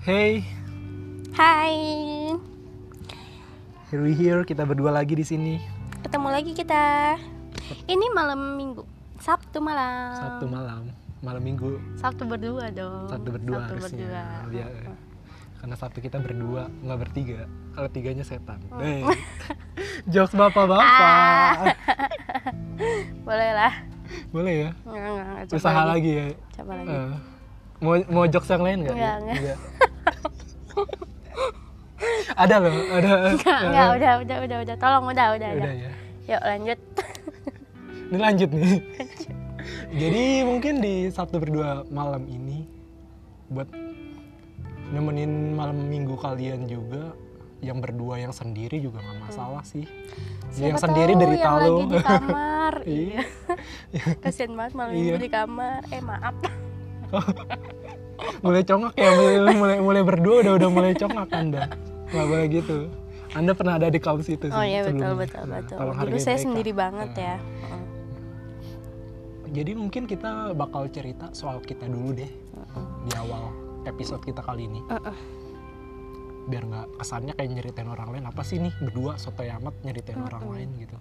Hey, 0.00 0.40
Hai, 1.30 1.76
here 3.88 4.00
we 4.00 4.12
here 4.12 4.40
kita 4.42 4.64
berdua 4.64 4.90
lagi 4.90 5.12
di 5.12 5.22
sini. 5.22 5.54
ketemu 6.00 6.28
lagi 6.32 6.52
kita. 6.56 7.16
Ini 7.84 8.06
malam 8.10 8.56
minggu, 8.56 8.82
Sabtu 9.20 9.60
malam. 9.60 10.16
Sabtu 10.16 10.44
malam, 10.48 10.82
malam 11.20 11.42
Minggu, 11.44 11.76
Sabtu 11.94 12.24
berdua 12.24 12.72
dong. 12.72 13.06
Sabtu 13.06 13.28
berdua 13.30 13.56
Sabtu 13.60 13.72
harusnya. 13.76 14.08
berdua. 14.42 14.56
Ya, 14.56 14.66
karena 15.60 15.74
Sabtu 15.76 15.98
kita 16.00 16.18
berdua, 16.18 16.62
nggak 16.80 16.98
bertiga. 16.98 17.44
Kalau 17.76 17.88
tiganya 17.92 18.24
setan. 18.24 18.58
Oh. 18.72 18.80
Hey. 18.80 19.04
Jokes 20.12 20.32
bapak-bapak. 20.32 21.76
Boleh 23.28 23.50
lah. 23.52 23.72
Boleh 24.32 24.54
ya? 24.66 24.70
Nggak, 24.82 24.96
nggak, 24.98 25.12
nggak, 25.28 25.44
coba 25.46 25.58
Usaha 25.60 25.82
lagi 25.84 26.10
ya. 26.10 26.24
Coba 26.56 26.72
lagi. 26.74 26.88
Eh, 26.88 27.10
mau 27.80 27.94
mau 28.10 28.24
jokes 28.26 28.48
yang 28.48 28.64
lain 28.64 28.78
nggak? 28.82 28.96
Nggak, 28.96 29.16
nggak. 29.22 29.58
Ada 32.34 32.54
loh, 32.58 32.72
ada. 32.90 33.10
Nggak, 33.34 33.60
nggak, 33.66 33.88
udah, 33.94 34.12
udah, 34.18 34.36
udah, 34.40 34.58
udah. 34.64 34.76
Tolong, 34.76 35.04
udah, 35.06 35.26
udah, 35.34 35.48
Udah 35.52 35.60
udah. 35.60 35.72
ya. 35.74 35.90
Yuk 36.26 36.42
lanjut. 36.42 36.78
Ini 38.10 38.18
lanjut 38.18 38.50
nih. 38.50 38.72
Jadi 39.92 40.24
mungkin 40.42 40.74
di 40.78 40.94
Sabtu 41.08 41.36
berdua 41.36 41.82
malam 41.86 42.24
ini 42.24 42.64
buat 43.46 43.66
nemenin 44.90 45.30
malam 45.52 45.84
minggu 45.84 46.14
kalian 46.16 46.64
juga 46.64 47.14
yang 47.60 47.78
berdua 47.78 48.16
yang 48.16 48.32
sendiri 48.32 48.80
juga 48.80 48.98
nggak 48.98 49.18
masalah 49.22 49.62
sih. 49.62 49.84
yang 50.56 50.74
Siapa 50.74 50.86
sendiri 50.88 51.12
tahu 51.12 51.20
dari 51.20 51.36
yang 51.36 51.44
tahu. 51.44 51.58
lagi 51.60 51.84
di 51.86 51.98
kamar. 52.00 52.74
Iya. 52.86 53.22
iya. 53.90 54.04
Kasian 54.16 54.54
banget 54.54 54.72
malam 54.72 54.90
Iya. 54.90 54.96
minggu 54.96 55.18
di 55.20 55.30
kamar. 55.30 55.80
Eh 55.90 56.00
maaf. 56.00 56.34
mulai 58.40 58.62
congak 58.62 58.92
ya 58.94 59.10
mulai 59.12 59.36
mulai, 59.54 59.76
mulai 59.78 60.02
berdua 60.02 60.34
udah 60.42 60.52
udah 60.56 60.70
mulai 60.70 60.92
congak 60.94 61.28
anda. 61.32 61.62
Nggak 62.10 62.26
boleh 62.26 62.46
gitu. 62.50 62.78
Anda 63.30 63.54
pernah 63.54 63.78
ada 63.78 63.86
di 63.86 64.02
kaum 64.02 64.26
situ 64.26 64.50
Oh 64.50 64.58
iya 64.66 64.82
betul 64.82 65.14
betul 65.14 65.46
Nah, 65.46 65.62
betul. 65.62 65.78
tolong 65.78 65.96
Dulu 66.02 66.18
saya 66.18 66.34
mereka. 66.34 66.44
sendiri 66.50 66.72
banget 66.74 67.10
Nah, 67.14 67.22
ya. 67.22 67.36
Heeh. 67.38 67.82
Jadi 69.50 69.72
mungkin 69.74 70.02
kita 70.06 70.30
bakal 70.54 70.86
cerita 70.90 71.30
soal 71.30 71.62
kita 71.62 71.86
dulu 71.86 72.10
deh 72.10 72.30
di 73.06 73.12
awal 73.14 73.50
episode 73.82 74.22
kita 74.22 74.42
kali 74.42 74.66
ini. 74.66 74.82
Heeh. 74.86 75.16
biar 76.40 76.66
nggak 76.66 76.98
kesannya 76.98 77.32
kayak 77.38 77.50
nyeritain 77.54 77.86
orang 77.86 78.10
lain 78.10 78.26
apa 78.26 78.42
sih 78.42 78.58
nih 78.58 78.74
berdua 78.82 79.14
soto 79.14 79.46
amat 79.46 79.70
nyeritain 79.86 80.18
orang 80.18 80.42
lain 80.50 80.68
gitu 80.82 80.98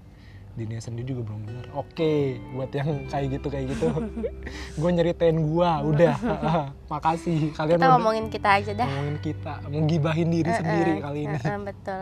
Dinia 0.52 0.78
sendiri 0.78 1.08
juga 1.08 1.24
belum 1.26 1.42
bener 1.44 1.66
oke 1.72 2.14
buat 2.52 2.70
yang 2.70 2.90
kayak 3.06 3.28
gitu 3.32 3.48
kayak 3.48 3.66
gitu 3.70 3.88
gue 4.80 4.90
nyeritain 4.92 5.38
gua 5.42 5.80
udah 5.82 6.16
makasih 6.92 7.54
kalian 7.54 7.76
Kita 7.76 7.82
udah 7.82 7.92
ngomongin 7.96 8.26
kita 8.28 8.50
aja 8.56 8.72
dah. 8.74 8.86
ngomongin 8.86 9.18
kita 9.20 9.54
mau 9.64 9.82
gibahin 9.84 10.30
diri 10.30 10.52
sendiri 10.52 10.92
Heeh, 10.92 11.02
kali 11.02 11.20
ini 11.24 11.38
heeh, 11.38 11.60
betul. 11.62 12.02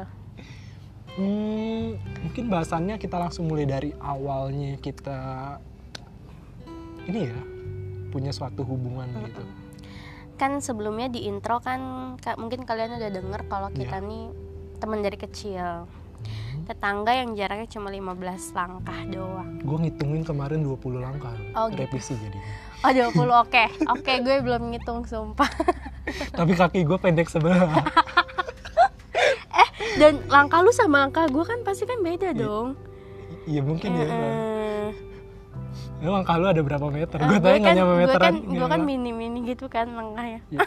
hmm, 1.16 1.86
mungkin 2.23 2.44
bahasannya 2.48 2.95
kita 2.95 3.16
langsung 3.16 3.45
mulai 3.45 3.66
dari 3.66 3.92
awalnya 3.95 4.78
kita 4.78 5.20
ini 7.06 7.20
ya 7.23 7.40
punya 8.09 8.31
suatu 8.31 8.64
hubungan 8.64 9.06
gitu 9.22 9.44
Kan 10.36 10.59
sebelumnya 10.59 11.09
di 11.09 11.25
intro 11.25 11.58
kan 11.58 11.81
ka- 12.16 12.38
mungkin 12.38 12.62
kalian 12.62 12.94
udah 12.95 13.09
denger 13.12 13.42
kalau 13.45 13.70
kita 13.70 13.98
Iya. 13.98 14.06
nih 14.06 14.23
teman 14.78 15.02
dari 15.02 15.18
kecil. 15.18 15.90
Tetangga 16.68 17.10
yang 17.10 17.32
jaraknya 17.32 17.66
cuma 17.66 17.88
15 17.88 18.12
langkah 18.52 19.00
doang. 19.08 19.56
gue 19.58 19.78
ngitungin 19.82 20.22
kemarin 20.22 20.62
20 20.62 21.00
langkah 21.00 21.34
Oh, 21.56 21.66
gitu. 21.72 21.80
revisi 21.80 22.14
jadinya 22.14 22.44
Oh 22.84 22.92
20 22.92 23.42
oke. 23.42 23.64
Oke 23.90 24.12
gue 24.19 24.36
belum 24.38 24.69
ngitung 24.69 25.02
sumpah. 25.03 25.47
tapi 26.36 26.52
kaki 26.53 26.84
gue 26.84 26.97
pendek 26.97 27.25
sebelah 27.25 27.68
Dan 29.97 30.22
langkah 30.28 30.59
lu 30.59 30.69
sama 30.69 31.02
langkah 31.02 31.25
gue 31.25 31.41
kan 31.41 31.64
pasti 31.64 31.84
kan 31.84 32.00
beda 32.00 32.31
dong. 32.31 32.75
Iya 33.47 33.64
mungkin 33.64 33.96
ya. 33.96 34.08
Emang 35.97 36.22
kalau 36.22 36.47
ada 36.47 36.62
berapa 36.62 36.86
meter? 36.88 37.18
Ah, 37.18 37.25
gue 37.25 37.34
gue 37.34 37.41
tanya 37.41 37.58
nggak 37.58 37.66
kan, 37.66 37.74
nyampe 37.74 37.90
gue 37.90 38.00
meteran. 38.06 38.22
kan, 38.22 38.36
gue 38.38 38.62
kan 38.62 38.70
nggak. 38.70 38.86
mini-mini 38.86 39.40
gitu 39.47 39.66
kan 39.66 39.88
langkahnya. 39.90 40.40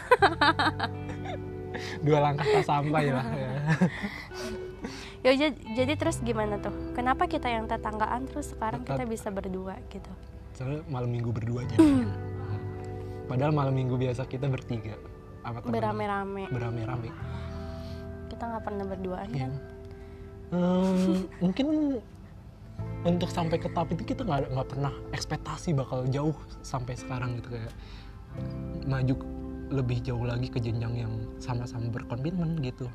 Dua 2.03 2.19
langkah 2.19 2.43
tak 2.43 2.65
sampai 2.67 3.03
lah. 3.07 3.25
Ya. 3.31 3.51
Ya 5.21 5.37
jadi, 5.37 5.93
terus 5.93 6.17
gimana 6.25 6.57
tuh? 6.57 6.73
Kenapa 6.97 7.29
kita 7.29 7.45
yang 7.45 7.69
tetanggaan 7.69 8.25
terus 8.25 8.57
sekarang 8.57 8.81
kita 8.81 9.05
bisa 9.05 9.29
berdua 9.29 9.77
gitu? 9.93 10.09
Soalnya 10.57 10.81
malam 10.89 11.13
minggu 11.13 11.29
berdua 11.29 11.61
aja. 11.61 11.77
Padahal 13.29 13.53
malam 13.53 13.77
minggu 13.77 14.01
biasa 14.01 14.25
kita 14.25 14.49
bertiga. 14.49 14.97
Berame-rame. 15.45 16.49
Berame-rame. 16.49 17.09
Kita 18.33 18.43
nggak 18.49 18.63
pernah 18.65 18.85
berduaan 18.89 19.29
kan? 19.29 19.51
Hmm, 20.51 21.29
mungkin 21.43 21.65
untuk 23.05 23.29
sampai 23.29 23.61
ke 23.61 23.69
tahap 23.69 23.93
itu 23.93 24.13
kita 24.13 24.25
nggak 24.25 24.57
nggak 24.57 24.67
pernah 24.73 24.93
ekspektasi 25.13 25.77
bakal 25.77 26.05
jauh 26.09 26.33
sampai 26.65 26.97
sekarang 26.97 27.37
gitu 27.37 27.57
kayak 27.57 27.73
maju 28.89 29.15
lebih 29.71 30.01
jauh 30.03 30.25
lagi 30.25 30.49
ke 30.49 30.59
jenjang 30.59 31.07
yang 31.07 31.13
sama-sama 31.37 31.87
berkomitmen 31.93 32.57
gitu. 32.65 32.89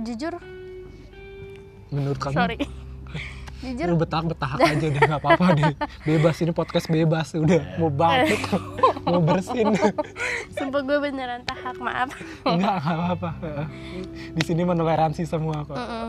Jujur, 0.00 0.34
Menurut 1.90 2.18
kamu? 2.18 2.34
sorry. 2.34 2.56
Lu 3.60 3.76
Jujur, 3.76 3.92
betah 3.92 4.24
betah 4.24 4.56
aja 4.56 4.72
deh 4.80 4.96
nggak 4.96 5.20
apa-apa 5.20 5.52
deh 5.52 5.74
bebas 6.08 6.40
ini 6.40 6.48
podcast 6.48 6.88
bebas 6.88 7.36
udah 7.36 7.60
mau 7.76 7.92
batuk 7.92 8.40
mau 9.04 9.20
bersin 9.20 9.76
sumpah 10.56 10.80
gue 10.80 10.96
beneran 10.96 11.44
tahak, 11.44 11.76
maaf. 11.76 12.08
nggak 12.40 12.56
nggak 12.56 12.96
apa-apa 13.20 13.30
di 14.32 14.42
sini 14.48 14.64
menoleransi 14.64 15.28
semua 15.28 15.68
kok 15.68 15.76
Mm-mm. 15.76 16.08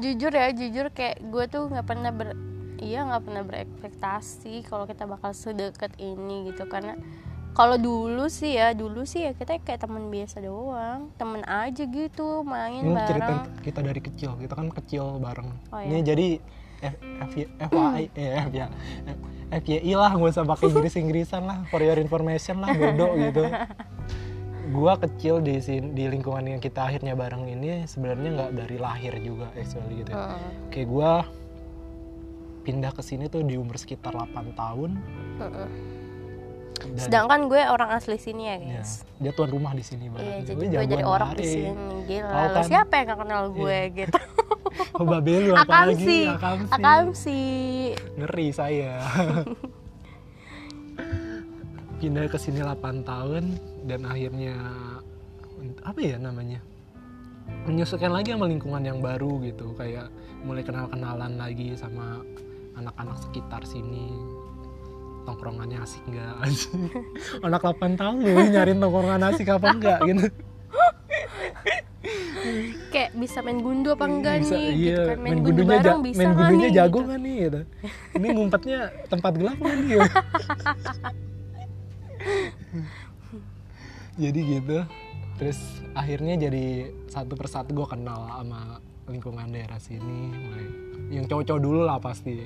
Jujur 0.00 0.32
ya, 0.32 0.48
jujur 0.48 0.88
kayak 0.96 1.20
gue 1.28 1.44
tuh 1.44 1.68
nggak 1.68 1.84
pernah 1.84 2.08
ber 2.08 2.32
iya 2.80 3.04
nggak 3.04 3.20
pernah 3.20 3.42
berekspektasi 3.44 4.64
kalau 4.64 4.88
kita 4.88 5.04
bakal 5.04 5.36
sedekat 5.36 5.92
ini 6.00 6.48
gitu 6.48 6.64
karena 6.64 6.96
kalau 7.50 7.76
dulu 7.76 8.30
sih 8.30 8.54
ya 8.54 8.70
dulu 8.72 9.02
sih 9.02 9.26
ya 9.26 9.32
kita 9.34 9.58
kayak 9.60 9.82
teman 9.82 10.08
biasa 10.08 10.38
doang. 10.40 11.10
Temen 11.18 11.42
aja 11.44 11.82
gitu 11.82 12.46
main 12.46 12.80
ini 12.80 12.94
cerita 13.06 13.42
bareng. 13.44 13.62
kita 13.66 13.80
dari 13.82 14.00
kecil. 14.00 14.30
Kita 14.38 14.54
kan 14.54 14.68
kecil 14.70 15.04
bareng. 15.18 15.50
Oh, 15.74 15.80
ini 15.82 16.00
jadi 16.06 16.26
F 16.80 16.94
F 16.96 17.32
F 17.36 17.70
Y 17.74 18.02
eh, 18.20 18.30
F 18.46 18.50
ya. 18.54 18.66
F 19.50 19.64
Y 19.66 19.78
I 19.82 19.92
lah 19.98 20.14
nggak 20.14 20.30
usah 20.30 20.46
pakai 20.46 20.70
Inggris 20.70 20.94
Inggrisan 20.96 21.42
lah. 21.44 21.58
For 21.68 21.82
your 21.82 21.98
information 21.98 22.62
lah 22.62 22.70
bodoh 22.72 23.18
gitu. 23.18 23.44
Gua 24.76 24.94
kecil 24.94 25.42
di 25.42 25.58
sini 25.58 25.90
di 25.90 26.06
lingkungan 26.06 26.46
yang 26.46 26.62
kita 26.62 26.86
akhirnya 26.86 27.18
bareng 27.18 27.42
ini 27.50 27.90
sebenarnya 27.90 28.30
nggak 28.30 28.50
dari 28.54 28.76
lahir 28.78 29.18
juga 29.18 29.50
actually 29.58 30.06
gitu 30.06 30.14
ya. 30.14 30.30
Heeh, 30.30 30.38
kayak 30.70 30.86
gua 30.86 31.26
pindah 32.62 32.94
ke 32.94 33.02
sini 33.02 33.26
tuh 33.26 33.42
di 33.42 33.58
umur 33.58 33.74
sekitar 33.74 34.14
8 34.14 34.54
tahun. 34.54 34.90
Heeh. 35.42 35.99
Dan 36.80 36.96
sedangkan 36.96 37.40
gue 37.52 37.60
orang 37.60 37.90
asli 37.92 38.16
sini 38.16 38.42
ya 38.48 38.56
ya, 38.56 38.80
guys. 38.80 39.04
Dia 39.20 39.32
tuan 39.36 39.50
rumah 39.52 39.72
di 39.76 39.84
sini 39.84 40.08
iya 40.08 40.12
banget 40.16 40.32
jadi 40.48 40.56
gue 40.56 40.84
jadi 40.88 41.04
orang 41.04 41.30
di 41.36 41.44
sini. 41.44 41.70
Gila 42.08 42.28
Tahu 42.28 42.40
lo 42.40 42.56
kan? 42.56 42.64
siapa 42.64 42.92
yang 42.96 43.06
gak 43.12 43.20
kenal 43.20 43.42
gue 43.52 43.78
gitu? 43.94 44.20
Oh 44.96 45.04
babe 45.04 45.50
lu 45.50 45.52
apa 45.52 45.66
akam 45.66 45.88
lagi? 45.92 46.06
sih. 46.06 46.24
Akamsi. 46.30 46.72
akam 46.72 47.06
sih. 47.12 47.90
Ngeri 48.16 48.48
saya. 48.54 49.02
Pindah 52.00 52.24
ke 52.30 52.38
sini 52.40 52.64
8 52.64 53.04
tahun 53.04 53.44
dan 53.84 54.08
akhirnya 54.08 54.56
apa 55.84 56.00
ya 56.00 56.16
namanya 56.16 56.64
menyesuaikan 57.68 58.14
lagi 58.14 58.32
sama 58.32 58.48
lingkungan 58.48 58.80
yang 58.80 59.02
baru 59.02 59.42
gitu. 59.44 59.74
Kayak 59.76 60.08
mulai 60.46 60.64
kenal 60.64 60.88
kenalan 60.88 61.36
lagi 61.36 61.76
sama 61.76 62.24
anak-anak 62.78 63.18
sekitar 63.20 63.60
sini 63.68 64.16
tongkrongannya 65.26 65.78
asik 65.82 66.02
nggak 66.08 66.32
anak 67.46 67.60
8 67.62 67.98
tahun 68.00 68.16
lu 68.22 68.42
nyariin 68.50 68.78
tongkrongan 68.80 69.22
asik 69.32 69.48
apa 69.52 69.66
enggak 69.72 69.98
gitu 70.08 70.26
kayak 72.90 73.10
bisa 73.14 73.38
main 73.44 73.60
gundu 73.60 73.92
apa 73.92 74.04
enggak 74.08 74.34
Bisa, 74.40 74.56
nih 74.56 74.64
iya, 74.72 74.74
gitu 74.74 75.02
kan 75.04 75.18
main, 75.20 75.32
gundu 75.38 75.62
gundunya 75.62 75.78
bareng 75.78 76.00
ja- 76.00 76.04
bisa 76.04 76.18
main 76.18 76.32
gundunya 76.32 76.68
nih 76.68 76.74
jago 76.74 76.90
gitu. 76.90 77.06
nggak 77.06 77.20
nih 77.20 77.36
gitu. 77.36 77.60
ini 78.16 78.26
ngumpetnya 78.34 78.78
tempat 79.06 79.32
gelap 79.36 79.56
nggak 79.60 79.76
nih 79.76 79.88
gitu. 79.88 80.00
jadi 84.20 84.40
gitu 84.44 84.78
terus 85.40 85.58
akhirnya 85.96 86.34
jadi 86.36 86.64
satu 87.08 87.32
persatu 87.36 87.72
gue 87.72 87.86
kenal 87.88 88.20
sama 88.28 88.76
lingkungan 89.08 89.48
daerah 89.48 89.80
sini 89.80 90.28
mulai 90.30 90.66
yang 91.10 91.24
cowok-cowok 91.26 91.60
dulu 91.60 91.80
lah 91.82 91.98
pasti 91.98 92.38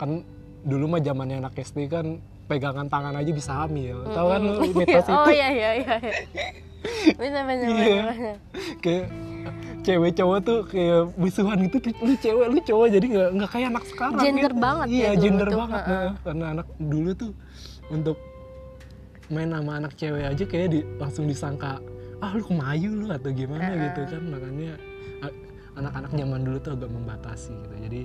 kan 0.00 0.24
dulu 0.64 0.84
mah 0.96 1.00
zamannya 1.00 1.36
anak 1.40 1.54
SD 1.56 1.88
kan 1.88 2.20
pegangan 2.50 2.86
tangan 2.90 3.14
aja 3.14 3.30
bisa 3.30 3.52
hamil 3.64 4.02
tahu 4.10 4.26
kan 4.28 4.40
lu 4.42 4.70
mitos 4.78 5.06
oh 5.08 5.24
itu 5.28 5.38
iya 5.38 5.48
iya 5.54 5.70
iya 5.80 5.94
iya. 6.02 6.16
bener 7.14 7.42
Iya. 7.44 7.46
bener, 7.46 8.04
bener. 8.10 8.36
kayak 8.80 9.04
cewek 9.80 10.12
cowok 10.16 10.38
tuh 10.44 10.58
kayak 10.68 11.02
musuhan 11.16 11.58
gitu 11.64 11.76
lu 12.04 12.14
cewek 12.20 12.46
lu 12.52 12.58
cowok 12.60 12.86
jadi 12.92 13.06
nggak 13.06 13.28
nggak 13.38 13.50
kayak 13.52 13.66
anak 13.72 13.84
sekarang 13.88 14.20
Gender 14.20 14.52
gitu. 14.52 14.60
banget 14.60 14.86
ya 14.88 14.92
iya 14.92 15.10
dulu 15.12 15.22
gender 15.24 15.48
tuh, 15.48 15.58
banget 15.60 15.82
nah. 15.86 16.12
karena 16.24 16.44
anak 16.52 16.66
dulu 16.76 17.10
tuh 17.16 17.32
untuk 17.90 18.16
main 19.30 19.48
sama 19.48 19.72
anak 19.78 19.92
cewek 19.94 20.24
aja 20.26 20.44
kayak 20.44 20.68
di, 20.74 20.80
langsung 20.98 21.24
disangka 21.30 21.78
ah 22.20 22.30
lu 22.36 22.42
kemayu 22.44 22.90
lu 22.92 23.06
atau 23.08 23.30
gimana 23.32 23.72
Uh-uh. 23.72 23.84
gitu 23.88 24.00
kan 24.10 24.22
makanya 24.28 24.72
anak-anak 25.78 26.12
zaman 26.12 26.40
dulu 26.44 26.58
tuh 26.60 26.72
agak 26.76 26.90
membatasi 26.92 27.52
gitu 27.56 27.74
jadi 27.88 28.00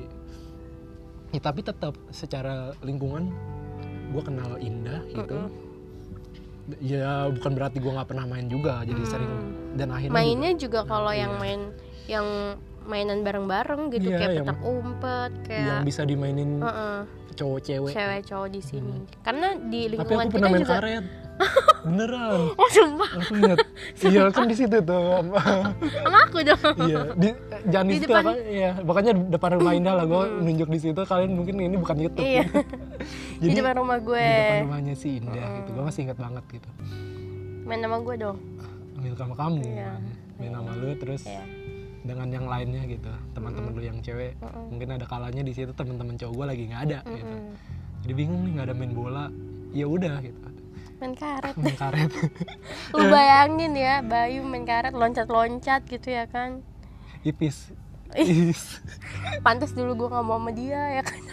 ya, 1.36 1.42
tapi 1.42 1.60
tetap 1.62 1.94
secara 2.10 2.56
lingkungan 2.80 3.28
gue 4.10 4.24
kenal 4.24 4.56
Indah 4.58 5.04
gitu. 5.06 5.36
Mm-mm. 5.36 5.64
ya 6.82 7.30
bukan 7.30 7.52
berarti 7.54 7.78
gue 7.78 7.94
nggak 7.94 8.10
pernah 8.10 8.26
main 8.26 8.50
juga 8.50 8.82
jadi 8.82 8.98
Hmm. 8.98 9.12
sering 9.12 9.34
dan 9.76 9.94
akhirnya 9.94 10.16
mainnya 10.16 10.52
juga, 10.56 10.82
juga 10.82 10.90
kalau 10.90 11.14
yang 11.14 11.30
iya. 11.32 11.42
main 11.44 11.62
yang 12.08 12.28
mainan 12.86 13.22
bareng-bareng 13.22 13.82
gitu 13.92 14.10
Iya, 14.10 14.18
kayak 14.18 14.34
yang- 14.34 14.48
petak 14.50 14.60
umpet 14.64 15.32
yang 15.46 15.46
kayak 15.46 15.78
bisa 15.84 16.02
dimainin 16.04 16.52
Heeh, 16.58 16.98
cowok 17.36 17.60
cewek 17.62 17.94
cewek 17.94 18.22
cowok 18.24 18.50
di 18.50 18.62
sini. 18.62 18.98
Karena 19.22 19.48
di 19.54 19.82
tapi 19.84 19.92
lingkungan 19.94 20.26
aku 20.26 20.32
kita 20.32 20.34
pernah 20.34 20.50
main 20.50 20.62
juga 20.64 20.74
karet 20.74 21.06
beneran. 21.86 22.50
Oh 22.60 22.68
sumpah. 22.68 23.10
Aku 23.16 23.34
ingat 23.36 23.58
iya 24.02 24.24
kan 24.28 24.46
di 24.46 24.56
situ 24.56 24.78
tuh 24.80 25.02
sama 25.96 26.18
aku 26.20 26.38
dong. 26.42 26.76
Iya 26.82 27.00
di 27.14 27.28
jangan 27.68 27.86
di 27.86 27.92
Di 27.92 28.00
situ 28.00 28.10
depan- 28.10 28.26
apa? 28.26 28.34
Iya 28.44 28.70
makanya 28.82 29.12
depan 29.30 29.50
rumah 29.56 29.74
Indah 29.74 29.94
lah. 29.94 30.06
Gue 30.06 30.24
nunjuk 30.42 30.68
di 30.68 30.80
situ. 30.80 31.00
Kalian 31.00 31.32
mungkin 31.32 31.56
ini 31.60 31.76
bukan 31.76 31.96
YouTube. 32.00 32.26
Iya. 32.26 32.44
Jadi 33.42 33.48
di 33.48 33.56
depan 33.56 33.76
rumah 33.78 33.98
gue. 34.00 34.18
di 34.18 34.34
depan 34.52 34.66
rumahnya 34.66 34.94
si 34.94 35.10
Indah 35.16 35.46
gitu. 35.56 35.70
Gue 35.72 35.84
masih 35.86 36.02
ingat 36.04 36.18
banget 36.18 36.44
gitu. 36.52 36.70
Main 37.64 37.80
sama 37.80 37.98
gue 38.00 38.16
dong. 38.16 38.38
Main 38.96 39.14
sama 39.14 39.34
kamu 39.36 39.62
Iya. 39.64 39.92
main 40.36 40.52
sama 40.52 40.72
lu 40.74 40.90
terus 40.96 41.24
Iya. 41.24 41.44
dengan 42.02 42.28
yang 42.28 42.46
lainnya 42.46 42.82
gitu. 42.88 43.12
Teman-teman 43.32 43.72
lu 43.72 43.82
yang 43.84 43.98
cewek. 44.00 44.34
Mm-mm. 44.38 44.66
mungkin 44.70 44.90
ada 44.92 45.06
kalanya 45.06 45.42
di 45.42 45.52
situ 45.52 45.70
teman-teman 45.72 46.16
cowok 46.16 46.34
gue 46.34 46.46
lagi 46.48 46.64
nggak 46.66 46.82
ada 46.84 47.00
gitu. 47.06 47.26
Mm-mm. 47.30 47.54
jadi 48.02 48.14
bingung 48.16 48.42
nih 48.42 48.52
nggak 48.54 48.66
ada 48.66 48.76
main 48.76 48.92
bola. 48.92 49.26
Ya 49.72 49.86
udah 49.86 50.18
gitu 50.20 50.40
main 51.02 51.14
karet 51.14 51.56
main 51.60 51.76
karet 51.76 52.12
lu 52.96 53.04
bayangin 53.12 53.74
ya 53.76 54.00
Bayu 54.00 54.42
main 54.44 54.64
karet 54.64 54.96
loncat-loncat 54.96 55.84
gitu 55.88 56.08
ya 56.12 56.26
kan 56.30 56.62
ipis 57.26 57.72
Ipis. 58.16 58.80
pantas 59.44 59.76
dulu 59.76 59.92
gue 60.06 60.08
nggak 60.08 60.24
mau 60.24 60.40
sama 60.40 60.52
dia 60.56 61.02
ya 61.02 61.04
kan 61.04 61.20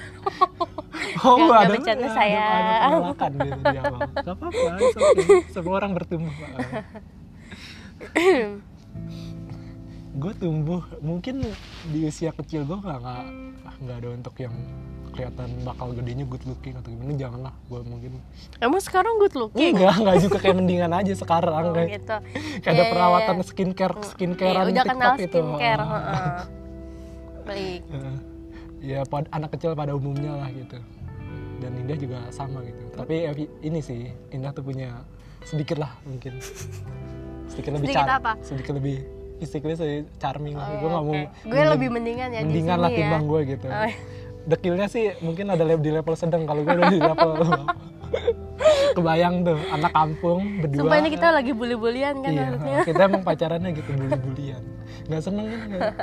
Oh, 1.22 1.34
nggak 1.38 1.60
ada 1.66 1.74
bercanda, 1.74 2.06
ada- 2.06 2.14
sayang. 2.14 2.62
Ada 2.62 2.94
penolakan 2.94 3.30
gitu 3.32 3.58
di 3.62 3.78
awal. 3.78 4.00
Gak 4.06 4.34
apa-apa, 4.38 4.70
okay. 4.78 5.38
semua 5.50 5.74
orang 5.82 5.92
bertumbuh. 5.98 6.30
gue 10.12 10.32
tumbuh 10.38 10.82
mungkin 11.00 11.42
di 11.90 12.06
usia 12.06 12.30
kecil 12.30 12.68
gue 12.68 12.78
nggak 12.78 12.98
nggak 13.82 13.96
ada 13.98 14.08
untuk 14.14 14.34
yang 14.38 14.54
kelihatan 15.12 15.48
bakal 15.60 15.92
gedenya 15.92 16.24
good 16.24 16.40
looking 16.42 16.74
atau 16.74 16.88
gimana 16.88 17.12
janganlah. 17.14 17.52
Gue 17.64 17.80
mungkin 17.82 18.12
emang 18.58 18.80
sekarang 18.80 19.14
good 19.16 19.34
looking 19.34 19.72
enggak 19.74 19.94
enggak 19.94 20.16
juga 20.18 20.36
kayak 20.38 20.56
mendingan 20.56 20.92
aja 20.92 21.12
sekarang 21.14 21.64
Oh, 21.64 21.72
kayak 21.72 21.88
gitu. 21.96 22.16
kayak 22.62 22.72
ada 22.72 22.76
Iya, 22.78 22.90
perawatan 22.90 23.36
iya. 23.36 23.44
skincare 23.44 23.94
Iya, 23.94 24.04
skincarean 24.06 24.66
udah 24.66 24.84
kenal 24.84 25.12
TikTok 25.12 25.22
itu. 25.22 25.40
skincare 25.42 25.84
baik 27.42 27.80
Heeh. 27.92 28.16
ya 28.82 29.00
pad- 29.04 29.30
anak 29.30 29.50
kecil 29.52 29.72
pada 29.72 29.92
umumnya 29.92 30.32
lah 30.34 30.48
gitu. 30.48 30.78
Dan 31.58 31.78
Indah 31.78 31.94
juga 31.94 32.18
sama 32.28 32.58
gitu. 32.62 32.82
Tapi 32.92 33.14
ya, 33.20 33.30
ini 33.60 33.78
sih 33.78 34.00
Indah 34.28 34.50
tuh 34.50 34.62
punya 34.62 35.04
sedikit 35.42 35.78
lah 35.78 35.94
mungkin. 36.02 36.42
Sedikit 37.46 37.70
lebih 37.72 37.86
Sedikit 37.88 38.08
apa? 38.08 38.32
sedikit 38.40 38.74
lebih 38.74 38.96
sih 39.42 40.06
charming. 40.16 40.54
Lah 40.54 40.66
Oh, 40.68 40.74
gue 40.78 40.88
nggak 40.88 41.04
mau 41.04 41.12
oke. 41.12 41.22
gue 41.44 41.62
lebih 41.68 41.88
mendingan 41.90 42.28
ya 42.30 42.40
mendingan 42.40 42.50
di 42.72 42.80
lah 42.80 42.88
sini 42.88 42.94
ya. 42.94 42.98
timbang 43.02 43.24
gue 43.24 43.40
gitu. 43.48 43.66
Oh, 43.66 43.84
iya. 43.84 43.96
Dekilnya 44.46 44.86
sih 44.90 45.14
mungkin 45.22 45.50
ada 45.52 45.62
di 45.62 45.90
level 45.90 46.14
sedang 46.18 46.46
kalau 46.46 46.62
gue 46.66 46.74
udah 46.74 46.88
di 46.90 47.00
level. 47.00 47.32
Kebayang 48.96 49.42
tuh 49.42 49.58
anak 49.72 49.92
kampung 49.96 50.60
berdua. 50.60 50.84
Sumpah 50.84 50.98
ini 51.00 51.10
kita 51.10 51.28
lagi 51.32 51.52
bully-bulian 51.56 52.14
kan 52.20 52.30
iya, 52.30 52.44
harusnya. 52.52 52.78
kita 52.84 53.02
emang 53.08 53.22
pacarannya 53.28 53.70
gitu 53.72 53.90
bully-bulian 53.96 54.62
nggak 55.02 55.22
seneng 55.24 55.46
kan 55.50 55.60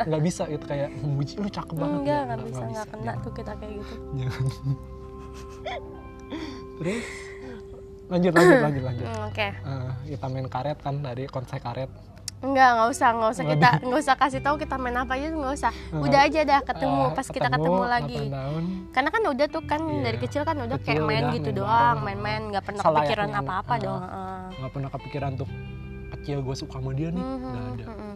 nggak, 0.10 0.22
bisa 0.24 0.44
gitu 0.50 0.66
kayak 0.68 0.90
memuji 1.00 1.34
lu 1.40 1.48
cakep 1.48 1.76
banget 1.78 2.00
enggak 2.04 2.20
ya. 2.20 2.28
nggak 2.28 2.42
bisa 2.44 2.64
nggak 2.68 2.88
kena 2.92 3.14
tuh 3.24 3.32
kita 3.32 3.52
kayak 3.56 3.74
gitu. 3.80 3.94
Jangan. 4.18 4.46
terus? 6.80 7.06
Lanjut 8.10 8.32
lanjut 8.34 8.60
lanjut 8.66 8.84
lanjut. 8.84 9.08
Oke. 9.30 9.48
Eh, 9.54 9.92
kita 10.18 10.26
main 10.28 10.48
karet 10.50 10.78
kan 10.82 10.96
tadi 11.00 11.24
konsep 11.30 11.62
karet 11.62 11.92
enggak 12.40 12.70
nggak 12.72 12.90
usah 12.90 13.10
nggak 13.12 13.32
usah 13.32 13.46
kita 13.46 13.70
nggak 13.82 14.00
usah 14.00 14.16
kasih 14.16 14.40
tahu 14.40 14.56
kita 14.56 14.76
main 14.76 14.96
apa 14.96 15.14
aja 15.14 15.28
nggak 15.30 15.54
usah. 15.54 15.72
Udah 15.92 16.20
aja 16.24 16.40
dah 16.42 16.60
ketemu 16.62 17.02
Eh, 17.02 17.12
pas 17.12 17.28
kita 17.28 17.48
ketemu 17.50 17.84
lagi. 17.86 18.20
8 18.22 18.32
tahun. 18.32 18.64
Karena 18.90 19.10
kan 19.10 19.22
udah 19.26 19.48
tuh 19.48 19.64
kan 19.64 19.82
Iya. 19.82 20.02
dari 20.02 20.18
kecil 20.18 20.42
kan 20.42 20.56
udah 20.58 20.78
Kecil 20.78 20.88
kayak 20.90 21.04
main 21.04 21.20
udah 21.22 21.36
gitu 21.36 21.50
main 21.50 21.60
doang 21.60 21.98
main-main 22.00 22.42
nggak 22.50 22.64
pernah 22.64 22.82
kepikiran 22.82 23.30
apa-apa 23.34 23.74
Ah. 23.74 23.80
dong 23.80 24.02
nggak 24.56 24.72
pernah 24.72 24.90
kepikiran 24.90 25.32
tuh 25.36 25.50
kecil 26.12 26.38
gue 26.40 26.56
suka 26.58 26.76
sama 26.76 26.92
dia 26.92 27.10
nih. 27.10 27.20
Mhm, 27.20 27.38
nggak 27.44 27.66
ada. 27.70 27.86
mhm. 27.88 28.14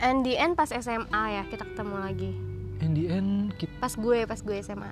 and 0.00 0.18
the 0.22 0.34
end 0.34 0.54
pas 0.54 0.70
SMA 0.70 1.02
ya 1.30 1.42
kita 1.46 1.64
ketemu 1.64 1.96
lagi. 1.98 2.30
In 2.78 2.92
the 2.92 3.04
end 3.08 3.30
kita, 3.54 3.72
pas 3.76 3.92
gue 3.92 4.18
pas 4.22 4.38
gue 4.38 4.56
SMA 4.58 4.90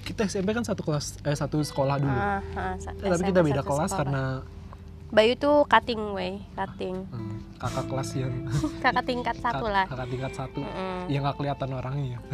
kita 0.00 0.24
SMP 0.24 0.50
kan 0.50 0.62
satu 0.62 0.80
kelas 0.80 1.20
eh 1.20 1.34
satu 1.34 1.60
sekolah 1.60 1.96
dulu. 1.96 2.16
Sa- 2.78 2.92
Eh, 2.94 3.08
tapi 3.10 3.22
kita 3.26 3.40
beda 3.42 3.60
kelas 3.60 3.84
sekolah. 3.86 3.98
karena 3.98 4.22
Bayu 5.10 5.34
tuh 5.34 5.66
cutting 5.66 6.14
way 6.14 6.38
cutting. 6.54 7.02
Hmm, 7.10 7.42
kakak 7.58 7.84
kelas 7.86 8.10
yang 8.14 8.32
kakak 8.84 9.04
tingkat 9.04 9.36
satu 9.36 9.66
lah. 9.66 9.84
kakak 9.84 10.08
tingkat 10.08 10.32
satu. 10.32 10.60
Mm-mm. 10.62 11.08
yang 11.08 11.22
nggak 11.22 11.36
kelihatan 11.36 11.68
orangnya 11.72 12.18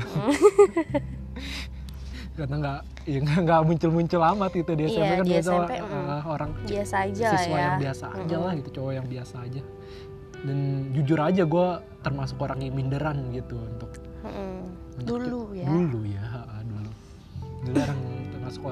karena 2.37 2.55
nggak 2.61 2.81
ya 3.09 3.19
nggak- 3.25 3.65
muncul-muncul 3.65 4.21
amat 4.21 4.53
itu 4.55 4.73
di 4.77 4.85
SMP 4.87 5.01
Iya, 5.01 5.09
kan 5.09 5.25
di 5.25 5.31
biasa 5.33 5.49
SMP, 5.49 5.73
eh, 5.73 5.81
mm. 5.81 6.21
orang 6.29 6.51
biasa 6.69 6.95
aja 7.09 7.29
siswa 7.33 7.49
ya 7.49 7.65
yang 7.65 7.79
biasa 7.81 8.05
aja 8.07 8.21
Mm-mm. 8.29 8.45
lah 8.45 8.53
gitu 8.55 8.71
cowok 8.71 8.93
yang 8.93 9.07
biasa 9.09 9.35
aja. 9.41 9.63
Dan 10.37 10.59
jujur 10.93 11.19
aja 11.19 11.43
gue 11.43 11.69
termasuk 12.03 12.37
orang 12.39 12.61
yang 12.61 12.75
minderan 12.77 13.33
gitu 13.33 13.57
untuk 13.57 13.89
Mm-mm. 14.21 14.53
untuk- 15.01 15.17
dulu 15.17 15.41
ya. 15.57 15.65
dulu 15.65 16.01
ya 16.05 16.23
ha, 16.23 16.61
dulu. 16.61 16.91
Dulu 17.65 17.77
orang 17.81 18.01
termasuk 18.29 18.63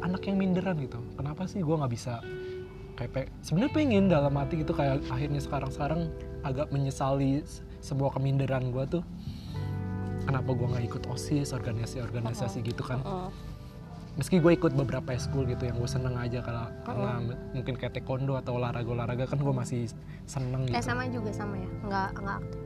anak 0.00 0.22
yang 0.24 0.36
minderan 0.40 0.76
gitu. 0.80 0.98
Kenapa 1.12 1.44
sih 1.44 1.60
gue 1.60 1.76
nggak 1.76 1.92
bisa 1.92 2.24
kayak 2.94 3.32
sebenarnya 3.40 3.72
pengen 3.72 4.04
dalam 4.06 4.32
hati 4.32 4.60
gitu 4.60 4.72
kayak 4.72 5.00
akhirnya 5.06 5.38
sekarang 5.38 5.70
sekarang 5.70 6.00
agak 6.42 6.68
menyesali 6.68 7.40
s- 7.40 7.60
semua 7.78 8.08
keminderan 8.08 8.68
gue 8.68 8.84
tuh. 8.90 9.02
Kenapa 10.22 10.50
gue 10.50 10.66
nggak 10.66 10.84
ikut 10.86 11.02
osis 11.08 11.50
organisasi 11.50 11.98
organisasi 12.00 12.62
gitu 12.62 12.82
kan. 12.82 13.00
Mm. 13.02 13.30
meski 14.12 14.36
gue 14.38 14.52
ikut 14.52 14.76
beberapa 14.76 15.16
school 15.16 15.48
gitu 15.48 15.64
yang 15.64 15.72
gue 15.74 15.88
seneng 15.88 16.12
aja 16.14 16.44
kalau 16.44 16.68
karena 16.84 17.10
m- 17.18 17.38
mungkin 17.56 17.74
kayak 17.74 17.96
taekwondo 17.96 18.36
atau 18.36 18.60
olahraga 18.60 18.84
olahraga 18.86 19.24
kan 19.24 19.40
gue 19.40 19.54
masih 19.56 19.88
seneng 20.26 20.68
gitu. 20.68 20.76
SMA 20.78 21.08
juga 21.08 21.32
sama 21.32 21.56
ya? 21.56 21.68
Nggak 21.80 22.08
nggak 22.20 22.36
aktif? 22.38 22.60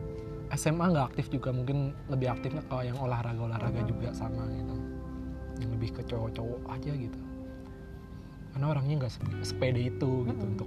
SMA 0.52 0.84
nggak 0.90 1.06
aktif 1.06 1.26
juga 1.30 1.54
mungkin 1.54 1.78
lebih 2.06 2.28
aktifnya 2.28 2.66
kalau 2.66 2.82
yang 2.82 2.98
olahraga 2.98 3.38
olahraga 3.40 3.78
juga 3.84 4.10
sama 4.10 4.42
gitu. 4.50 4.74
Yang 5.56 5.70
lebih 5.70 5.90
ke 5.92 6.02
cowok-cowok 6.04 6.60
aja 6.66 6.92
gitu 6.92 7.18
karena 8.56 8.72
orangnya 8.72 8.94
nggak 9.04 9.12
sep- 9.12 9.44
sepede 9.44 9.92
itu 9.92 10.24
gitu 10.24 10.44
untuk 10.48 10.64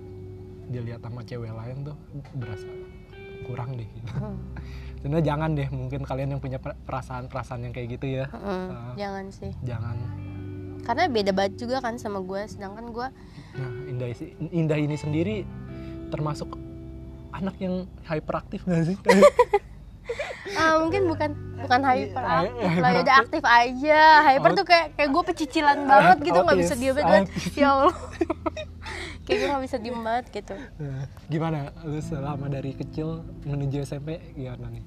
dilihat 0.69 1.01
sama 1.01 1.25
cewek 1.25 1.49
lain 1.49 1.89
tuh 1.89 1.97
berasa 2.37 2.69
kurang 3.49 3.73
deh 3.81 3.89
gitu. 3.89 4.13
Sebenarnya 5.01 5.25
jangan 5.25 5.49
deh 5.57 5.69
mungkin 5.73 6.05
kalian 6.05 6.37
yang 6.37 6.41
punya 6.43 6.61
per- 6.61 6.77
perasaan-perasaan 6.85 7.65
yang 7.65 7.73
kayak 7.73 7.97
gitu 7.97 8.05
ya 8.21 8.25
Mm-mm. 8.29 8.65
Ah. 8.69 8.93
jangan 8.93 9.25
sih 9.33 9.49
jangan 9.65 9.97
karena 10.85 11.09
beda 11.09 11.31
banget 11.33 11.65
juga 11.65 11.81
kan 11.81 11.97
sama 11.97 12.21
gue 12.21 12.41
sedangkan 12.45 12.93
gue 12.93 13.07
nah 13.57 13.71
indah 13.89 14.09
indah 14.53 14.77
ini 14.77 14.93
sendiri 14.93 15.35
termasuk 16.13 16.53
anak 17.33 17.57
yang 17.57 17.89
hyperaktif 18.05 18.61
nggak 18.69 18.85
sih 18.85 18.97
ah, 20.51 20.79
mungkin 20.79 21.01
bukan 21.05 21.29
bukan 21.59 21.79
hyper 21.83 22.23
Iya, 22.23 22.31
aktif 22.39 22.55
hyper 22.63 22.79
lah 22.79 22.89
ya 22.89 22.99
udah 22.99 23.15
aktif 23.17 23.43
aja. 23.43 24.01
Hyper 24.23 24.49
Oh. 24.49 24.55
tuh 24.55 24.65
kayak 24.65 24.87
kayak 24.95 25.09
gue 25.09 25.23
pecicilan 25.25 25.77
banget 25.83 26.17
gitu 26.23 26.39
nggak 26.39 26.57
bisa 26.57 26.73
diem 26.73 26.95
banget 26.95 27.27
ya 27.53 27.67
allah. 27.69 27.95
Kayak 29.21 29.37
gue 29.37 29.47
nggak 29.47 29.63
bisa 29.63 29.77
diem 29.77 29.99
banget 29.99 30.25
gitu. 30.33 30.55
Nah, 30.79 31.01
gimana? 31.27 31.57
Lu 31.83 31.99
selama 31.99 32.45
dari 32.47 32.73
kecil 32.73 33.07
menuju 33.43 33.83
SMP 33.83 34.17
gimana 34.33 34.71
nih? 34.71 34.81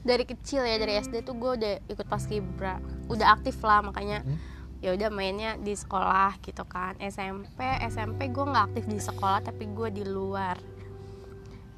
Dari 0.00 0.22
kecil 0.24 0.62
ya 0.62 0.76
dari 0.76 0.94
SD 0.96 1.22
tuh 1.22 1.34
gue 1.34 1.50
udah 1.56 1.72
ikut 1.88 2.06
paskibra 2.06 2.78
udah 3.06 3.26
aktif 3.32 3.58
lah 3.60 3.82
makanya 3.82 4.22
Hmm. 4.22 4.38
ya 4.78 4.90
udah 4.92 5.08
mainnya 5.08 5.54
di 5.56 5.72
sekolah 5.72 6.38
gitu 6.40 6.62
kan. 6.64 6.94
SMP 7.00 7.58
SMP 7.84 8.28
gue 8.28 8.44
nggak 8.44 8.64
aktif 8.68 8.84
di 8.84 8.98
sekolah 9.00 9.40
tapi 9.40 9.66
gue 9.68 9.88
di 9.92 10.04
luar. 10.04 10.54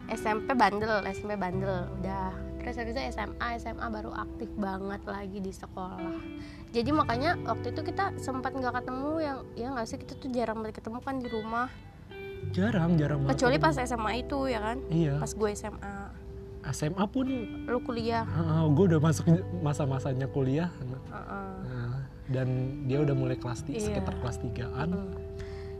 SMP 0.06 0.52
bandel 0.52 1.00
SMP 1.06 1.32
bandel 1.34 1.88
udah 1.94 2.28
terus 2.64 2.80
habis 2.80 2.96
itu 2.96 3.02
SMA 3.12 3.48
SMA 3.60 3.86
baru 3.86 4.10
aktif 4.10 4.48
banget 4.56 5.04
lagi 5.04 5.38
di 5.38 5.52
sekolah. 5.52 6.16
Jadi 6.72 6.90
makanya 6.90 7.36
waktu 7.44 7.70
itu 7.70 7.84
kita 7.84 8.16
sempat 8.16 8.56
nggak 8.56 8.80
ketemu 8.80 9.10
yang 9.20 9.38
ya 9.52 9.66
nggak 9.70 9.86
sih 9.86 10.00
kita 10.00 10.16
tuh 10.16 10.32
jarang 10.32 10.58
banget 10.58 10.80
ketemu 10.80 10.98
kan 10.98 11.20
di 11.20 11.28
rumah. 11.28 11.68
Jarang 12.50 12.96
jarang 12.96 13.20
banget 13.22 13.36
kecuali 13.36 13.56
pas 13.60 13.76
SMA 13.76 14.12
itu 14.18 14.38
ya 14.48 14.60
kan? 14.64 14.78
Iya. 14.88 15.20
Pas 15.20 15.30
gue 15.30 15.50
SMA 15.52 15.94
SMA 16.64 17.04
pun 17.04 17.28
lu 17.68 17.78
kuliah. 17.84 18.24
Gue 18.72 18.88
udah 18.88 19.00
masuk 19.00 19.28
masa-masanya 19.60 20.24
kuliah. 20.24 20.72
Heeh. 21.12 21.52
Nah, 21.68 21.94
dan 22.32 22.48
dia 22.88 23.04
udah 23.04 23.12
mulai 23.12 23.36
kelas 23.36 23.60
Iya. 23.68 23.92
sekitar 23.92 24.16
kelas 24.16 24.40
3an 24.40 24.88
Hmm. 24.88 25.12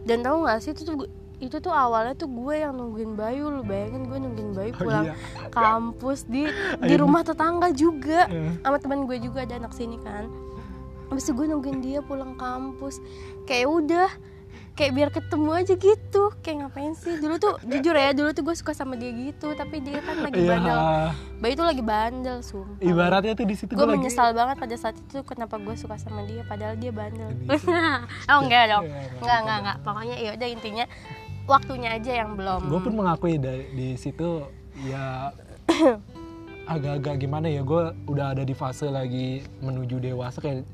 dan 0.04 0.20
tahu 0.20 0.44
nggak 0.44 0.58
sih 0.60 0.76
itu 0.76 0.84
tuh 0.84 0.94
gue- 1.00 1.12
itu 1.36 1.58
tuh 1.58 1.70
awalnya 1.70 2.14
tuh 2.14 2.26
gue 2.26 2.54
yang 2.56 2.72
nungguin 2.72 3.14
Bayu 3.14 3.50
lu 3.50 3.62
bayangin 3.62 4.06
gue 4.06 4.16
nungguin 4.16 4.50
Bayu 4.52 4.72
Oh, 4.72 4.80
pulang 4.80 5.04
iya. 5.04 5.14
kampus 5.50 6.24
di 6.24 6.46
di 6.88 6.94
rumah 6.94 7.20
tetangga 7.20 7.68
juga. 7.70 8.26
Eh, 8.26 8.54
sama 8.60 8.78
teman 8.78 9.04
gue 9.04 9.18
juga 9.18 9.42
ada 9.42 9.56
anak 9.56 9.72
sini 9.72 9.98
kan. 9.98 10.30
Habis 11.06 11.24
itu 11.24 11.32
gue 11.32 11.46
nungguin 11.46 11.78
dia 11.80 12.00
pulang 12.00 12.34
kampus. 12.34 13.02
Kayak 13.44 13.68
udah 13.68 14.10
kayak 14.74 14.90
biar 14.90 15.08
ketemu 15.08 15.50
aja 15.52 15.74
gitu. 15.74 16.22
Kayak 16.40 16.56
ngapain 16.64 16.94
sih? 16.94 17.14
Dulu 17.16 17.34
tuh 17.36 17.54
jujur 17.70 17.94
ya 17.94 18.10
dulu 18.10 18.30
tuh 18.30 18.42
gue 18.42 18.54
suka 18.54 18.72
sama 18.72 18.94
dia 18.94 19.10
gitu. 19.10 19.52
Tapi 19.52 19.78
dia 19.78 20.00
kan 20.00 20.16
lagi 20.20 20.38
Iya. 20.38 20.50
bandel. 20.50 20.78
Bayu 21.38 21.54
tuh 21.54 21.66
lagi 21.66 21.82
bandel 21.84 22.38
sumpah. 22.40 22.78
Ibaratnya 22.80 23.34
tuh 23.34 23.44
di 23.44 23.54
situ 23.54 23.70
gue 23.70 23.78
lagi 23.80 24.00
menyesal 24.00 24.32
banget 24.32 24.56
pada 24.56 24.76
saat 24.76 24.96
itu 24.96 25.18
kenapa 25.22 25.58
gue 25.58 25.74
suka 25.74 25.94
sama 25.94 26.24
dia 26.24 26.42
padahal 26.46 26.74
dia 26.74 26.90
bandel. 26.90 27.30
Ini 27.44 27.58
sih. 27.58 27.68
oh 28.32 28.38
enggak 28.40 28.64
dong. 28.66 28.84
Iya, 28.86 29.02
enggak 29.20 29.38
enggak 29.42 29.58
enggak. 29.60 29.76
Pokoknya 29.82 30.16
ya 30.16 30.30
udah 30.34 30.48
intinya 30.48 30.86
waktunya 31.44 31.96
aja 31.96 32.24
yang 32.24 32.36
belum. 32.36 32.68
Gue 32.68 32.80
pun 32.80 32.94
mengakui 32.96 33.36
dari 33.36 33.68
di 33.72 33.88
situ 34.00 34.44
ya 34.88 35.30
agak-agak 36.74 37.20
gimana 37.20 37.46
ya 37.52 37.60
gue 37.60 37.92
udah 38.08 38.32
ada 38.32 38.42
di 38.42 38.56
fase 38.56 38.88
lagi 38.88 39.44
menuju 39.60 40.00
dewasa 40.00 40.40
kayak 40.40 40.64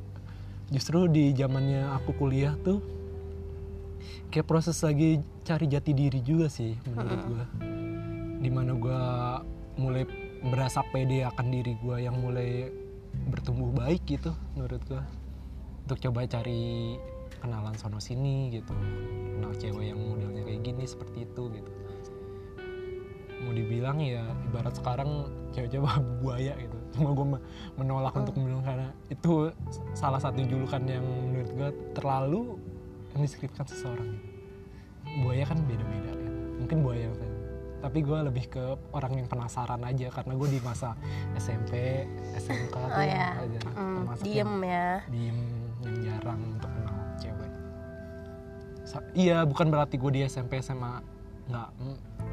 justru 0.70 1.10
di 1.10 1.34
zamannya 1.34 1.82
aku 1.98 2.14
kuliah 2.14 2.54
tuh 2.62 2.78
kayak 4.30 4.46
proses 4.46 4.78
lagi 4.86 5.18
cari 5.42 5.66
jati 5.66 5.90
diri 5.90 6.22
juga 6.22 6.46
sih 6.46 6.78
menurut 6.86 7.22
gue 7.26 7.44
di 8.40 8.50
mana 8.54 8.72
gue 8.78 9.00
mulai 9.82 10.06
berasa 10.46 10.80
pede 10.94 11.26
akan 11.26 11.46
diri 11.50 11.74
gue 11.82 11.96
yang 12.06 12.14
mulai 12.16 12.70
bertumbuh 13.28 13.74
baik 13.74 14.06
gitu 14.06 14.30
menurut 14.54 14.80
gue 14.86 15.02
untuk 15.84 15.98
coba 16.06 16.22
cari 16.30 16.94
kenalan 17.40 17.74
sono 17.74 17.98
sini 17.98 18.52
gitu. 18.52 18.72
Kenal 19.36 19.52
cewek 19.56 19.90
yang 19.90 19.98
modelnya 19.98 20.44
kayak 20.44 20.60
gini 20.62 20.84
seperti 20.84 21.24
itu 21.24 21.42
gitu. 21.50 21.70
Mau 23.40 23.56
dibilang 23.56 23.96
ya 23.98 24.20
ibarat 24.52 24.76
sekarang 24.76 25.26
cewek-cewek 25.56 25.88
buaya 26.22 26.52
gitu. 26.60 26.76
Cuma 26.94 27.16
gue 27.16 27.26
menolak 27.80 28.12
untuk 28.12 28.36
bilang 28.36 28.60
karena 28.60 28.92
itu 29.08 29.48
salah 29.96 30.20
satu 30.20 30.44
julukan 30.44 30.82
yang 30.84 31.02
menurut 31.02 31.50
gue 31.50 31.70
terlalu 31.96 32.60
mendeskripsikan 33.16 33.66
seseorang 33.66 34.06
gitu. 34.14 34.28
buaya 35.26 35.42
kan 35.42 35.58
beda-beda 35.66 36.14
gitu. 36.14 36.30
mungkin 36.62 36.78
buaya 36.86 37.10
saya 37.18 37.34
tapi 37.80 38.04
gue 38.04 38.18
lebih 38.22 38.44
ke 38.52 38.64
orang 38.92 39.24
yang 39.24 39.26
penasaran 39.26 39.80
aja. 39.80 40.12
Karena 40.12 40.36
gue 40.36 40.48
di 40.52 40.60
masa 40.60 40.92
SMP 41.32 42.04
SMK 42.36 42.76
tuh 42.76 42.92
oh 42.92 43.00
ya 43.02 43.40
ada 43.40 43.58
Mm, 43.72 44.04
diem 44.20 44.36
yang 44.36 44.52
ya. 44.60 44.88
diem 45.08 45.38
yang 45.80 45.96
jarang 46.04 46.40
untuk 46.44 46.68
iya 49.12 49.42
bukan 49.42 49.68
berarti 49.68 49.94
gue 49.94 50.10
di 50.10 50.20
SMP 50.22 50.58
SMA 50.58 50.98
nggak 51.46 51.68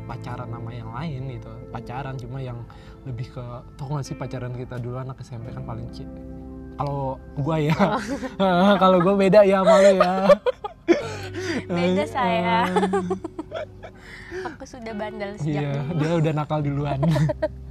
pacaran 0.06 0.48
sama 0.48 0.72
yang 0.72 0.90
lain 0.90 1.22
gitu. 1.32 1.50
Pacaran 1.68 2.16
cuma 2.16 2.38
yang 2.38 2.60
lebih 3.04 3.30
ke 3.30 3.44
tau 3.74 3.88
gak 3.90 4.04
sih 4.04 4.14
pacaran 4.14 4.52
kita 4.52 4.78
dulu 4.78 4.98
anak 4.98 5.18
SMP 5.20 5.50
kan 5.50 5.64
paling 5.64 5.88
ci 5.90 6.04
kalau 6.76 7.18
gue 7.34 7.58
ya. 7.66 7.78
Kalau 8.82 8.98
gue 9.00 9.16
beda 9.18 9.42
ya 9.42 9.62
sama 9.62 9.76
lo 9.78 9.92
ya. 9.92 10.14
Beda, 11.68 12.00
Eh, 12.00 12.08
sayang. 12.08 12.70
eh, 14.30 14.46
aku 14.46 14.64
sudah 14.64 14.94
bandel 14.94 15.36
sejak 15.36 15.58
iya 15.58 15.74
dulu. 15.84 15.98
dia 15.98 16.12
udah 16.16 16.34
nakal 16.34 16.60
duluan 16.62 17.00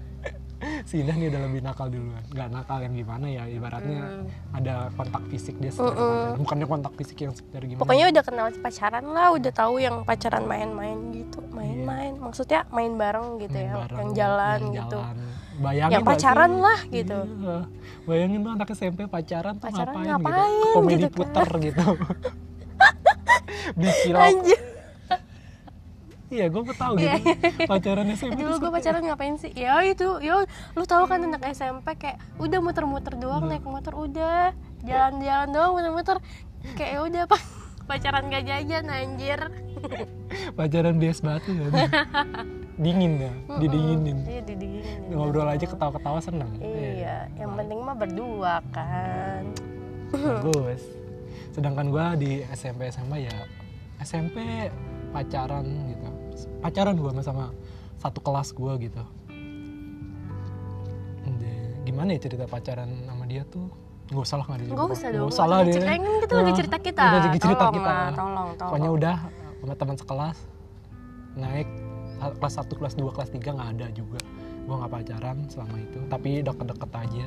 si 0.86 1.02
Indah 1.02 1.12
nih 1.12 1.28
udah 1.28 1.40
lebih 1.42 1.60
nakal 1.60 1.86
duluan 1.88 2.22
nggak 2.28 2.48
nakal 2.48 2.78
yang 2.78 2.94
gimana 2.94 3.26
ya 3.26 3.42
ibaratnya 3.44 3.98
Hmm. 3.98 4.26
ada 4.54 4.74
kontak 4.92 5.22
fisik 5.26 5.58
dia 5.58 5.68
sekedar 5.68 5.98
pacaran. 5.98 6.38
bukannya 6.38 6.64
kontak 6.64 6.92
fisik 6.94 7.18
yang 7.20 7.34
sekedar 7.34 7.60
gimana 7.60 7.82
pokoknya 7.82 8.04
udah 8.08 8.22
kenal 8.22 8.46
pacaran 8.56 9.04
lah 9.04 9.28
udah 9.34 9.52
tahu 9.52 9.74
yang 9.76 9.96
pacaran 10.00 10.44
main-main 10.44 10.98
gitu 11.12 11.42
main-main 11.50 12.14
maksudnya 12.14 12.62
main 12.70 12.94
bareng 12.94 13.42
gitu 13.42 13.50
Main 13.52 13.66
ya 13.66 13.74
bareng, 13.76 13.98
yang 13.98 14.10
jalan 14.14 14.58
yang 14.62 14.74
gitu 14.78 14.98
jalan. 15.00 15.16
Bayangin 15.56 15.90
yang 15.90 16.04
pacaran 16.04 16.50
sih? 16.50 16.60
lah 16.60 16.80
gitu 16.86 17.18
Iya. 17.36 17.58
Bayangin 18.06 18.38
tuh 18.38 18.52
anak 18.52 18.68
SMP 18.70 19.00
pacaran 19.06 19.54
tuh 19.56 19.64
Pacaran 19.66 19.94
ngapain, 19.96 20.06
ngapain 20.06 20.52
gitu. 20.54 20.68
Komedi 20.72 20.94
gitu 20.94 21.08
kan. 21.08 21.16
puter 21.18 21.48
gitu. 21.64 21.86
Dikilap. 23.80 24.20
Iya, 26.26 26.46
gue 26.48 26.62
tahu 26.68 26.94
Iya. 26.96 27.16
gitu. 27.16 27.30
Pacaran 27.64 28.06
SMP 28.10 28.34
dulu 28.36 28.54
gue 28.58 28.70
pacaran 28.72 28.98
ngapain 29.00 29.36
sih 29.36 29.52
ya 29.52 29.78
itu 29.80 30.18
ya 30.18 30.42
lu 30.74 30.84
tahu 30.84 31.06
kan 31.06 31.20
anak 31.20 31.42
SMP 31.48 31.94
kayak 31.94 32.18
udah 32.36 32.58
muter-muter 32.58 33.14
doang 33.14 33.44
Iya. 33.44 33.50
naik 33.52 33.64
motor 33.64 33.94
udah 33.94 34.50
jalan-jalan 34.82 35.48
doang 35.48 35.72
muter-muter 35.72 36.16
kayak 36.74 36.90
ya 36.92 37.00
udah 37.00 37.22
pa- 37.24 37.46
pacaran 37.86 38.26
gak 38.26 38.42
jajan 38.44 38.84
anjir 38.84 39.38
pacaran 40.58 40.96
bias 40.96 41.20
batu 41.20 41.54
ya. 41.54 41.70
Dingin 42.76 43.16
ya, 43.18 43.32
didinginin. 43.56 44.18
iya 44.26 44.42
didinginin 44.42 45.08
Ngobrol 45.08 45.48
aja 45.48 45.64
ketawa-ketawa 45.64 46.20
seneng. 46.20 46.50
iya 46.58 47.24
yang 47.34 47.54
penting 47.54 47.80
mah 47.80 47.94
berdua 47.94 48.60
kan 48.68 49.48
Bagus. 50.10 50.82
Sedangkan 51.54 51.88
gue 51.88 52.04
di 52.18 52.30
SMP 52.50 52.90
SMA 52.90 53.24
ya 53.24 53.36
SMP 53.98 54.68
pacaran 55.08 55.64
gitu. 55.88 56.08
Pacaran 56.60 56.94
gue 56.94 57.10
sama 57.20 57.50
satu 57.96 58.20
kelas 58.20 58.52
gue 58.52 58.72
gitu. 58.82 59.02
Gimana 61.86 62.08
ya 62.12 62.20
cerita 62.20 62.44
pacaran 62.44 62.90
sama 63.06 63.24
dia 63.24 63.46
tuh? 63.46 63.70
Gak 64.06 64.18
usah 64.20 64.36
lah 64.38 64.46
nggak 64.46 64.58
ada 64.58 64.64
Nggak 64.66 64.86
usah 64.88 65.06
dong, 65.06 65.14
Nggak 65.16 65.30
usah 65.30 65.44
lah 65.44 65.56
nggak 65.56 65.66
dia. 65.66 65.74
usah. 65.76 65.86
Kan 65.86 66.00
kita 66.18 66.34
lagi 66.34 66.52
cerita 66.52 66.76
kita. 66.78 67.04
Kita 67.04 67.16
lagi 67.16 67.38
cerita 67.40 67.58
Tolong 67.60 67.74
kita. 67.74 67.86
lah, 67.88 68.08
tolong, 68.08 68.26
tolong. 68.48 68.58
Pokoknya 68.66 68.90
udah 68.92 69.16
sama 69.56 69.74
teman 69.74 69.96
sekelas 69.96 70.38
naik 71.36 71.68
kelas 72.38 72.54
1, 72.56 72.74
kelas 72.74 72.94
2, 72.96 73.10
kelas 73.12 73.30
3 73.30 73.50
nggak 73.52 73.68
ada 73.72 73.86
juga. 73.92 74.18
Gue 74.66 74.74
nggak 74.74 74.92
pacaran 74.92 75.36
selama 75.46 75.76
itu, 75.76 75.98
tapi 76.06 76.30
deket-deket 76.40 76.90
aja. 76.92 77.26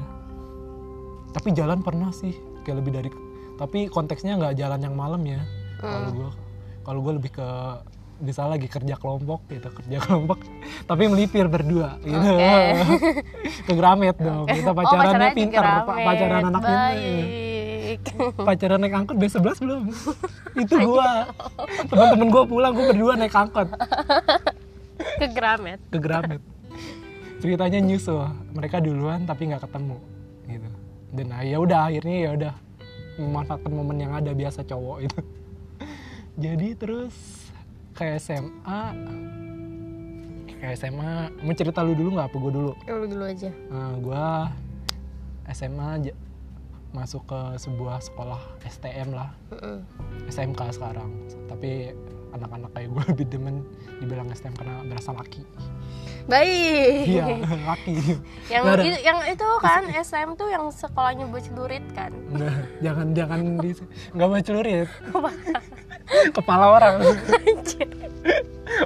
Tapi 1.30 1.48
jalan 1.54 1.80
pernah 1.80 2.10
sih, 2.12 2.34
kayak 2.62 2.78
lebih 2.78 2.92
dari. 2.94 3.10
Tapi 3.56 3.80
konteksnya 3.88 4.36
nggak 4.36 4.56
jalan 4.56 4.80
yang 4.82 4.94
malam 4.94 5.24
ya. 5.24 5.40
Kalau 5.78 6.00
Hmm. 6.06 6.16
gue, 6.16 6.30
kalau 6.82 7.00
gue 7.02 7.14
lebih 7.16 7.32
ke 7.34 7.48
bisa 8.20 8.46
lagi 8.46 8.68
kerja 8.68 8.96
kelompok 9.00 9.48
gitu 9.48 9.72
kerja 9.72 9.98
kelompok 10.06 10.40
tapi 10.86 11.08
melipir 11.08 11.48
berdua 11.48 11.98
gitu. 12.04 12.20
Oke. 12.20 12.60
ke 13.68 13.74
Gramet 13.74 14.18
dong 14.20 14.46
kita 14.48 14.72
pacarannya 14.76 15.08
pacarannya 15.08 15.30
di 15.32 15.38
pintar 15.38 15.64
pacaran 15.88 16.42
anak 16.48 16.62
pintar. 16.62 16.92
Baik. 16.94 18.02
Pacaran 18.48 18.80
naik 18.86 18.94
angkot 18.94 19.18
B11 19.18 19.66
belum? 19.66 19.90
Itu 20.62 20.76
gua. 20.86 21.26
Teman-teman 21.90 22.28
gua 22.30 22.44
pulang 22.46 22.72
gua 22.78 22.86
berdua 22.94 23.18
naik 23.18 23.34
angkot. 23.34 23.66
Ke 25.18 25.26
Gramet. 25.34 25.82
Ke 25.90 25.98
Gramet. 25.98 26.38
Ceritanya 27.42 27.82
nyusul. 27.82 28.30
Mereka 28.54 28.78
duluan 28.86 29.26
tapi 29.26 29.50
nggak 29.50 29.66
ketemu 29.66 29.98
gitu. 30.46 30.70
Dan 31.18 31.34
ah, 31.34 31.42
ya 31.42 31.58
udah 31.58 31.90
akhirnya 31.90 32.16
ya 32.22 32.30
udah 32.38 32.54
memanfaatkan 33.20 33.72
momen 33.76 33.98
yang 34.00 34.14
ada 34.16 34.32
biasa 34.32 34.64
cowok 34.64 34.98
itu 35.04 35.20
jadi 36.40 36.70
terus 36.80 37.14
ke 38.00 38.16
SMA 38.16 38.82
ke 40.56 40.68
SMA 40.74 41.12
mau 41.38 41.52
cerita 41.54 41.80
lu 41.80 41.92
dulu 41.94 42.16
nggak? 42.16 42.28
Apa 42.28 42.38
gua 42.38 42.52
dulu? 42.52 42.72
Lu 42.82 43.06
dulu 43.06 43.24
aja. 43.26 43.52
Nah, 43.70 43.92
gua 43.98 44.24
SMA 45.50 45.90
j- 46.02 46.18
masuk 46.90 47.24
ke 47.26 47.40
sebuah 47.58 48.00
sekolah 48.02 48.40
STM 48.66 49.12
lah. 49.12 49.30
Mm-mm. 49.50 49.84
SMK 50.26 50.74
sekarang. 50.74 51.12
Tapi 51.46 51.92
anak-anak 52.30 52.70
kayak 52.72 52.88
gue 52.90 53.04
lebih 53.12 53.26
demen 53.28 53.56
dibilang 53.98 54.28
STM 54.30 54.54
karena 54.54 54.80
berasa 54.84 55.12
laki. 55.12 55.44
Baik. 56.26 57.04
Iya 57.08 57.26
laki. 57.70 57.96
Yang 58.48 58.62
Nggak 58.62 58.76
ada. 58.76 58.84
itu, 58.86 58.98
yang 59.02 59.20
itu 59.26 59.48
kan 59.60 59.82
SM 59.92 60.30
tuh 60.36 60.48
yang 60.48 60.66
sekolahnya 60.70 61.26
buat 61.26 61.42
celurit 61.42 61.86
kan. 61.92 62.12
Nah, 62.30 62.54
jangan 62.80 63.08
jangan 63.12 63.40
di 63.58 63.72
nggak 64.14 64.28
mau 64.28 64.40
celurit 64.40 64.88
kepala 66.32 66.66
orang. 66.72 66.96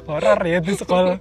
Horor 0.03 0.39
ya 0.41 0.57
itu 0.59 0.73
sekolah. 0.75 1.17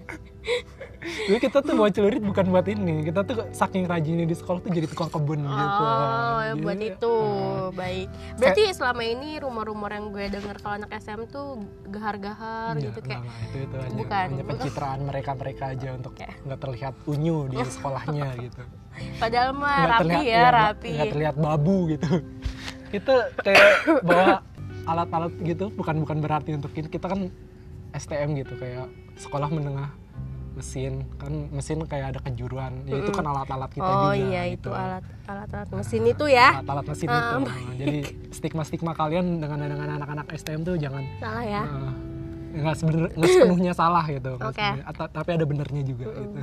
Jadi 1.02 1.38
kita 1.40 1.58
tuh 1.58 1.74
bawa 1.74 1.90
celurit 1.90 2.22
bukan 2.22 2.46
buat 2.46 2.62
ini. 2.64 3.02
Kita 3.02 3.20
tuh 3.22 3.42
saking 3.50 3.84
rajinnya 3.84 4.22
di 4.22 4.32
sekolah 4.32 4.62
tuh 4.62 4.70
jadi 4.70 4.86
tukang 4.86 5.10
kebun 5.10 5.42
gitu 5.42 5.50
Oh, 5.50 6.38
Jadi, 6.38 6.62
buat 6.62 6.78
itu. 6.80 7.14
eh, 7.18 7.68
Baik. 7.74 8.08
Berarti 8.38 8.62
selama 8.70 9.02
ini 9.02 9.30
rumor-rumor 9.36 9.90
yang 9.90 10.06
gue 10.08 10.30
denger 10.30 10.56
kalau 10.56 10.78
anak 10.78 10.94
SM 10.94 11.26
tuh 11.26 11.58
gahar-gahar 11.86 12.78
gitu 12.78 13.02
kayak 13.02 13.18
enggak, 13.18 13.34
itu 13.42 13.56
itu 13.60 13.76
aja. 13.76 13.96
Bukan. 13.98 14.26
hanya 14.30 14.44
pencitraan 14.46 15.00
mereka 15.02 15.30
mereka 15.34 15.64
aja 15.68 15.88
untuk 15.90 16.12
nggak 16.14 16.60
terlihat 16.60 16.94
unyu 17.04 17.38
di 17.48 17.56
sekolahnya 17.74 18.26
gitu. 18.40 18.62
Padahal 19.18 19.50
mah 19.52 19.78
rapi 19.90 19.98
terlihat 19.98 20.22
ya, 20.22 20.38
nggak- 20.38 20.54
rapi. 20.54 20.90
nggak 20.92 21.06
terlihat 21.10 21.34
babu 21.36 21.76
gitu. 21.88 22.10
Kita 22.92 23.14
kayak 23.40 23.66
bawa 24.00 24.26
alat-alat 24.84 25.32
gitu 25.42 25.70
bukan 25.70 26.02
bukan 26.02 26.18
berarti 26.18 26.54
untuk 26.56 26.72
ini. 26.74 26.88
Kita 26.88 27.06
kan 27.06 27.30
STM 27.92 28.34
gitu 28.40 28.56
kayak 28.56 28.88
sekolah 29.16 29.48
menengah 29.52 29.90
mesin. 30.52 31.04
Kan 31.16 31.48
mesin 31.48 31.84
kayak 31.84 32.16
ada 32.16 32.20
kejuruan. 32.20 32.84
Ya 32.84 33.00
itu 33.00 33.10
kan 33.10 33.24
alat-alat 33.24 33.70
kita 33.72 33.88
oh 33.88 34.12
juga 34.12 34.26
iya 34.28 34.42
gitu. 34.52 34.68
itu 34.68 34.70
alat 34.72 35.04
alat-alat 35.24 35.68
mesin 35.72 36.02
itu 36.04 36.24
ya. 36.28 36.48
alat-alat 36.60 36.86
mesin 36.92 37.08
Ah, 37.08 37.16
itu 37.16 37.36
Nah, 37.42 37.58
jadi 37.78 37.98
stigma-stigma 38.32 38.92
kalian 38.92 39.40
dengan 39.40 39.58
dengan 39.64 39.88
anak-anak 40.00 40.26
STM 40.36 40.60
tuh 40.66 40.76
jangan 40.76 41.04
Salah 41.20 41.44
ya. 41.44 41.62
Nah, 41.64 41.94
nggak 42.52 42.74
nggak 43.16 43.30
sepenuhnya 43.32 43.72
salah 43.72 44.04
gitu. 44.04 44.32
Atau- 44.84 45.08
tapi 45.08 45.30
ada 45.32 45.44
benernya 45.48 45.82
juga 45.86 46.04
gitu. 46.12 46.38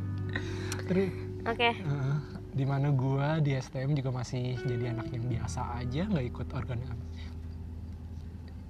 Terus 0.88 1.08
Oke. 1.46 1.70
eh, 1.76 2.14
di 2.56 2.64
mana 2.64 2.88
gua 2.88 3.36
di 3.36 3.52
STM 3.52 3.92
juga 3.92 4.10
masih 4.16 4.56
jadi 4.64 4.96
anak 4.96 5.12
yang 5.12 5.28
biasa 5.28 5.60
aja 5.76 6.08
nggak 6.08 6.26
ikut 6.32 6.48
organisasi 6.56 7.04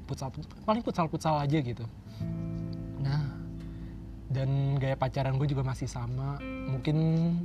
futsal 0.07 0.31
paling 0.63 0.83
futsal 0.83 1.07
futsal 1.07 1.37
aja 1.37 1.59
gitu. 1.59 1.85
Nah 3.03 3.35
dan 4.27 4.75
gaya 4.77 4.99
pacaran 4.99 5.39
gue 5.39 5.47
juga 5.47 5.63
masih 5.63 5.87
sama. 5.87 6.37
Mungkin 6.43 6.97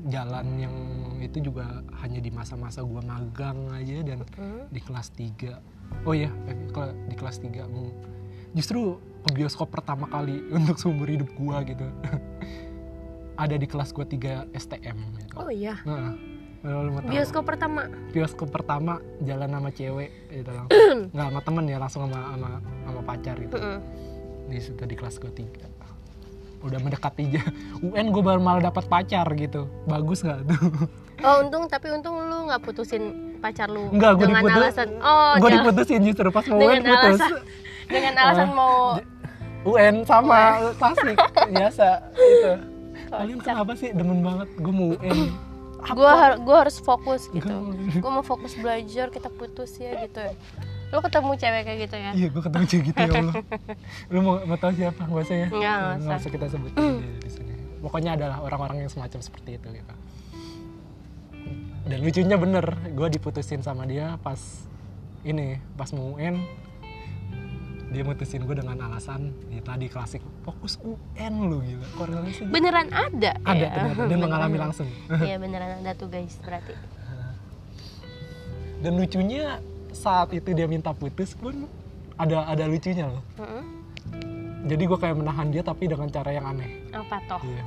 jalan 0.10 0.48
yang 0.58 0.76
itu 1.22 1.38
juga 1.40 1.86
hanya 2.02 2.18
di 2.18 2.34
masa-masa 2.34 2.82
gua 2.82 3.00
magang 3.02 3.70
aja 3.70 4.02
dan 4.02 4.26
Hmm. 4.34 4.66
di 4.68 4.82
kelas 4.82 5.14
3 5.14 5.62
oh 6.04 6.18
iya 6.18 6.34
eh, 6.50 6.58
di 7.08 7.16
kelas 7.16 7.38
3 7.38 7.70
mm, 7.70 7.92
justru 8.58 8.98
ke 9.22 9.30
bioskop 9.38 9.70
pertama 9.70 10.10
kali 10.10 10.42
untuk 10.58 10.82
seumur 10.82 11.06
hidup 11.06 11.30
gua 11.38 11.62
gitu. 11.62 11.86
Ada 13.42 13.56
di 13.58 13.66
kelas 13.70 13.94
gua 13.94 14.06
3 14.06 14.50
STM 14.54 14.98
gitu. 15.22 15.34
Oh 15.38 15.50
iya. 15.54 15.78
Nah, 15.86 16.18
Bioskop 17.04 17.44
pertama. 17.44 17.90
bioskop 18.12 18.48
pertama 18.48 18.94
jalan 19.20 19.50
sama 19.50 19.70
cewek 19.72 20.10
gitu 20.30 20.50
langsung 20.50 20.78
nggak 21.12 21.26
sama 21.28 21.42
temen 21.42 21.64
ya 21.66 21.78
langsung 21.78 22.02
sama 22.06 22.20
sama, 22.30 22.50
sama 22.86 23.02
pacar 23.04 23.36
gitu. 23.36 23.56
Mm-mm. 23.56 23.78
di 24.46 24.60
situ 24.60 24.84
di 24.84 24.94
kelas 24.94 25.18
gua 25.18 25.32
3 25.32 25.48
udah 26.62 26.78
mendekati 26.78 27.24
aja. 27.26 27.42
UN 27.88 28.08
gue 28.08 28.22
baru 28.22 28.38
malah 28.38 28.62
dapat 28.64 28.86
pacar 28.86 29.26
gitu. 29.34 29.66
Bagus 29.84 30.22
nggak 30.22 30.40
tuh? 30.46 30.62
Oh 31.22 31.38
untung 31.40 31.66
tapi 31.66 31.86
untung 31.88 32.18
lu 32.20 32.46
nggak 32.46 32.62
putusin 32.62 33.04
pacar 33.38 33.70
lu 33.70 33.90
Enggak, 33.90 34.14
gua 34.16 34.26
dengan 34.28 34.42
diputus- 34.44 34.58
alasan 34.64 34.90
oh 35.00 35.34
gue 35.38 35.50
diputusin 35.52 36.02
justru 36.02 36.28
pas 36.30 36.42
mau 36.44 36.58
UN 36.60 36.82
putus. 36.82 37.18
alasan 37.22 37.34
dengan 37.86 38.14
alasan 38.24 38.42
Ah, 38.44 38.50
mau 38.52 38.74
UN 39.64 39.96
sama 40.02 40.40
klasik 40.76 41.18
biasa 41.48 41.88
gitu. 42.12 42.52
Kocak. 42.52 42.58
Kalian 43.14 43.40
kenapa 43.40 43.72
sih? 43.76 43.90
Demen 43.92 44.20
banget 44.20 44.50
gue 44.56 44.74
mau 44.74 44.88
UN? 44.96 45.20
Gue 45.84 46.12
har 46.12 46.38
gue 46.38 46.56
harus 46.58 46.78
fokus 46.78 47.26
gitu 47.28 47.50
Gua- 47.50 47.74
gue 47.98 48.12
mau 48.12 48.22
fokus 48.22 48.54
belajar 48.54 49.10
kita 49.10 49.30
putus 49.30 49.76
ya 49.76 49.98
gitu 50.00 50.22
lu 50.92 51.00
ketemu 51.00 51.32
cewek 51.34 51.62
kayak 51.64 51.80
gitu 51.82 51.96
ya 51.96 52.12
Iya 52.12 52.28
gue 52.30 52.42
ketemu 52.42 52.66
cewek 52.66 52.84
gitu 52.86 53.00
ya 53.00 53.12
Allah. 53.16 53.36
Lu 54.08 54.20
mau, 54.20 54.36
mau 54.44 54.58
tahu 54.58 54.72
siapa? 54.74 55.02
Gak 55.02 55.24
usah 55.24 55.38
ya? 55.38 55.48
Nggak, 55.48 55.78
usah. 56.04 56.18
usah 56.20 56.30
kita 56.30 56.46
sebutin 56.48 56.84
di, 57.00 57.08
di 57.18 57.30
sini. 57.32 57.54
Pokoknya 57.80 58.12
adalah 58.14 58.44
orang-orang 58.44 58.84
yang 58.84 58.92
semacam 58.92 59.20
seperti 59.20 59.56
itu 59.56 59.68
gitu. 59.72 59.94
Dan 61.82 61.98
lucunya 61.98 62.36
bener, 62.36 62.66
gue 62.88 63.08
diputusin 63.10 63.64
sama 63.64 63.88
dia 63.88 64.20
pas 64.20 64.38
ini, 65.24 65.64
pas 65.74 65.88
mau 65.92 66.12
UN 66.14 66.44
dia 67.92 68.02
mutusin 68.02 68.42
gue 68.42 68.56
dengan 68.56 68.80
alasan 68.82 69.22
ya 69.48 69.60
tadi 69.60 69.86
klasik 69.86 70.24
fokus 70.42 70.80
UN 70.80 71.34
lu 71.46 71.60
gila. 71.60 71.88
Korelasi 71.94 72.42
beneran 72.46 72.88
ada 72.88 73.36
ada 73.42 73.52
ya? 73.58 73.70
ternyata. 73.70 74.04
Dia 74.08 74.18
mengalami 74.24 74.48
Beneran. 74.50 74.64
langsung. 74.66 74.88
Iya 75.22 75.36
beneran 75.38 75.72
ada 75.78 75.92
tuh 75.94 76.08
guys 76.08 76.40
berarti. 76.40 76.72
Dan 78.80 78.96
lucunya 78.96 79.60
saat 79.92 80.32
itu 80.32 80.50
dia 80.50 80.66
minta 80.66 80.90
putus 80.92 81.32
pun 81.34 81.68
ada 82.16 82.48
ada 82.48 82.64
lucunya 82.66 83.06
loh. 83.08 83.24
Mm-mm. 83.36 83.64
jadi 84.64 84.84
gue 84.84 84.94
kayak 84.96 85.18
menahan 85.18 85.50
dia 85.50 85.62
tapi 85.62 85.86
dengan 85.86 86.08
cara 86.08 86.30
yang 86.30 86.48
aneh. 86.48 86.86
Apa 86.92 87.18
toh? 87.28 87.42
Iya. 87.42 87.66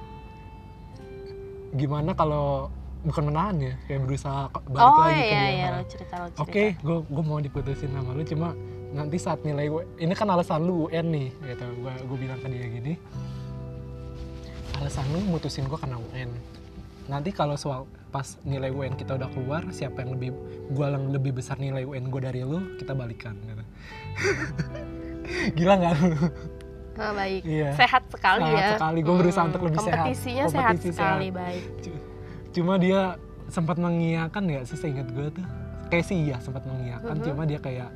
Gimana 1.74 2.10
kalau 2.12 2.70
bukan 3.02 3.24
menahan 3.26 3.56
ya 3.60 3.74
kayak 3.84 4.00
berusaha 4.00 4.48
ke- 4.48 4.64
balik 4.66 4.80
oh 4.80 4.96
lagi 4.96 5.12
ke 5.12 5.20
iya 5.20 5.28
dia 5.28 5.50
iya 5.50 5.66
Nah, 5.66 5.74
lo 5.74 5.84
cerita 5.84 6.14
lo 6.16 6.26
cerita. 6.26 6.40
Oke 6.40 6.64
gue 6.78 6.96
gue 7.04 7.22
mau 7.22 7.38
diputusin 7.38 7.90
sama 7.90 8.10
lu 8.10 8.24
cuma 8.24 8.48
nanti 8.94 9.16
saat 9.16 9.42
nilai 9.42 9.66
gue 9.66 9.82
ini 9.98 10.14
kan 10.14 10.28
alasan 10.28 10.62
lu 10.62 10.86
UN 10.86 11.06
nih 11.08 11.28
gitu 11.44 11.66
gue 11.76 11.92
gue 12.00 12.16
bilang 12.16 12.38
ke 12.38 12.46
dia 12.46 12.62
gini 12.64 12.94
alasan 14.74 15.06
lu 15.10 15.20
mutusin 15.24 15.64
gue 15.64 15.74
karena 15.74 15.98
UN 16.00 16.30
nanti 17.04 17.30
kalau 17.30 17.54
soal 17.54 17.84
pas 18.08 18.24
nilai 18.42 18.70
UN 18.70 18.94
kita 18.94 19.12
udah 19.12 19.26
keluar 19.28 19.66
siapa 19.68 20.00
yang 20.00 20.14
lebih 20.14 20.30
gue 20.70 20.86
yang 20.86 21.04
lebih 21.10 21.34
besar 21.34 21.58
nilai 21.58 21.82
UN 21.82 22.06
gue 22.06 22.20
dari 22.20 22.40
lu 22.40 22.62
kita 22.76 22.94
balikan 22.94 23.34
gitu. 23.40 23.64
gila 25.56 25.74
nggak 25.76 25.94
lu 26.00 26.10
Ah, 26.94 27.10
baik 27.10 27.42
Iya. 27.42 27.74
sehat 27.74 28.06
sekali 28.06 28.46
Sehat 28.46 28.54
ya 28.54 28.68
sekali. 28.78 28.98
Gua 29.02 29.16
berusaha 29.18 29.44
untuk 29.44 29.66
lebih 29.66 29.82
sehat. 29.82 29.98
kompetisinya 29.98 30.44
sehat 30.46 30.74
sekali 30.78 30.94
sehat. 31.26 31.34
baik 31.34 31.64
cuma 32.54 32.78
dia 32.78 33.18
sempat 33.48 33.76
mengiyakan 33.76 34.44
ya 34.46 34.60
sih 34.62 34.78
seingat 34.78 35.10
gue 35.10 35.26
tuh 35.28 35.42
kayak 35.90 36.06
sih 36.06 36.22
iya 36.22 36.38
sempat 36.38 36.62
mengiyakan 36.62 37.18
Mhm. 37.18 37.24
cuma 37.26 37.42
dia 37.42 37.58
kayak 37.58 37.90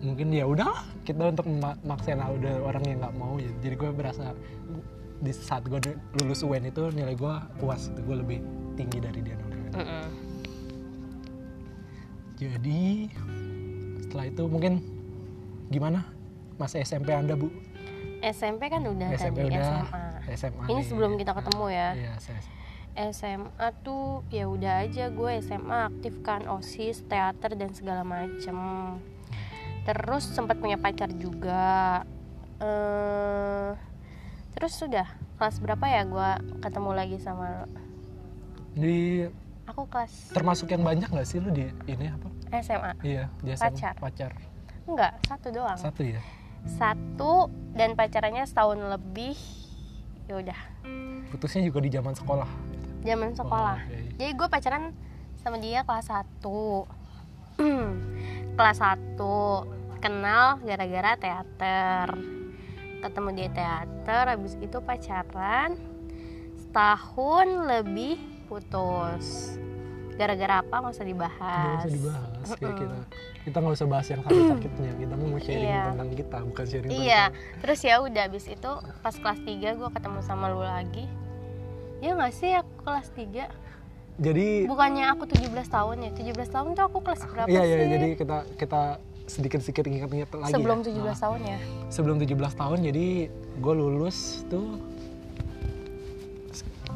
mungkin 0.00 0.32
ya 0.32 0.48
udah 0.48 0.84
kita 1.04 1.28
untuk 1.28 1.44
mema- 1.44 1.80
maksain 1.84 2.20
udah 2.20 2.64
orang 2.64 2.84
yang 2.88 2.98
nggak 3.04 3.14
mau 3.16 3.36
ya. 3.36 3.52
Jadi 3.60 3.74
gue 3.76 3.90
berasa 3.92 4.32
di 5.20 5.32
saat 5.36 5.68
gue 5.68 5.76
lulus 6.16 6.40
UN 6.40 6.72
itu 6.72 6.88
nilai 6.96 7.12
gue 7.12 7.34
puas 7.60 7.92
itu 7.92 8.00
gue 8.00 8.16
lebih 8.16 8.38
tinggi 8.72 8.98
dari 9.04 9.20
dia 9.20 9.36
nilai 9.36 9.60
UN. 9.60 9.72
Mm-mm. 9.76 10.04
jadi 12.40 13.12
setelah 14.00 14.24
itu 14.32 14.42
mungkin 14.48 14.80
gimana 15.68 16.08
masa 16.56 16.80
SMP 16.80 17.12
anda 17.12 17.36
bu? 17.36 17.52
SMP 18.24 18.72
kan 18.72 18.80
udah 18.80 19.12
SMP 19.12 19.44
tadi 19.44 19.52
udah 19.52 19.60
SMA 19.60 20.04
SMA 20.40 20.64
ini 20.72 20.82
sebelum 20.88 21.20
kita 21.20 21.36
ketemu 21.36 21.66
ya. 21.68 21.88
Iya 21.92 22.12
saya 22.16 22.40
SMA 23.12 23.68
tuh 23.84 24.24
ya 24.32 24.48
udah 24.48 24.88
aja 24.88 25.12
gue 25.12 25.30
SMA 25.44 25.78
aktif 25.92 26.16
kan 26.24 26.48
osis 26.48 27.04
teater 27.04 27.54
dan 27.60 27.76
segala 27.76 28.08
macem 28.08 28.56
terus 29.90 30.22
sempat 30.30 30.62
punya 30.62 30.78
pacar 30.78 31.10
juga. 31.18 32.06
Eh 32.62 33.74
terus 34.54 34.76
sudah 34.78 35.08
kelas 35.40 35.56
berapa 35.58 35.82
ya 35.88 36.04
gue 36.04 36.30
ketemu 36.60 36.90
lagi 36.92 37.16
sama 37.16 37.64
lo? 37.64 37.66
di 38.76 39.24
aku 39.66 39.88
kelas 39.88 40.30
termasuk 40.36 40.70
yang 40.70 40.84
banyak 40.84 41.08
nggak 41.08 41.26
sih 41.26 41.40
lu 41.42 41.50
di 41.50 41.66
ini 41.88 42.06
apa? 42.12 42.28
SMA 42.60 42.92
iya 43.02 43.32
di 43.40 43.56
SMA 43.56 43.72
Pacar. 43.72 43.94
pacar. 43.96 44.32
Enggak 44.84 45.12
satu 45.26 45.48
doang. 45.48 45.78
Satu 45.80 46.04
ya? 46.04 46.20
Satu 46.68 47.48
dan 47.72 47.96
pacarannya 47.96 48.44
setahun 48.44 48.78
lebih 48.78 49.34
ya 50.28 50.38
udah. 50.38 50.60
Putusnya 51.32 51.64
juga 51.64 51.80
di 51.80 51.90
zaman 51.90 52.12
sekolah. 52.12 52.50
Zaman 53.00 53.32
sekolah. 53.32 53.76
Oh, 53.80 53.86
oke. 53.90 54.20
jadi 54.20 54.32
gue 54.36 54.48
pacaran 54.52 54.92
sama 55.40 55.56
dia 55.56 55.88
kelas 55.88 56.12
1 56.12 56.44
kelas 58.60 58.78
1 58.78 59.79
kenal 60.00 60.58
gara-gara 60.64 61.12
teater. 61.16 62.08
Ketemu 63.00 63.28
dia 63.36 63.48
teater 63.52 64.24
habis 64.28 64.56
itu 64.60 64.80
pacaran 64.80 65.76
setahun 66.56 67.48
lebih 67.68 68.16
putus. 68.48 69.56
Gara-gara 70.16 70.60
apa? 70.60 70.74
Nggak 70.84 70.92
usah 70.92 71.04
nggak 71.04 71.12
dibahas 71.16 71.80
usah 71.80 71.92
dibahas 71.92 72.48
kayak 72.60 72.76
kita. 72.76 72.96
Kita 73.40 73.56
nggak 73.56 73.76
usah 73.76 73.88
bahas 73.88 74.06
yang 74.12 74.20
sakit 74.20 74.44
sakitnya 74.52 74.92
kita 75.00 75.14
mau 75.16 75.38
sharing 75.44 75.64
Iya. 75.64 75.82
tentang 75.88 76.08
kita 76.12 76.36
bukan 76.44 76.64
sharing 76.68 76.90
iya. 76.92 77.22
tentang 77.32 77.60
terus 77.64 77.80
ya 77.80 77.94
udah 78.04 78.22
habis 78.28 78.44
itu 78.52 78.70
pas 79.00 79.14
kelas 79.16 79.40
3 79.48 79.80
gue 79.80 79.88
ketemu 79.96 80.18
sama 80.20 80.52
lu 80.52 80.60
lagi. 80.60 81.08
Ya 82.04 82.16
nggak 82.16 82.32
sih 82.36 82.52
aku 82.52 82.72
kelas 82.84 83.08
3 83.16 83.48
jadi 84.20 84.68
bukannya 84.68 85.04
aku 85.16 85.24
17 85.24 85.48
tahun 85.72 85.96
ya? 86.04 86.10
17 86.12 86.52
tahun 86.52 86.68
tuh 86.76 86.84
aku 86.84 86.98
kelas 87.00 87.24
berapa 87.24 87.48
iya 87.48 87.64
iya. 87.64 87.76
sih? 87.80 87.88
Jadi 87.88 88.08
kita 88.20 88.38
kita 88.60 88.82
sedikit 89.30 89.62
sedikit 89.62 89.86
ingat-ingat 89.86 90.30
lagi 90.34 90.50
sebelum 90.50 90.82
ya. 90.82 90.90
17 90.90 91.06
Nah, 91.06 91.14
tahun 91.16 91.40
ya? 91.46 91.58
Sebelum 91.86 92.16
17 92.18 92.34
tahun 92.58 92.78
jadi 92.82 93.06
gue 93.62 93.74
lulus 93.78 94.42
tuh 94.50 94.74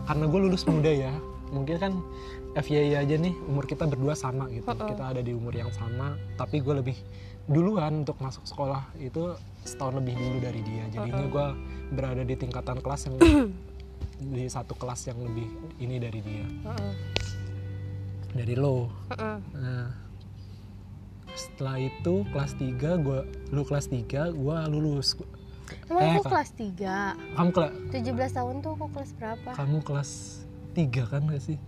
karena 0.04 0.24
gue 0.26 0.40
lulus 0.42 0.62
muda 0.66 0.90
ya. 0.90 1.14
Mungkin 1.54 1.76
kan 1.78 1.92
FYI 2.54 2.98
aja 2.98 3.14
nih 3.14 3.34
umur 3.46 3.64
kita 3.64 3.86
berdua 3.86 4.14
sama 4.14 4.50
gitu. 4.50 4.66
Mm-mm. 4.66 4.90
kita 4.90 5.04
ada 5.14 5.22
di 5.22 5.30
umur 5.30 5.54
yang 5.54 5.70
sama 5.70 6.18
tapi 6.34 6.58
gue 6.58 6.74
lebih 6.74 6.98
duluan 7.44 8.02
untuk 8.02 8.16
masuk 8.18 8.42
sekolah 8.44 8.88
itu 8.98 9.36
setahun 9.62 10.02
lebih 10.02 10.18
dulu 10.18 10.38
dari 10.42 10.60
dia. 10.66 10.84
Jadinya 10.90 11.24
gue 11.24 11.46
berada 11.94 12.22
di 12.22 12.34
tingkatan 12.34 12.82
kelas 12.82 13.06
yang 13.06 13.14
di 14.34 14.44
satu 14.46 14.74
kelas 14.74 15.06
yang 15.06 15.18
lebih 15.22 15.46
ini 15.78 15.96
dari 15.98 16.20
dia. 16.20 16.46
Heeh. 16.66 16.94
dari 18.34 18.54
lo. 18.58 18.90
Heeh. 19.14 19.36
Nah, 19.54 19.86
setelah 21.34 21.76
itu 21.76 22.14
kelas 22.30 22.54
3 22.54 22.70
gua 22.96 23.22
lu 23.50 23.62
kelas 23.62 23.86
3 23.86 24.04
gua 24.32 24.64
lulus. 24.64 25.18
Emang 25.86 26.00
Eh, 26.00 26.12
aku 26.14 26.22
kelas 26.26 26.50
3 26.52 27.16
kamu 27.34 27.50
kelas 27.50 27.72
17 27.90 28.32
tahun 28.32 28.54
tuh 28.60 28.72
aku 28.72 28.86
kelas 28.90 29.10
berapa? 29.14 29.50
kamu 29.52 29.78
kelas 29.80 30.10
3 30.72 31.02
kan 31.04 31.20
gak 31.24 31.42
sih? 31.42 31.58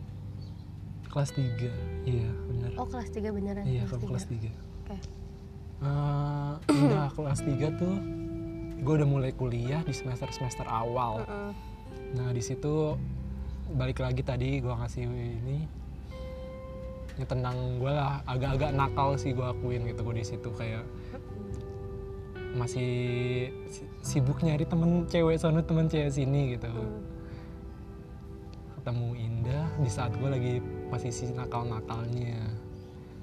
Kelas 1.06 1.30
3 1.32 1.72
iya 2.04 2.28
benar. 2.46 2.70
Oh 2.76 2.84
kelas 2.84 3.08
3 3.08 3.30
beneran? 3.30 3.64
Iya 3.64 3.84
kamu 3.86 4.04
kelas 4.06 4.26
3 4.26 4.52
Oke. 4.84 4.96
Eh, 5.76 6.52
udah 6.68 7.06
kelas 7.16 7.40
3 7.42 7.52
tuh 7.74 7.94
gue 8.76 8.94
udah 8.94 9.08
mulai 9.08 9.32
kuliah 9.32 9.80
di 9.80 9.90
semester 9.90 10.28
semester 10.30 10.62
awal. 10.64 11.20
Heeh. 11.22 11.52
nah 12.14 12.28
di 12.30 12.38
situ 12.38 12.94
balik 13.68 13.98
lagi 13.98 14.22
tadi 14.22 14.60
gua 14.60 14.78
ngasih 14.78 15.02
ini 15.04 15.66
tentang 17.24 17.80
gue 17.80 17.88
lah. 17.88 18.20
Agak-agak 18.28 18.70
nakal 18.70 19.16
sih 19.16 19.32
gue 19.32 19.40
akuin 19.42 19.88
gitu 19.88 20.04
gue 20.04 20.14
di 20.14 20.26
situ 20.26 20.52
kayak 20.52 20.84
masih 22.56 22.92
si- 23.68 23.88
sibuk 24.00 24.40
nyari 24.40 24.64
temen 24.64 25.04
cewek 25.04 25.36
sono 25.36 25.60
temen 25.60 25.88
cewek 25.88 26.08
sini 26.10 26.56
gitu. 26.56 26.68
Ketemu 28.76 29.08
Indah 29.16 29.66
di 29.76 29.90
saat 29.90 30.12
gue 30.12 30.28
lagi 30.28 30.54
posisi 30.88 31.32
nakal-nakalnya. 31.32 32.40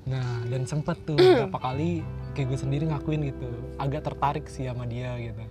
Nah 0.04 0.44
dan 0.46 0.66
sempet 0.66 0.98
tuh 1.04 1.18
beberapa 1.18 1.58
kali 1.62 2.02
kayak 2.34 2.48
gue 2.50 2.60
sendiri 2.60 2.84
ngakuin 2.90 3.30
gitu. 3.30 3.50
Agak 3.78 4.06
tertarik 4.06 4.46
sih 4.50 4.66
sama 4.66 4.86
dia 4.86 5.18
gitu. 5.18 5.46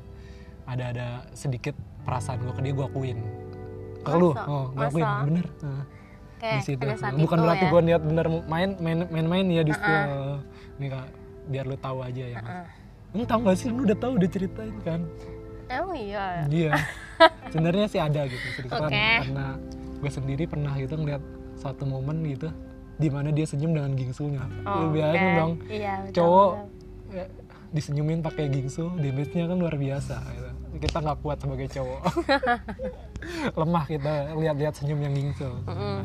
Ada 0.62 0.84
ada 0.94 1.08
sedikit 1.32 1.74
perasaan 2.02 2.42
gue 2.42 2.54
ke 2.54 2.62
dia 2.62 2.72
gue 2.72 2.86
akuin. 2.86 3.18
Ke 4.02 4.14
lu? 4.14 4.30
Oh 4.30 4.70
gue 4.70 4.84
akuin. 4.84 5.06
Bener. 5.26 5.46
Nah, 5.62 5.84
kayak 6.42 6.58
di 6.58 6.62
situ 6.66 6.82
bukan 7.16 7.38
itu 7.38 7.44
berarti 7.46 7.64
ya. 7.64 7.70
gue 7.70 7.80
niat 7.86 8.02
bener 8.02 8.26
main 8.44 8.70
main 8.76 8.98
main 9.06 9.26
main 9.30 9.46
ya 9.46 9.62
di 9.62 9.70
situ 9.70 9.86
Uh-uh. 9.86 10.36
nih 10.76 10.88
kak 10.90 11.06
biar 11.46 11.64
lu 11.64 11.76
tahu 11.76 11.98
aja 12.02 12.24
ya 12.28 12.40
Heeh. 12.42 12.64
lu 13.14 13.22
tau 13.22 13.38
gak 13.40 13.54
sih 13.54 13.70
lu 13.70 13.86
udah 13.86 13.94
tahu 13.94 14.12
udah 14.18 14.28
ceritain 14.28 14.74
kan 14.82 15.00
emang 15.70 15.94
iya 15.94 16.42
dia 16.46 16.70
sebenarnya 17.54 17.86
sih 17.86 17.96
ada 17.96 18.26
gitu 18.26 18.46
sedikit 18.52 18.74
kan, 18.76 18.90
Oke. 18.90 19.06
karena 19.22 19.46
gue 20.02 20.10
sendiri 20.10 20.44
pernah 20.44 20.74
gitu 20.74 20.98
ngeliat 20.98 21.22
satu 21.54 21.86
momen 21.86 22.26
gitu 22.26 22.50
di 22.98 23.06
mana 23.06 23.30
dia 23.30 23.46
senyum 23.46 23.72
dengan 23.72 23.94
gingsunya 23.94 24.42
Oh, 24.66 24.82
lu 24.82 24.86
bayangin 24.92 25.22
oke. 25.22 25.38
dong 25.38 25.52
iya, 25.70 25.92
betul, 26.02 26.14
cowok 26.18 26.50
betul. 26.50 27.16
ya, 27.16 27.24
disenyumin 27.72 28.20
pakai 28.20 28.44
gingsu 28.50 28.84
damage-nya 28.98 29.48
kan 29.48 29.56
luar 29.56 29.74
biasa 29.74 30.16
gitu. 30.28 30.50
kita 30.76 30.96
nggak 31.00 31.18
kuat 31.20 31.38
sebagai 31.40 31.68
cowok 31.70 32.00
lemah 33.60 33.84
kita 33.86 34.12
lihat-lihat 34.36 34.74
senyum 34.76 35.00
yang 35.00 35.14
gingsu 35.14 35.48
Mm-mm. 35.64 35.98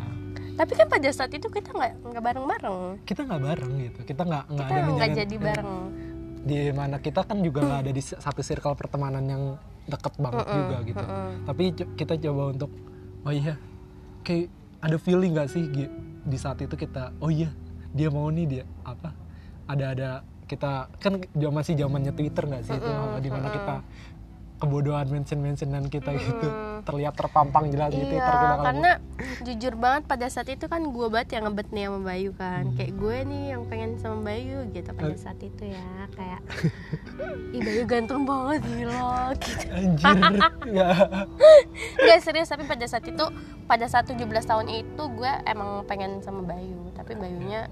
Tapi 0.58 0.72
kan 0.74 0.88
pada 0.90 1.10
saat 1.14 1.32
itu 1.32 1.48
kita 1.48 1.70
nggak 1.70 1.94
nggak 2.02 2.24
bareng 2.26 2.46
bareng 2.50 2.82
kita 3.06 3.22
nggak 3.30 3.42
bareng 3.46 3.74
gitu. 3.78 4.00
Kita 4.10 4.22
nggak 4.26 4.44
nggak 4.50 4.68
ada 4.68 4.82
nggak 4.90 5.10
jadi 5.24 5.36
bareng. 5.38 5.72
di 6.48 6.58
mana 6.72 6.96
kita 6.98 7.22
kan 7.28 7.38
juga 7.44 7.60
nggak 7.60 7.80
ada 7.86 7.92
di 7.92 8.02
satu 8.02 8.42
circle 8.42 8.74
pertemanan 8.74 9.24
yang 9.28 9.44
deket 9.88 10.14
banget 10.20 10.46
juga 10.48 10.78
gitu. 10.84 11.04
mm-mm. 11.04 11.30
tapi 11.48 11.64
co- 11.76 11.94
kita 11.96 12.14
coba 12.28 12.44
untuk 12.56 12.72
oh 13.24 13.34
iya 13.36 13.56
kayak 14.24 14.48
ada 14.84 14.98
feeling 15.00 15.32
gak 15.36 15.50
sih 15.52 15.64
di 16.28 16.38
saat 16.38 16.60
itu 16.60 16.76
kita 16.76 17.16
oh 17.24 17.32
iya 17.32 17.52
dia 17.96 18.12
mau 18.12 18.28
nih 18.28 18.46
dia 18.48 18.64
apa 18.84 19.16
ada 19.68 19.86
ada 19.92 20.10
kita 20.48 20.88
kan 21.04 21.20
masih 21.52 21.76
zamannya 21.76 22.16
Twitter 22.16 22.48
nggak 22.48 22.64
sih 22.64 22.76
itu 22.80 22.92
di 23.20 23.30
mana 23.32 23.48
kita 23.52 23.76
kebodohan 24.58 25.06
mention 25.08 25.40
mentionan 25.40 25.86
kita 25.86 26.14
gitu. 26.16 26.48
Terlihat 26.82 27.14
terpampang 27.14 27.70
jelas 27.70 27.92
Iya, 27.92 28.18
kalau 28.18 28.58
karena 28.64 28.92
jujur 29.44 29.74
banget 29.76 30.04
pada 30.06 30.26
saat 30.28 30.48
itu 30.48 30.66
kan 30.66 30.82
gue 30.82 31.08
banget 31.08 31.38
yang 31.38 31.50
ngebet 31.50 31.68
nih 31.70 31.84
sama 31.86 32.00
Bayu 32.02 32.32
kan. 32.34 32.64
Hmm. 32.66 32.76
Kayak 32.76 32.92
gue 32.96 33.18
nih 33.28 33.44
yang 33.54 33.62
pengen 33.68 33.92
sama 33.98 34.18
Bayu 34.24 34.58
gitu 34.72 34.90
pada 34.94 35.14
Eh. 35.14 35.20
saat 35.20 35.40
itu 35.40 35.64
ya 35.68 35.88
Kayak, 36.14 36.42
ih 37.52 37.62
Bayu 37.62 37.84
ganteng 37.86 38.22
banget 38.24 38.62
gila 38.66 39.36
gitu. 39.38 39.66
Anjir. 39.70 40.14
Ya. 40.74 40.90
Serius, 42.24 42.50
tapi 42.50 42.66
pada 42.66 42.86
saat 42.86 43.06
itu 43.06 43.26
Pada 43.68 43.84
saat 43.86 44.08
17 44.08 44.24
tahun 44.48 44.68
itu 44.72 45.04
gue 45.12 45.32
emang 45.44 45.84
pengen 45.86 46.24
sama 46.24 46.40
Bayu. 46.42 46.88
Tapi 46.96 47.14
Bayunya 47.14 47.68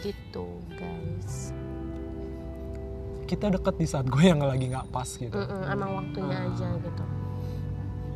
gitu 0.00 0.46
guys 0.72 1.52
kita 3.32 3.48
deket 3.50 3.74
di 3.74 3.86
saat 3.86 4.04
gue 4.04 4.20
yang 4.22 4.38
lagi 4.38 4.68
nggak 4.68 4.92
pas 4.92 5.08
gitu 5.08 5.32
Mm-mm, 5.32 5.64
Emang 5.66 5.90
waktunya 5.96 6.36
Ah. 6.36 6.46
aja 6.46 6.68
gitu 6.76 7.04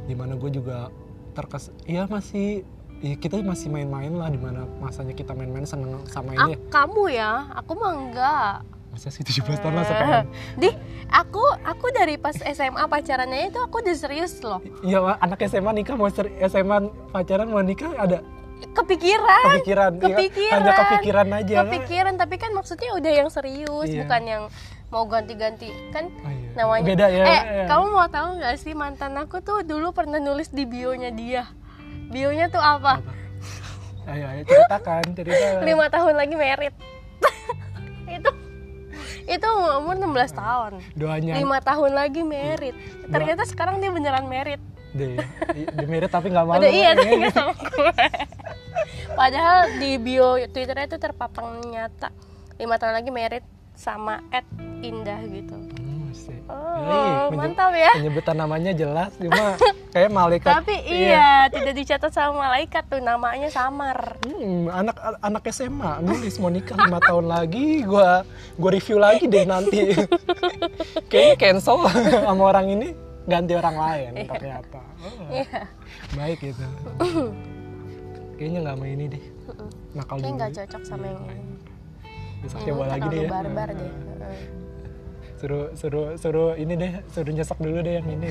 di 0.05 0.14
mana 0.14 0.37
gue 0.37 0.50
juga 0.52 0.92
terkes 1.33 1.64
ya 1.83 2.05
masih 2.07 2.62
ya 2.98 3.14
kita 3.14 3.40
masih 3.42 3.68
main-main 3.68 4.09
lah 4.11 4.29
di 4.29 4.37
mana 4.37 4.68
masanya 4.79 5.12
kita 5.12 5.33
main-main 5.33 5.64
seneng 5.64 6.05
sama 6.07 6.31
Ah, 6.33 6.46
ini 6.46 6.57
kamu 6.68 7.02
ya, 7.11 7.33
aku 7.52 7.72
mah 7.74 7.92
enggak 7.92 8.55
masa 8.88 9.09
sih 9.11 9.20
17 9.20 9.44
tahun 9.59 9.74
lah 9.74 9.85
sekarang 9.85 10.24
Di, 10.62 10.70
aku 11.11 11.42
aku 11.61 11.87
dari 11.90 12.16
pas 12.16 12.33
SMA 12.33 12.81
pacarannya 12.87 13.50
itu 13.50 13.59
aku 13.59 13.83
udah 13.83 13.92
serius 13.94 14.40
loh 14.40 14.61
Iya, 14.81 15.16
anak 15.18 15.44
SMA 15.44 15.72
nikah 15.74 15.92
mau 15.94 16.09
SMA 16.09 16.76
pacaran 17.11 17.48
mau 17.48 17.61
nikah 17.61 17.92
ada 17.94 18.20
Kepikiran 18.57 19.44
kepikiran. 19.52 19.90
Iya, 19.92 20.00
Kepikiran. 20.09 20.57
hanya 20.57 20.72
kepikiran 20.72 21.29
aja. 21.31 21.55
Kepikiran, 21.61 22.14
tapi 22.16 22.35
kan 22.37 22.57
maksudnya 22.57 22.96
udah 22.96 23.12
yang 23.14 23.29
serius 23.29 23.85
Iya. 23.85 24.00
Bukan 24.00 24.22
yang 24.24 24.42
mau 24.90 25.05
ganti-ganti 25.07 25.70
Kan 25.90 26.09
Oh, 26.22 26.31
iya. 26.31 26.49
namanya 26.55 26.85
Beda 26.87 27.07
ya. 27.11 27.25
Eh, 27.25 27.42
ya. 27.42 27.64
kamu 27.66 27.85
mau 27.90 28.09
tahu 28.09 28.29
nggak 28.38 28.55
sih 28.59 28.72
mantan 28.72 29.18
aku 29.18 29.42
tuh 29.42 29.66
dulu 29.66 29.90
pernah 29.90 30.22
nulis 30.22 30.51
di 30.51 30.64
bionya 30.64 31.11
dia 31.11 31.44
Bionya 32.07 32.46
tuh 32.46 32.62
apa? 32.62 33.03
Apa? 33.03 33.12
Ayo, 34.07 34.25
ayo 34.31 34.42
ceritakan, 34.46 35.03
ceritakan. 35.18 35.62
Lima 35.68 35.87
tahun 35.90 36.14
lagi 36.14 36.35
merit 36.38 36.75
Itu 38.16 38.31
itu 39.27 39.49
umur 39.83 39.99
16 39.99 40.38
tahun 40.38 40.72
Doanya 40.94 41.35
lima 41.35 41.59
tahun 41.59 41.99
lagi 41.99 42.22
merit 42.22 42.79
ternyata 43.11 43.42
sekarang 43.42 43.83
dia 43.83 43.90
beneran 43.90 44.31
merit 44.31 44.62
deh. 44.96 45.18
Di 45.53 45.85
merit 45.85 46.09
tapi 46.09 46.33
nggak 46.33 46.46
malu. 46.46 46.61
Udah 46.64 46.72
iya 46.72 46.90
ya. 46.94 46.99
tapi 46.99 47.14
nggak 47.20 47.35
sama 47.37 47.53
gue. 47.53 48.07
Padahal 49.12 49.59
di 49.77 49.90
bio 50.01 50.40
Twitternya 50.49 50.87
itu 50.88 50.96
terpapang 50.96 51.61
nyata 51.68 52.09
lima 52.57 52.81
tahun 52.81 52.94
lagi 52.96 53.11
merit 53.12 53.44
sama 53.76 54.24
Ed 54.30 54.42
Indah 54.78 55.20
gitu. 55.26 55.52
Hmm, 55.52 56.08
sih. 56.10 56.36
Oh, 56.48 57.28
mantap 57.30 57.72
ya. 57.72 57.92
Penyebutan 57.92 58.34
namanya 58.34 58.72
jelas, 58.72 59.12
cuma 59.14 59.56
kayak 59.92 60.10
malaikat. 60.10 60.52
Tapi 60.54 60.74
iya, 60.82 61.46
tidak 61.46 61.74
dicatat 61.74 62.10
sama 62.10 62.44
malaikat 62.44 62.84
tuh 62.86 62.98
namanya 62.98 63.48
samar. 63.48 64.16
Hmm, 64.22 64.66
anak 64.66 64.96
anak 65.20 65.42
SMA 65.50 66.00
nulis 66.00 66.36
mau 66.36 66.48
nikah 66.48 66.76
lima 66.78 67.00
tahun 67.00 67.26
lagi, 67.26 67.82
gua 67.82 68.24
gua 68.54 68.70
review 68.70 68.96
lagi 68.96 69.24
deh 69.24 69.44
nanti. 69.44 69.92
Kayaknya 71.10 71.36
cancel 71.36 71.84
sama 72.26 72.42
orang 72.46 72.66
ini, 72.70 72.88
ganti 73.24 73.52
orang 73.52 73.76
lain 73.76 74.10
ternyata. 74.26 74.80
Oh, 74.98 75.28
Iya. 75.30 75.60
baik 76.12 76.38
gitu. 76.42 76.64
Kayaknya 78.36 78.58
nggak 78.62 78.76
mau 78.76 78.86
ini 78.86 79.04
deh. 79.08 79.24
Nakal 79.92 80.16
Kayak 80.16 80.24
dulu. 80.26 80.36
nggak 80.36 80.50
cocok 80.54 80.82
sama 80.84 81.04
yang 81.06 81.20
ini. 81.24 81.55
Yang 82.48 82.64
coba 82.64 82.82
ini 82.82 82.90
lagi 82.90 83.06
deh 83.06 83.18
ya. 83.18 83.28
barbar 83.28 83.68
deh. 83.70 83.92
Suruh 85.37 85.64
suruh 85.72 86.06
suruh 86.16 86.50
ini 86.54 86.74
deh, 86.74 86.92
suruh 87.11 87.28
nyesek 87.30 87.59
dulu 87.59 87.78
deh 87.78 87.94
yang 87.94 88.09
ini. 88.09 88.28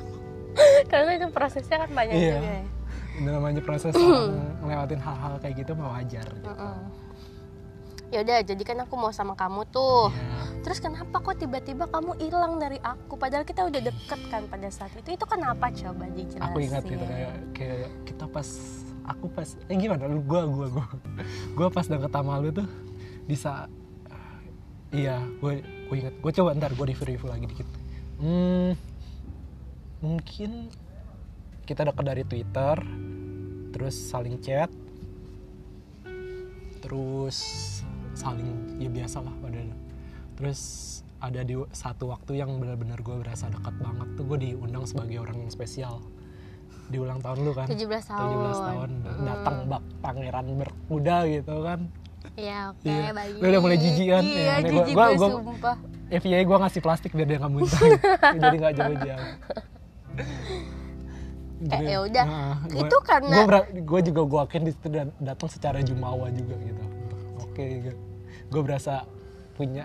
Karena 0.90 1.10
itu 1.14 1.26
prosesnya 1.28 1.76
kan 1.78 1.90
banyak 1.92 2.14
Iya. 2.14 2.32
juga 2.32 2.48
ya. 2.48 2.62
Ini 3.18 3.28
namanya 3.28 3.60
proses 3.60 3.92
ngelewatin 4.62 5.00
hal-hal 5.00 5.34
kayak 5.38 5.54
gitu 5.58 5.72
mah 5.74 5.88
wajar. 5.92 6.24
Gitu. 6.24 6.50
Ya 8.08 8.24
udah, 8.24 8.40
jadi 8.40 8.62
kan 8.64 8.78
aku 8.80 8.94
mau 8.96 9.12
sama 9.12 9.36
kamu 9.36 9.68
tuh. 9.68 10.08
Ya. 10.08 10.64
Terus 10.64 10.80
kenapa 10.80 11.20
kok 11.20 11.36
tiba-tiba 11.36 11.84
kamu 11.86 12.16
hilang 12.16 12.56
dari 12.56 12.80
aku? 12.80 13.20
Padahal 13.20 13.44
kita 13.44 13.68
udah 13.68 13.80
deket 13.82 14.20
kan 14.28 14.48
pada 14.48 14.68
saat 14.68 14.88
itu. 14.94 15.12
Itu 15.12 15.28
kenapa 15.28 15.68
coba 15.68 16.08
dijelasin? 16.08 16.40
aku 16.40 16.58
ingat 16.58 16.82
gitu 16.84 17.04
kayak 17.04 17.34
kayak 17.52 17.76
kita 18.04 18.24
pas 18.26 18.48
aku 19.04 19.24
pas 19.28 19.48
eh 19.62 19.76
gimana 19.76 20.04
lu 20.04 20.20
gua 20.20 20.44
gua 20.44 20.66
gua 20.70 20.86
gua 21.52 21.68
pas 21.68 21.84
deket 21.84 22.08
sama 22.08 22.36
lu 22.38 22.48
tuh 22.50 22.68
bisa 23.28 23.68
iya 24.88 25.20
gue 25.44 25.60
gue 25.60 25.96
ingat 26.00 26.16
gue 26.16 26.32
coba 26.32 26.56
ntar 26.56 26.72
gue 26.72 26.86
review 26.88 27.06
review 27.12 27.28
lagi 27.28 27.44
dikit. 27.44 27.68
Hmm, 28.18 28.72
mungkin 30.00 30.72
kita 31.68 31.84
deket 31.84 32.04
dari 32.08 32.24
twitter 32.24 32.76
terus 33.70 33.94
saling 33.94 34.40
chat 34.40 34.72
terus 36.80 37.38
saling 38.16 38.80
ya 38.80 38.88
biasa 38.88 39.20
lah 39.20 39.34
pada 39.44 39.60
terus 40.40 40.60
ada 41.20 41.44
di 41.44 41.54
satu 41.74 42.08
waktu 42.14 42.40
yang 42.40 42.56
benar-benar 42.56 43.04
gue 43.04 43.20
berasa 43.20 43.52
dekat 43.52 43.74
banget 43.76 44.08
tuh 44.16 44.24
gue 44.24 44.38
diundang 44.38 44.86
sebagai 44.86 45.18
orang 45.18 45.34
yang 45.42 45.50
spesial. 45.50 45.98
Di 46.88 46.96
ulang 46.96 47.18
tahun 47.18 47.42
lu 47.42 47.52
kan? 47.52 47.66
17 47.66 47.84
tahun. 47.90 48.54
17 48.54 48.70
tahun 48.70 48.90
datang 49.26 49.56
bak 49.66 49.82
pangeran 50.00 50.46
berkuda 50.62 51.26
gitu 51.26 51.54
kan 51.66 51.90
Iya, 52.34 52.58
oke, 52.70 52.84
Iya. 52.84 53.10
baik. 53.12 53.32
Lu 53.34 53.46
udah 53.46 53.60
mulai 53.60 53.76
jijik 53.76 54.06
kan? 54.08 54.22
Iya, 54.22 54.38
Ya, 54.38 54.54
gua- 54.54 54.70
jijik 54.76 54.94
gua- 54.94 55.08
gue 55.08 55.18
gua- 55.18 55.32
sumpah. 55.40 55.76
FYI 56.10 56.42
gue 56.42 56.56
ngasih 56.58 56.80
plastik 56.80 57.10
biar 57.12 57.26
dia 57.26 57.36
nggak 57.36 57.52
muntah 57.52 57.80
jadi 58.32 58.56
nggak 58.56 58.74
jauh-jauh 58.78 59.28
Eh, 61.60 61.80
ya 61.84 61.98
udah. 62.00 62.24
Itu 62.70 62.96
karena- 63.02 63.44
gue 63.68 64.00
juga 64.02 64.20
gue 64.22 64.40
yakin 64.40 64.62
di 64.62 64.72
situ 64.72 64.88
datang 65.18 65.48
secara 65.48 65.78
jumawa 65.80 66.30
juga 66.30 66.54
gitu 66.56 66.84
oke 67.38 67.64
gue 68.48 68.62
berasa 68.62 69.04
punya 69.52 69.84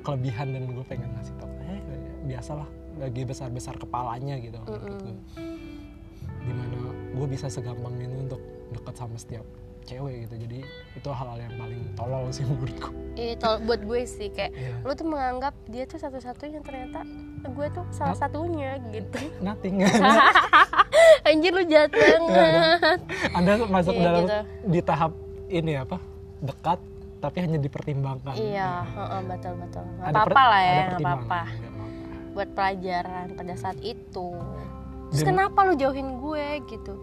kelebihan 0.00 0.50
dan 0.50 0.66
gue 0.66 0.82
pengen 0.82 1.12
ngasih 1.12 1.36
tau 1.36 1.46
eh 1.62 1.78
biasalah 2.24 2.66
lagi 2.96 3.22
besar 3.22 3.48
besar 3.48 3.76
kepalanya 3.76 4.40
gitu 4.40 4.56
menurut 4.58 4.96
gue 4.98 5.14
di 6.40 6.52
mana 6.52 6.74
gue 7.12 7.26
bisa 7.28 7.46
segampang 7.46 7.94
itu 7.94 8.16
untuk 8.18 8.40
dekat 8.70 8.94
sama 8.96 9.14
setiap 9.14 9.44
cewek 9.82 10.24
gitu. 10.24 10.34
Jadi 10.38 10.58
itu 10.92 11.08
hal-hal 11.08 11.38
yang 11.38 11.54
paling 11.54 11.80
tolol 11.92 12.24
sih 12.28 12.44
menurutku. 12.48 12.90
Iya, 13.12 13.34
tol- 13.36 13.60
buat 13.60 13.80
gue 13.80 14.00
sih 14.02 14.28
kayak 14.28 14.52
Iya. 14.52 14.74
lu 14.82 14.92
tuh 14.92 15.06
menganggap 15.06 15.54
dia 15.66 15.84
tuh 15.84 15.96
satu-satunya 15.96 16.60
ternyata 16.60 17.02
gue 17.42 17.66
tuh 17.70 17.84
salah 17.90 18.14
satunya 18.14 18.76
gitu. 18.90 19.18
nothing. 19.40 19.80
Anjir 21.28 21.50
lu 21.50 21.64
jahat 21.64 21.90
banget. 21.90 22.98
anda 23.32 23.52
masuk 23.62 23.92
Iya, 23.92 24.02
dalam 24.02 24.22
gitu. 24.22 24.38
di 24.66 24.80
tahap 24.80 25.12
ini 25.48 25.72
apa? 25.74 25.96
Dekat 26.38 26.80
tapi 27.18 27.36
hanya 27.38 27.58
dipertimbangkan. 27.58 28.32
Iya 28.32 28.84
heeh, 28.86 29.20
betul 29.26 29.52
betul. 29.58 29.84
Nggak 29.98 30.08
apa-apa 30.10 30.42
lah 30.42 30.60
ya 30.62 30.72
nggak 30.72 30.98
apa-apa. 30.98 31.40
Nggak 31.42 31.70
apa-apa. 31.70 31.88
buat 32.30 32.48
pelajaran 32.54 33.26
pada 33.34 33.54
saat 33.54 33.78
itu. 33.82 34.28
Terus 35.10 35.20
Dan- 35.20 35.30
kenapa 35.34 35.58
lu 35.64 35.74
jauhin 35.74 36.16
gue 36.16 36.46
gitu 36.64 36.94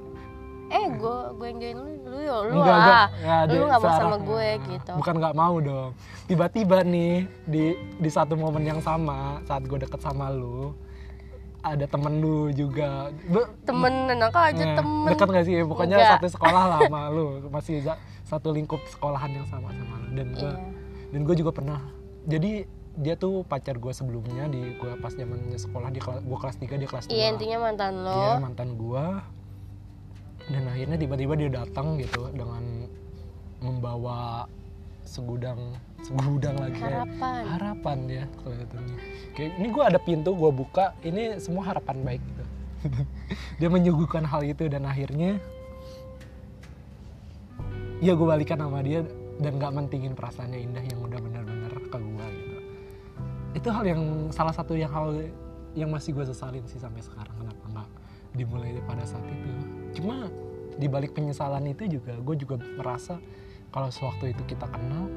eh 0.69 0.85
gue 0.89 1.17
gue 1.33 1.47
yang 1.47 1.59
jauhin 1.59 1.77
lu 1.77 1.87
lu 2.05 2.17
ya 2.19 2.37
lu 2.41 2.53
Enggak, 2.53 2.75
ah 2.75 3.05
enggak. 3.07 3.07
Ya, 3.45 3.53
lu 3.53 3.63
nggak 3.65 3.79
mau 3.79 3.93
sama 3.93 4.17
gue 4.19 4.47
gitu 4.67 4.91
bukan 4.95 5.13
nggak 5.17 5.35
mau 5.35 5.55
dong 5.59 5.89
tiba-tiba 6.25 6.77
nih 6.81 7.13
di 7.43 7.63
di 7.95 8.09
satu 8.09 8.33
momen 8.33 8.63
yang 8.63 8.79
sama 8.79 9.19
saat 9.43 9.63
gue 9.63 9.77
deket 9.77 9.97
sama 9.97 10.27
lu 10.27 10.75
ada 11.59 11.83
temen 11.83 12.13
lu 12.17 12.47
juga 12.49 13.11
Be- 13.25 13.51
temen 13.61 13.93
enak 14.09 14.31
aja 14.31 14.63
Nah, 14.65 14.75
temen 14.77 15.07
Dekat 15.09 15.27
gak 15.27 15.43
sih? 15.43 15.55
Pokoknya 15.61 15.95
Enggak. 15.97 16.11
satu 16.15 16.27
sekolah 16.29 16.63
lah 16.65 16.79
sama 16.81 17.01
lu. 17.17 17.27
Masih 17.45 17.83
satu 18.23 18.49
lingkup 18.49 18.79
sekolahan 18.87 19.27
yang 19.33 19.43
sama 19.45 19.73
sama 19.73 19.99
lu. 19.99 20.07
Dan 20.13 20.27
gue 20.31 20.47
Iya. 20.47 20.53
dan 21.11 21.19
gue 21.21 21.35
juga 21.35 21.51
pernah. 21.51 21.81
Jadi 22.23 22.63
dia 22.95 23.13
tuh 23.13 23.43
pacar 23.43 23.75
gue 23.75 23.91
sebelumnya 23.91 24.47
di 24.47 24.73
gue 24.73 24.91
pas 24.97 25.11
zamannya 25.11 25.53
sekolah 25.55 25.89
di 25.91 25.99
kelas 25.99 26.23
gue 26.23 26.37
kelas 26.39 26.55
3 26.57 26.71
dia 26.77 26.87
kelas 26.87 27.05
2. 27.05 27.11
iya 27.11 27.25
intinya 27.29 27.57
mantan 27.61 27.93
lo 27.99 28.15
Dia 28.15 28.31
mantan 28.39 28.69
gue. 28.73 29.05
Dan 30.47 30.63
akhirnya 30.71 30.95
tiba-tiba 30.95 31.33
dia 31.35 31.49
datang 31.51 31.99
gitu 31.99 32.31
dengan 32.31 32.87
membawa 33.59 34.47
segudang 35.07 35.59
segudang 36.03 36.55
lagi 36.59 36.77
kayak 36.77 37.07
harapan. 37.07 37.41
Harapan 37.47 37.97
ya 38.05 38.23
kelihatannya 38.43 38.97
kayak 39.33 39.51
ini 39.57 39.67
gue 39.71 39.83
ada 39.83 39.99
pintu 40.03 40.29
gue 40.35 40.51
buka 40.51 40.93
ini 41.01 41.39
semua 41.39 41.63
harapan 41.71 41.97
baik 42.03 42.21
gitu. 42.21 42.43
Dia 43.63 43.69
menyuguhkan 43.71 44.27
hal 44.27 44.45
itu 44.45 44.69
dan 44.69 44.85
akhirnya 44.85 45.41
ya 47.97 48.13
gue 48.13 48.27
balikan 48.27 48.61
sama 48.61 48.85
dia 48.85 49.01
dan 49.41 49.57
gak 49.57 49.73
mentingin 49.73 50.13
perasaannya 50.13 50.59
indah 50.61 50.83
yang 50.85 51.01
udah 51.01 51.17
bener-bener 51.17 51.73
ke 51.73 51.97
gue 51.97 52.27
gitu. 52.29 52.57
Itu 53.57 53.67
hal 53.73 53.83
yang 53.89 54.29
salah 54.29 54.53
satu 54.53 54.77
yang 54.77 54.93
hal 54.93 55.17
yang 55.73 55.89
masih 55.89 56.13
gue 56.13 56.25
sesalin 56.25 56.61
sih 56.69 56.77
sampai 56.77 57.01
sekarang 57.01 57.33
kenapa 57.37 57.65
nggak 57.69 57.89
dimulai 58.37 58.77
pada 58.85 59.03
saat 59.03 59.25
itu. 59.25 59.49
Cuma 59.97 60.29
di 60.77 60.85
balik 60.85 61.17
penyesalan 61.17 61.65
itu 61.73 61.89
juga 61.89 62.13
gue 62.21 62.35
juga 62.37 62.55
merasa 62.77 63.17
kalau 63.73 63.89
sewaktu 63.89 64.37
itu 64.37 64.53
kita 64.53 64.69
kenal 64.69 65.09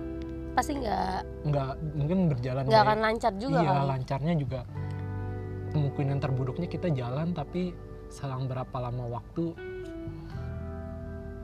pasti 0.57 0.81
nggak 0.81 1.47
nggak 1.47 1.71
mungkin 1.95 2.19
berjalan 2.33 2.65
nggak 2.67 2.83
akan 2.83 2.99
lancar 3.05 3.33
juga 3.39 3.61
iya 3.61 3.71
kali 3.71 3.87
lancarnya 3.87 4.35
juga 4.35 4.61
kemungkinan 5.71 6.19
terburuknya 6.19 6.67
kita 6.67 6.89
jalan 6.91 7.31
tapi 7.37 7.77
selang 8.11 8.51
berapa 8.51 8.75
lama 8.83 9.21
waktu 9.21 9.55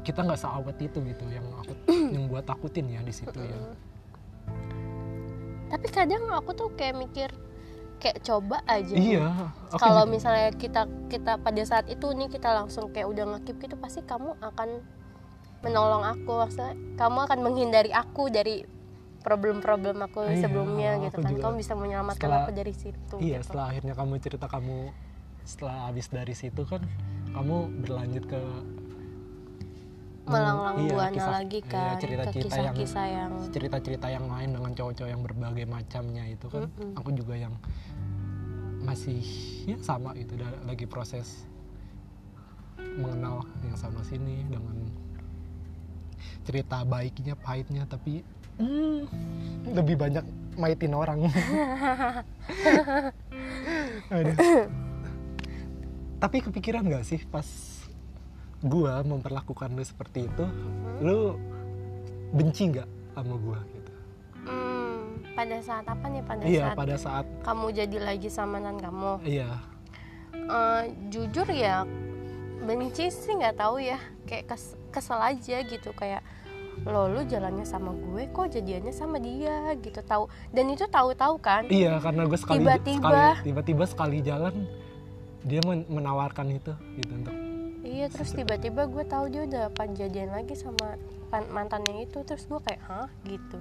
kita 0.02 0.22
nggak 0.22 0.40
seawet 0.40 0.78
itu 0.82 0.98
gitu 1.02 1.24
yang 1.30 1.46
aku 1.62 1.74
yang 2.14 2.26
buat 2.26 2.46
takutin 2.46 2.86
ya 2.90 3.02
di 3.02 3.10
situ 3.10 3.42
ya. 3.42 3.58
Tapi 5.66 5.86
kadang 5.90 6.30
aku 6.30 6.54
tuh 6.54 6.70
kayak 6.78 6.94
mikir 6.94 7.30
kayak 7.96 8.20
coba 8.20 8.60
aja. 8.64 8.92
Iya 8.92 9.48
aku 9.66 9.78
kalau 9.78 10.04
misalnya 10.04 10.52
kita 10.52 10.82
kita 11.06 11.38
pada 11.38 11.62
saat 11.62 11.86
itu 11.86 12.06
nih 12.08 12.28
kita 12.28 12.52
langsung 12.52 12.88
kayak 12.88 13.06
udah 13.06 13.24
ngekip 13.34 13.56
gitu 13.58 13.76
pasti 13.76 14.00
kamu 14.02 14.36
akan 14.38 14.68
menolong 15.60 16.04
aku. 16.04 16.32
Maksudnya 16.38 16.72
kamu 16.94 17.18
akan 17.24 17.38
menghindari 17.40 17.90
aku 17.90 18.28
dari 18.28 18.62
problem-problem 19.20 19.96
aku 20.00 20.22
Iya, 20.24 20.38
sebelumnya 20.40 20.90
gitu 21.00 21.18
aku 21.18 21.20
kan. 21.20 21.30
juga 21.34 21.42
kamu 21.42 21.56
bisa 21.58 21.72
menyelamatkan 21.74 22.20
setelah- 22.22 22.44
aku 22.44 22.52
dari 22.54 22.70
situ 22.70 23.14
iya 23.18 23.36
gitu. 23.36 23.44
setelah 23.44 23.64
akhirnya 23.66 23.94
kamu 23.98 24.12
cerita 24.22 24.46
kamu 24.46 24.76
setelah 25.42 25.76
habis 25.84 26.06
dari 26.06 26.30
situ 26.30 26.62
kan 26.62 26.82
kamu 27.32 27.56
berlanjut 27.82 28.24
ke 28.24 28.40
melanglang 30.26 30.76
iya, 30.82 30.90
buana 30.90 31.14
kisah- 31.14 31.34
lagi 31.38 31.58
iya, 31.62 31.70
kan 31.70 31.94
ke 31.94 32.00
cerita-cerita 32.02 32.56
yang 32.58 32.74
kisah-kisah 32.74 33.06
yang 33.06 33.32
cerita-cerita 33.54 34.06
yang 34.10 34.26
lain 34.26 34.50
dengan 34.58 34.72
cowok-cowok 34.74 35.10
yang 35.10 35.22
berbagai 35.22 35.66
macamnya 35.66 36.24
itu 36.26 36.46
kan. 36.50 36.66
Mm-mm. 36.66 36.98
aku 36.98 37.10
juga 37.14 37.34
yang 37.38 37.54
masih 38.82 39.22
ya 39.66 39.76
sama 39.82 40.14
da- 40.14 40.62
lagi 40.66 40.86
proses 40.86 41.46
mengenal 42.78 43.42
yang 43.66 43.78
sama 43.78 44.02
sini 44.02 44.46
dengan 44.46 44.76
cerita 46.46 46.86
baiknya 46.86 47.34
pahitnya 47.34 47.82
tapi 47.86 48.22
hmm, 48.58 49.00
lebih 49.74 49.98
banyak 49.98 50.22
maitin 50.56 50.94
orang. 50.96 51.26
Tapi 56.16 56.40
kepikiran 56.40 56.88
gak 56.88 57.04
sih 57.04 57.20
pas 57.28 57.44
gua 58.60 59.00
memperlakukan 59.00 59.68
lu 59.70 59.82
seperti 59.82 60.24
itu 60.24 60.44
lu 61.00 61.36
benci 62.30 62.72
nggak 62.72 62.88
sama 63.12 63.34
gua 63.36 63.58
gitu? 63.66 63.92
Hmm, 64.42 65.00
pada 65.32 65.56
saat 65.60 65.84
apa 65.84 66.04
nih? 66.06 66.22
Pada 66.22 66.42
iya 66.44 66.64
saat 66.66 66.76
pada 66.76 66.96
saat 66.96 67.26
kamu 67.42 67.66
jadi 67.74 67.96
lagi 67.98 68.28
sama 68.28 68.56
mantan 68.56 68.80
kamu. 68.80 69.12
Iya. 69.22 69.50
Eh, 70.36 70.82
jujur 71.08 71.46
ya 71.48 71.84
benci 72.60 73.08
sih 73.08 73.32
nggak 73.32 73.56
tahu 73.56 73.76
ya. 73.78 73.98
Kayak 74.24 74.54
kes- 74.54 74.76
kesel 74.90 75.20
aja 75.20 75.56
gitu 75.62 75.92
kayak 75.92 76.24
lo 76.84 77.08
lu 77.08 77.24
jalannya 77.24 77.64
sama 77.64 77.88
gue 77.90 78.28
kok 78.28 78.52
jadiannya 78.52 78.92
sama 78.92 79.16
dia 79.16 79.72
gitu. 79.76 80.00
Tahu 80.00 80.24
dan 80.50 80.64
itu 80.68 80.84
tahu-tahu 80.86 81.34
kan? 81.38 81.68
Iya 81.68 82.00
karena 82.00 82.24
gue 82.24 82.36
sekali 82.36 82.60
Tiba-tiba. 82.60 83.00
sekali- 83.00 83.44
tiba-tiba 83.44 83.84
sekali 83.84 84.18
jalan 84.20 84.54
dia 85.40 85.60
men- 85.62 85.86
menawarkan 85.86 86.46
itu 86.52 86.72
gitu 86.96 87.12
untuk 87.14 87.35
iya 87.96 88.06
terus 88.12 88.36
tiba-tiba 88.36 88.84
gue 88.84 89.04
tahu 89.08 89.32
dia 89.32 89.42
udah 89.48 89.64
panjadian 89.72 90.28
lagi 90.28 90.52
sama 90.52 91.00
mantannya 91.32 92.04
itu. 92.04 92.20
Terus 92.28 92.44
gue 92.44 92.60
kayak 92.60 92.82
hah? 92.84 93.08
gitu. 93.24 93.58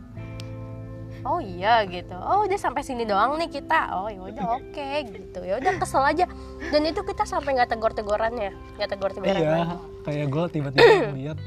Oh 1.25 1.39
iya 1.41 1.81
gitu. 1.87 2.13
Oh 2.13 2.45
udah 2.45 2.59
sampai 2.59 2.83
sini 2.83 3.07
doang 3.07 3.39
nih 3.39 3.49
kita. 3.49 3.95
Oh 3.95 4.11
ya 4.11 4.21
udah 4.21 4.45
oke 4.59 4.89
gitu. 5.09 5.39
Ya 5.41 5.57
udah 5.57 5.73
kesel 5.79 6.03
aja. 6.03 6.25
Dan 6.69 6.83
itu 6.85 7.01
kita 7.01 7.23
sampai 7.23 7.55
nggak 7.55 7.71
tegor-tegoran 7.71 8.35
ya? 8.35 8.51
Nggak 8.77 8.89
tegor-tegoran 8.93 9.33
lagi. 9.33 9.41
iya 9.41 9.79
kayak 10.05 10.27
gue 10.29 10.43
tiba-tiba 10.53 10.93
lihat 11.17 11.37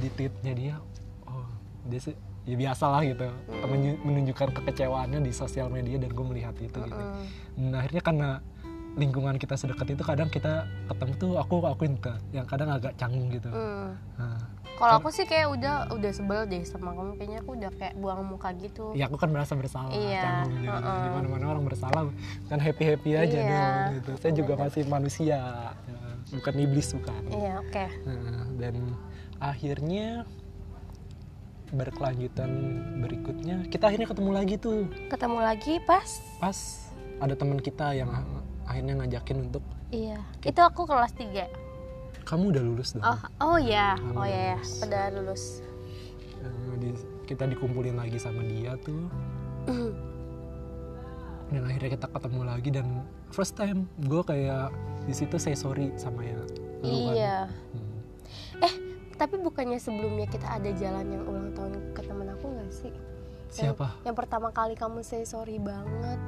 di 0.00 0.08
tweetnya 0.14 0.52
dia 0.54 0.74
oh 1.28 1.44
dia 1.90 2.00
sih 2.00 2.16
ya 2.48 2.56
biasa 2.56 2.88
lah 2.88 3.04
gitu 3.04 3.28
menunjukkan 4.06 4.48
kekecewaannya 4.56 5.20
di 5.20 5.32
sosial 5.34 5.68
media 5.68 6.00
dan 6.00 6.08
gue 6.08 6.24
melihat 6.24 6.56
itu 6.56 6.78
gitu. 6.80 7.02
Dan 7.58 7.72
akhirnya 7.76 8.00
karena 8.00 8.30
lingkungan 8.98 9.38
kita 9.38 9.54
sedekat 9.54 9.94
itu 9.94 10.02
kadang 10.02 10.26
kita 10.26 10.66
ketemu 10.90 11.12
tuh 11.14 11.32
aku 11.38 11.62
akuin 11.62 11.94
ke 11.94 12.10
yang 12.34 12.42
kadang 12.44 12.74
agak 12.74 12.98
canggung 12.98 13.30
gitu. 13.30 13.46
Mm. 13.48 13.94
nah, 14.18 14.38
Kalau 14.80 14.96
aku 14.96 15.12
sih 15.12 15.28
kayak 15.28 15.52
udah 15.52 15.92
udah 15.92 16.08
sebel 16.10 16.48
deh 16.48 16.64
sama 16.64 16.96
kamu. 16.96 17.12
Kayaknya 17.20 17.38
aku 17.44 17.50
udah 17.52 17.70
kayak 17.76 17.94
buang 18.00 18.20
muka 18.24 18.48
gitu. 18.56 18.96
ya 18.96 19.06
aku 19.06 19.20
kan 19.20 19.28
merasa 19.28 19.52
bersalah 19.52 19.92
Iya, 19.92 20.24
canggung 20.24 20.56
gitu. 20.64 20.72
Heeh. 20.72 21.00
di 21.04 21.08
mana-mana 21.12 21.44
orang 21.52 21.64
bersalah 21.68 22.02
kan 22.48 22.58
happy 22.58 22.84
happy 22.88 23.10
aja 23.12 23.38
Iya, 23.38 23.46
dong 23.46 23.94
gitu. 24.00 24.10
Saya 24.18 24.32
juga 24.32 24.52
masih 24.56 24.82
manusia 24.88 25.36
ya, 25.36 26.00
bukan 26.32 26.54
iblis 26.58 26.88
bukan. 26.96 27.20
Iya, 27.28 27.52
oke. 27.60 27.84
Nah, 28.08 28.44
dan 28.56 28.74
akhirnya 29.38 30.06
berkelanjutan 31.70 32.50
berikutnya 32.98 33.56
kita 33.70 33.86
akhirnya 33.86 34.08
ketemu 34.10 34.30
lagi 34.34 34.54
tuh. 34.58 34.90
Ketemu 35.06 35.38
lagi 35.38 35.74
pas? 35.86 36.08
Pas 36.42 36.58
ada 37.20 37.36
teman 37.36 37.60
kita 37.60 37.94
yang 37.94 38.10
akhirnya 38.70 38.94
ngajakin 38.96 39.44
untuk 39.44 39.64
iya. 39.90 40.22
Itu 40.40 40.60
aku 40.60 40.86
kelas 40.86 41.10
3. 41.12 41.50
kamu 42.22 42.44
udah 42.48 42.62
lulus 42.62 42.94
dong 42.94 43.02
Oh, 43.02 43.18
oh 43.42 43.58
ya. 43.58 43.98
Kamu 43.98 44.14
Oh 44.14 44.22
ya, 44.22 44.54
ya. 44.54 44.56
lulus. 44.56 44.70
Udah 44.80 45.04
lulus. 45.10 45.42
Eh, 46.38 46.74
di- 46.78 47.04
kita 47.26 47.44
dikumpulin 47.44 47.94
lagi 47.94 48.16
sama 48.16 48.42
dia 48.42 48.74
tuh 48.76 49.10
dan 51.46 51.62
akhirnya 51.62 51.90
kita 51.92 52.06
ketemu 52.08 52.40
lagi 52.44 52.70
dan 52.70 52.86
first 53.28 53.54
time 53.54 53.82
gue 54.00 54.22
kayak 54.22 54.70
di 55.02 55.10
situ 55.10 55.34
say 55.36 55.52
sorry 55.52 55.90
sama 55.96 56.22
ya 56.22 56.34
lu 56.34 56.46
kan. 56.46 56.54
iya. 56.82 57.36
Hmm. 57.74 57.98
Eh, 58.60 58.74
tapi 59.14 59.36
bukannya 59.36 59.76
sebelumnya 59.76 60.26
kita 60.26 60.46
ada 60.48 60.70
jalan 60.72 61.06
yang 61.08 61.22
ulang 61.24 61.50
tahun 61.52 61.72
ke 61.92 62.00
temen 62.00 62.30
aku 62.30 62.46
gak 62.48 62.70
sih? 62.72 62.94
siapa 63.48 63.98
Yang 64.00 64.16
pertama 64.16 64.48
kali 64.48 64.74
kamu 64.74 65.02
say 65.02 65.22
sorry 65.22 65.58
banget. 65.58 66.18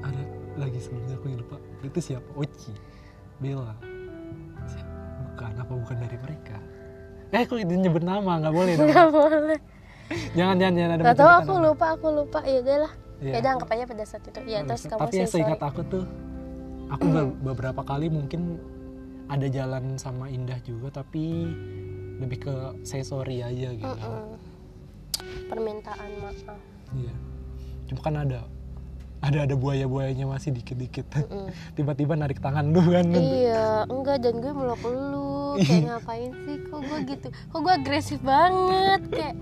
ada 0.00 0.22
lagi 0.56 0.76
sebelumnya 0.78 1.14
aku 1.14 1.28
lupa 1.30 1.56
itu 1.84 2.00
siapa 2.02 2.30
Oci 2.34 2.72
Bella 3.36 3.74
bukan 5.26 5.52
apa 5.54 5.72
bukan 5.74 5.96
dari 5.98 6.16
mereka 6.16 6.56
eh 7.30 7.42
kok 7.42 7.58
itu 7.58 7.74
nyebut 7.74 8.00
nama 8.00 8.38
nggak 8.38 8.54
boleh 8.54 8.72
dong 8.78 8.88
Gak 8.88 9.08
boleh. 9.10 9.58
jangan 10.32 10.56
jangan 10.56 10.74
jangan 10.74 10.90
ada 10.90 11.02
penyebutan 11.02 11.34
aku 11.34 11.52
nama. 11.52 11.64
lupa, 11.64 11.86
aku 11.90 12.06
lupa. 12.12 12.38
Ya 12.44 12.58
udah 12.60 12.76
lah. 12.78 12.92
Iya. 13.16 13.30
Ya 13.30 13.38
udah 13.40 13.50
anggap 13.50 13.68
aja 13.70 13.84
pada 13.86 14.04
saat 14.04 14.22
itu. 14.22 14.38
Ya 14.44 14.58
terus 14.62 14.82
kamu 14.84 15.00
tapi 15.00 15.14
yang 15.16 15.30
seingat 15.32 15.60
aku 15.60 15.80
tuh 15.82 16.04
aku 16.86 17.04
be- 17.06 17.36
beberapa 17.42 17.80
kali 17.80 18.06
mungkin 18.06 18.60
ada 19.26 19.46
jalan 19.48 19.96
sama 19.96 20.28
Indah 20.28 20.60
juga 20.60 20.92
tapi 20.94 21.48
lebih 22.20 22.38
ke 22.38 22.54
say 22.82 23.00
sorry 23.00 23.40
aja 23.40 23.72
gitu. 23.72 24.08
Permintaan 25.46 26.10
maaf. 26.20 26.38
iya 26.92 27.14
cuma 27.84 28.00
kan 28.00 28.14
ada 28.18 28.40
ada 29.24 29.38
ada 29.42 29.54
buaya 29.54 29.84
buayanya 29.84 30.28
masih 30.28 30.52
dikit 30.52 30.76
dikit 30.76 31.06
tiba-tiba 31.76 32.12
narik 32.12 32.38
tangan 32.38 32.68
lu 32.68 32.84
kan. 32.84 33.08
Iya, 33.08 33.88
enggak 33.88 34.20
dan 34.20 34.36
gue 34.36 34.52
meluk 34.52 34.82
lu. 34.84 35.32
Kayak 35.54 35.82
ngapain 35.88 36.30
sih? 36.44 36.56
Kok 36.66 36.80
gue 36.82 36.98
gitu? 37.08 37.28
Kok 37.48 37.58
gue 37.58 37.72
agresif 37.72 38.20
banget? 38.20 39.00
Kayak 39.08 39.34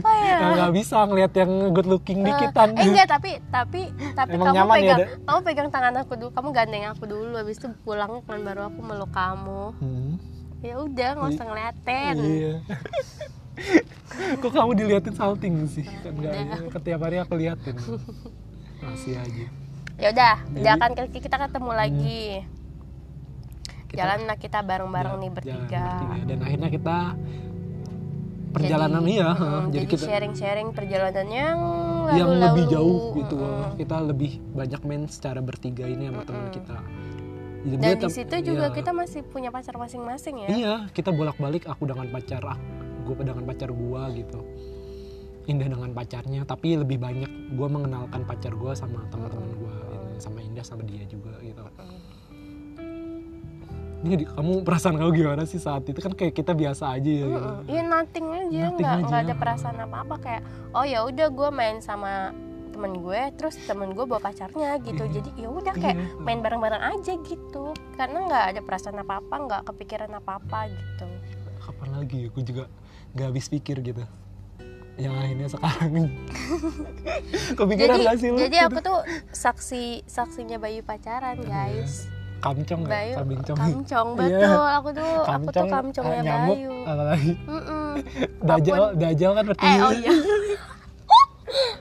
apa 0.00 0.12
ya? 0.16 0.36
Nah, 0.36 0.50
nggak 0.56 0.72
bisa 0.74 0.96
ngeliat 1.04 1.32
yang 1.34 1.52
good 1.70 1.86
looking 1.86 2.18
Eh, 2.20 2.26
dikitan. 2.26 2.68
eh 2.72 2.84
enggak 2.84 3.06
tapi 3.06 3.30
tapi 3.46 3.80
tapi 4.12 4.30
Emang 4.32 4.46
kamu 4.50 4.56
ya, 4.56 4.72
pegang 4.72 4.98
Da? 4.98 5.06
kamu 5.22 5.40
pegang 5.44 5.68
tangan 5.70 5.94
aku 6.00 6.12
dulu. 6.16 6.30
Kamu 6.32 6.48
gandeng 6.50 6.84
aku 6.88 7.04
dulu. 7.04 7.34
Habis 7.36 7.56
itu 7.56 7.68
pulang 7.84 8.24
kan 8.24 8.40
baru 8.40 8.60
aku 8.66 8.80
meluk 8.80 9.12
kamu. 9.12 9.62
Hmm, 9.76 10.12
ya 10.60 10.74
udah 10.80 11.08
nggak 11.14 11.30
usah 11.30 11.44
ngeliatin. 11.46 12.14
iya. 12.18 12.54
Kok 14.40 14.50
kamu 14.50 14.72
diliatin 14.74 15.14
salting 15.14 15.54
sih? 15.66 15.84
Kan 16.00 16.16
nggak 16.16 16.32
Udah. 16.32 16.72
setiap 16.72 17.00
hari 17.02 17.16
aku 17.16 17.36
liatin 17.36 17.76
masih 18.80 19.14
aja 19.16 19.46
ya 19.96 20.08
udah 20.12 20.34
kan 20.76 20.90
kita 21.08 21.36
ketemu 21.40 21.70
lagi 21.72 22.24
Kita- 23.86 23.96
jalan 24.02 24.18
lah 24.26 24.36
kita 24.36 24.58
bareng-bareng 24.60 25.14
nih 25.16 25.30
Jalan 25.30 25.36
bertiga 25.36 25.84
bertiga. 25.86 26.24
dan 26.26 26.38
akhirnya 26.42 26.68
kita 26.68 26.96
perjalanan 28.52 29.02
Jadi- 29.04 29.12
iya 29.12 29.28
jadi, 29.30 29.68
jadi 29.68 29.86
kita 29.86 30.04
sharing-sharing 30.04 30.68
perjalanan 30.72 31.26
yang 31.28 31.58
yang 32.12 32.28
lalu-lalu. 32.28 32.44
lebih 32.44 32.64
jauh 32.72 33.00
gitu 33.14 33.36
Mm-mm. 33.36 33.76
kita 33.76 33.96
lebih 34.00 34.32
banyak 34.52 34.80
main 34.82 35.02
secara 35.06 35.40
bertiga 35.40 35.84
ini 35.84 36.08
sama 36.08 36.22
teman 36.24 36.48
kita 36.50 36.78
Jadi 37.66 37.82
dan 37.82 37.96
di 37.98 38.10
situ 38.14 38.36
juga 38.46 38.66
iya. 38.70 38.74
kita 38.74 38.90
masih 38.94 39.20
punya 39.26 39.50
pacar 39.50 39.74
masing-masing 39.74 40.34
ya 40.44 40.48
iya 40.48 40.74
kita 40.94 41.10
bolak-balik 41.10 41.66
aku 41.66 41.82
dengan 41.84 42.06
pacar 42.08 42.42
gue 43.06 43.14
dengan 43.22 43.44
pacar 43.44 43.70
gua 43.70 44.10
gitu 44.10 44.40
Indah 45.46 45.70
dengan 45.70 45.90
pacarnya 45.94 46.42
tapi 46.42 46.74
lebih 46.74 46.98
banyak 46.98 47.54
gue 47.54 47.68
mengenalkan 47.70 48.26
pacar 48.26 48.52
gua 48.58 48.74
sama 48.74 49.06
teman-teman 49.10 49.50
gue 49.54 49.76
sama 50.18 50.42
Indah 50.42 50.66
sama 50.66 50.82
dia 50.82 51.06
juga 51.06 51.38
gitu 51.42 51.62
ini 54.06 54.22
kamu 54.22 54.62
perasaan 54.62 55.00
kamu 55.00 55.10
gimana 55.18 55.42
sih 55.48 55.58
saat 55.58 55.82
itu 55.88 55.98
kan 55.98 56.12
kayak 56.14 56.36
kita 56.36 56.52
biasa 56.54 56.94
aja 56.94 57.10
ya 57.10 57.26
gitu. 57.26 57.50
Iya 57.66 57.82
nothing 57.90 58.26
aja, 58.28 58.60
Nothing 58.70 58.86
nggak 58.86 58.92
aja. 58.94 59.06
nggak 59.08 59.22
ada 59.24 59.34
perasaan 59.34 59.78
apa-apa 59.82 60.14
kayak 60.22 60.42
oh 60.76 60.84
ya 60.86 61.02
udah 61.02 61.26
gue 61.32 61.48
main 61.50 61.82
sama 61.82 62.30
temen 62.70 63.00
gue, 63.00 63.20
terus 63.40 63.56
temen 63.64 63.96
gue 63.96 64.04
bawa 64.04 64.20
pacarnya 64.20 64.78
gitu. 64.84 65.00
Iya. 65.08 65.12
Jadi 65.16 65.30
ya 65.40 65.48
udah 65.48 65.74
kayak 65.74 65.96
Iya. 65.96 66.22
main 66.22 66.38
bareng-bareng 66.44 66.82
aja 66.92 67.12
gitu, 67.24 67.72
karena 67.96 68.18
nggak 68.28 68.44
ada 68.52 68.60
perasaan 68.62 69.00
apa-apa, 69.00 69.34
nggak 69.48 69.62
kepikiran 69.74 70.12
apa-apa 70.12 70.58
gitu. 70.70 71.06
kapan 71.66 71.90
lagi 71.98 72.16
ya? 72.22 72.28
gue 72.30 72.42
juga 72.46 72.64
gak 73.18 73.26
habis 73.32 73.50
pikir 73.50 73.82
gitu 73.82 74.06
yang 74.96 75.12
akhirnya 75.14 75.44
sekarang 75.46 75.92
kepikiran 77.54 77.94
Jadi 77.94 78.04
gak 78.04 78.16
sih 78.16 78.28
lu 78.30 78.38
jadi 78.38 78.56
aku 78.64 78.78
tuh 78.80 78.98
saksi 79.30 79.84
saksinya 80.04 80.56
Bayu 80.56 80.80
pacaran 80.80 81.36
guys. 81.38 82.08
kamcong 82.38 82.80
nggak? 82.82 82.92
Bayu 82.92 83.14
kambing 83.14 83.40
cong 83.42 83.56
kamcong 83.58 84.08
Iya. 84.10 84.18
betul. 84.18 84.64
Aku 84.70 84.88
tuh 84.92 85.12
aku 85.22 85.46
tuh 85.50 85.64
kamcongnya 85.66 86.14
ah, 86.14 86.22
nyamuk 86.22 86.56
Bayu. 86.56 86.74
apa 86.82 87.02
lagi 87.06 87.32
Mm-mm. 87.42 87.88
dajal 88.48 88.74
Apa 88.74 88.86
pun. 88.86 88.98
dajal 88.98 89.30
kan 89.32 89.42
berarti 89.44 89.64
Eh 89.66 89.76
oh 89.82 89.92
iya. 89.92 90.12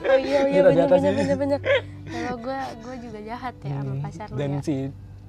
oh 0.02 0.18
iya 0.18 0.40
iya 0.46 0.60
Kita 0.62 0.70
di 0.70 0.76
bener 0.76 0.88
bener 0.88 1.14
bener 1.14 1.38
bener. 1.38 1.60
Kalau 2.06 2.36
gue 2.38 2.58
gue 2.80 2.96
juga 3.02 3.20
jahat 3.22 3.54
ya 3.60 3.70
sama 3.74 3.84
Hmm, 3.86 4.02
pacar 4.02 4.28
lu 4.28 4.36
dan 4.36 4.50
ya. 4.52 4.62
si 4.62 4.76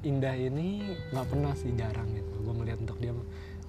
Indah 0.03 0.37
ini 0.37 0.69
nggak 1.11 1.27
pernah 1.27 1.53
sih 1.53 1.71
jarang 1.73 2.09
gitu 2.13 2.35
gue 2.37 2.55
melihat 2.55 2.79
untuk 2.81 2.97
dia 2.97 3.11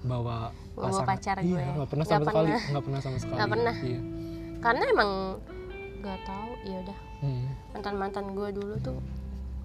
bawa 0.08 0.36
Bawa 0.72 1.00
pacar 1.04 1.36
iya, 1.38 1.58
gue. 1.60 1.74
nggak 1.76 1.88
pernah 1.88 2.06
sama 2.06 2.24
sekali 2.24 2.46
pernah. 2.48 2.62
nggak 2.64 2.84
pernah 2.84 3.00
sama 3.00 3.18
sekali 3.18 3.36
Nggak 3.36 3.50
pernah. 3.50 3.76
iya. 3.82 4.00
Karena 4.58 4.84
emang 4.88 5.10
nggak 5.98 6.18
tahu 6.24 6.50
ya 6.64 6.76
udah 6.80 6.98
Hmm. 7.18 7.46
mantan 7.72 7.94
mantan 7.94 8.26
gue 8.30 8.48
dulu 8.52 8.74
tuh 8.78 8.98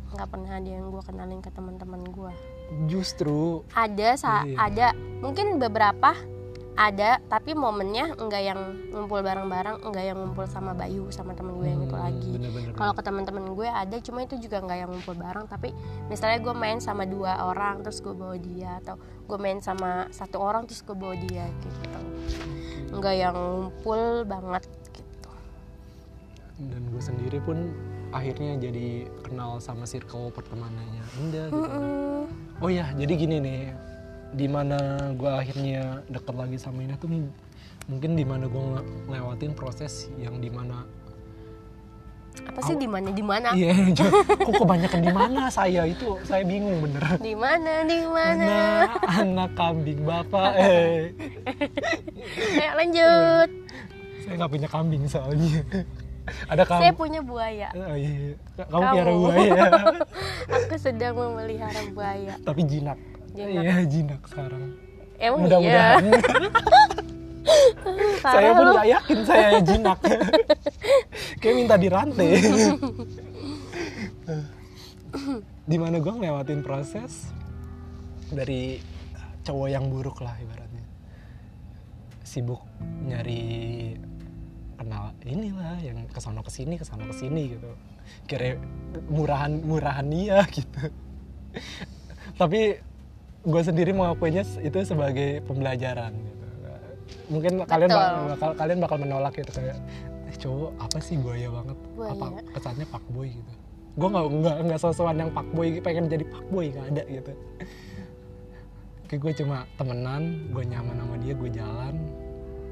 nggak 0.10 0.26
pernah 0.28 0.52
ada 0.54 0.66
yang 0.68 0.90
gue 0.90 1.02
kenalin 1.02 1.38
ke 1.38 1.50
teman-teman 1.50 2.02
gue. 2.04 2.34
justru 2.84 3.62
Ada 3.72 4.10
sa 4.14 4.34
Iya. 4.44 4.58
ada 4.60 4.88
mungkin 5.20 5.58
beberapa 5.58 6.18
ada 6.74 7.22
tapi 7.30 7.54
momennya 7.54 8.18
enggak 8.18 8.42
yang 8.42 8.60
ngumpul 8.90 9.22
bareng-bareng 9.22 9.86
enggak 9.86 10.10
yang 10.10 10.18
ngumpul 10.18 10.50
sama 10.50 10.74
Bayu 10.74 11.06
sama 11.14 11.38
temen 11.38 11.54
gue 11.62 11.70
yang 11.70 11.86
itu 11.86 11.94
hmm, 11.94 12.02
lagi. 12.02 12.34
kalau 12.74 12.94
ke 12.98 13.02
teman-teman 13.06 13.46
gue 13.54 13.70
ada 13.70 13.96
cuma 14.02 14.26
itu 14.26 14.42
juga 14.42 14.58
nggak 14.58 14.78
yang 14.82 14.90
ngumpul 14.90 15.14
bareng. 15.14 15.46
Tapi 15.46 15.70
misalnya 16.10 16.42
gue 16.42 16.54
main 16.58 16.82
sama 16.82 17.06
dua 17.06 17.46
orang 17.46 17.86
terus 17.86 18.02
gue 18.02 18.14
bawa 18.18 18.38
dia 18.42 18.82
atau 18.82 18.98
gue 18.98 19.38
main 19.38 19.62
sama 19.62 20.10
satu 20.10 20.42
orang 20.42 20.66
terus 20.66 20.82
gue 20.82 20.98
bawa 20.98 21.14
dia 21.14 21.46
gitu. 21.62 22.02
Nggak 22.90 23.16
yang 23.22 23.38
ngumpul 23.38 24.26
banget 24.26 24.66
gitu. 24.98 25.30
Dan 26.58 26.82
gue 26.90 27.02
sendiri 27.06 27.38
pun 27.38 27.70
akhirnya 28.14 28.58
jadi 28.62 29.10
kenal 29.26 29.58
sama 29.58 29.90
circle 29.90 30.30
pertemanannya 30.34 31.02
Indah 31.22 31.48
gitu. 31.50 31.70
Mm-mm. 31.70 32.62
Oh 32.62 32.70
ya, 32.70 32.86
jadi 32.94 33.14
gini 33.18 33.38
nih, 33.42 33.62
di 34.34 34.48
mana 34.50 35.10
gue 35.14 35.30
akhirnya 35.30 36.02
deket 36.10 36.36
lagi 36.36 36.58
sama 36.58 36.82
Indah 36.82 36.98
tuh 36.98 37.10
mungkin 37.86 38.18
di 38.18 38.26
mana 38.26 38.50
gue 38.50 38.64
ngelewatin 39.08 39.54
proses 39.54 40.10
yang 40.18 40.42
di 40.42 40.50
mana 40.50 40.84
apa 42.34 42.60
sih 42.66 42.74
di 42.82 42.90
mana 42.90 43.14
di 43.14 43.22
mana? 43.22 43.54
Iya 43.54 43.72
jo- 43.98 44.10
kok 44.50 44.54
kebanyakan 44.58 45.02
di 45.06 45.14
mana? 45.14 45.42
Saya 45.54 45.86
itu 45.86 46.18
saya 46.26 46.42
bingung 46.42 46.82
bener. 46.82 47.22
Di 47.22 47.38
mana 47.38 47.86
di 47.86 48.02
mana? 48.10 48.90
Anak 49.06 49.54
kambing 49.54 50.02
bapak 50.02 50.52
eh. 50.58 51.14
Ayo 52.62 52.72
lanjut. 52.74 53.50
Saya 54.26 54.34
nggak 54.42 54.50
punya 54.50 54.68
kambing 54.68 55.04
soalnya. 55.06 55.62
Ada 56.50 56.66
saya 56.66 56.90
kambing 56.90 56.98
punya 56.98 57.22
buaya. 57.22 57.70
Oh, 57.78 57.94
iya. 57.94 58.34
kamu, 58.58 58.82
Kamu. 58.82 58.94
piara 58.98 59.12
buaya. 59.14 59.64
Aku 60.50 60.76
sedang 60.82 61.14
memelihara 61.14 61.82
buaya. 61.94 62.34
Tapi 62.42 62.62
jinak 62.66 62.98
Jinak. 63.34 63.64
iya 63.66 63.76
jinak 63.90 64.22
sekarang. 64.30 64.64
Emang 65.18 65.40
iya. 65.42 65.46
Mudah-mudahan 65.46 66.04
saya 68.24 68.40
Parah 68.40 68.56
pun 68.56 68.68
nggak 68.72 68.88
yakin 68.88 69.20
saya 69.28 69.60
jinak. 69.60 70.00
Kayak 71.42 71.56
minta 71.60 71.76
dirantai. 71.76 72.30
Di 75.70 75.78
mana 75.80 76.00
gue 76.00 76.14
ngelewatin 76.14 76.62
proses 76.64 77.30
dari 78.32 78.80
cowok 79.44 79.68
yang 79.70 79.92
buruk 79.92 80.24
lah 80.24 80.36
ibaratnya. 80.40 80.84
Sibuk 82.24 82.64
nyari 83.06 83.94
kenal 84.80 85.14
inilah 85.24 85.78
yang 85.84 86.08
ke 86.10 86.20
sana 86.20 86.42
ke 86.42 86.52
sini 86.52 86.80
ke 86.80 86.86
sana 86.88 87.04
ke 87.08 87.16
sini 87.16 87.60
gitu. 87.60 87.72
Kira 88.28 88.56
murahan 89.12 89.60
murahan 89.64 90.08
dia 90.08 90.44
gitu. 90.48 90.90
Tapi 92.40 92.93
gue 93.44 93.62
sendiri 93.62 93.92
mengakuinya 93.92 94.44
itu 94.60 94.78
sebagai 94.84 95.44
pembelajaran 95.44 96.16
gitu. 96.16 96.46
Mungkin 97.30 97.52
kalian 97.64 97.90
Betul. 97.90 98.00
bakal, 98.00 98.24
bakal- 98.30 98.58
kalian 98.58 98.80
bakal 98.80 98.98
menolak 98.98 99.34
gitu 99.36 99.52
kayak 99.52 99.78
eh, 100.26 100.36
cowok 100.38 100.72
apa 100.80 100.98
sih 101.00 101.16
buaya 101.16 101.48
banget? 101.52 101.78
Buaya. 101.94 102.12
apa 102.14 102.26
kesannya 102.54 102.86
pak 102.88 103.04
boy 103.12 103.28
gitu. 103.28 103.52
Gue 103.94 104.08
nggak 104.10 104.26
nggak 104.34 104.56
nggak 104.66 104.80
sosokan 104.80 105.16
yang 105.18 105.32
pak 105.32 105.48
boy 105.52 105.68
pengen 105.80 106.06
jadi 106.08 106.24
pak 106.24 106.44
boy 106.48 106.66
nggak 106.72 106.88
ada 106.90 107.04
gitu. 107.06 107.32
Kayak 109.06 109.20
gue 109.20 109.34
cuma 109.44 109.58
temenan 109.76 110.24
gue 110.50 110.64
nyaman 110.64 110.96
sama 110.98 111.16
dia 111.20 111.34
gue 111.36 111.50
jalan 111.52 111.96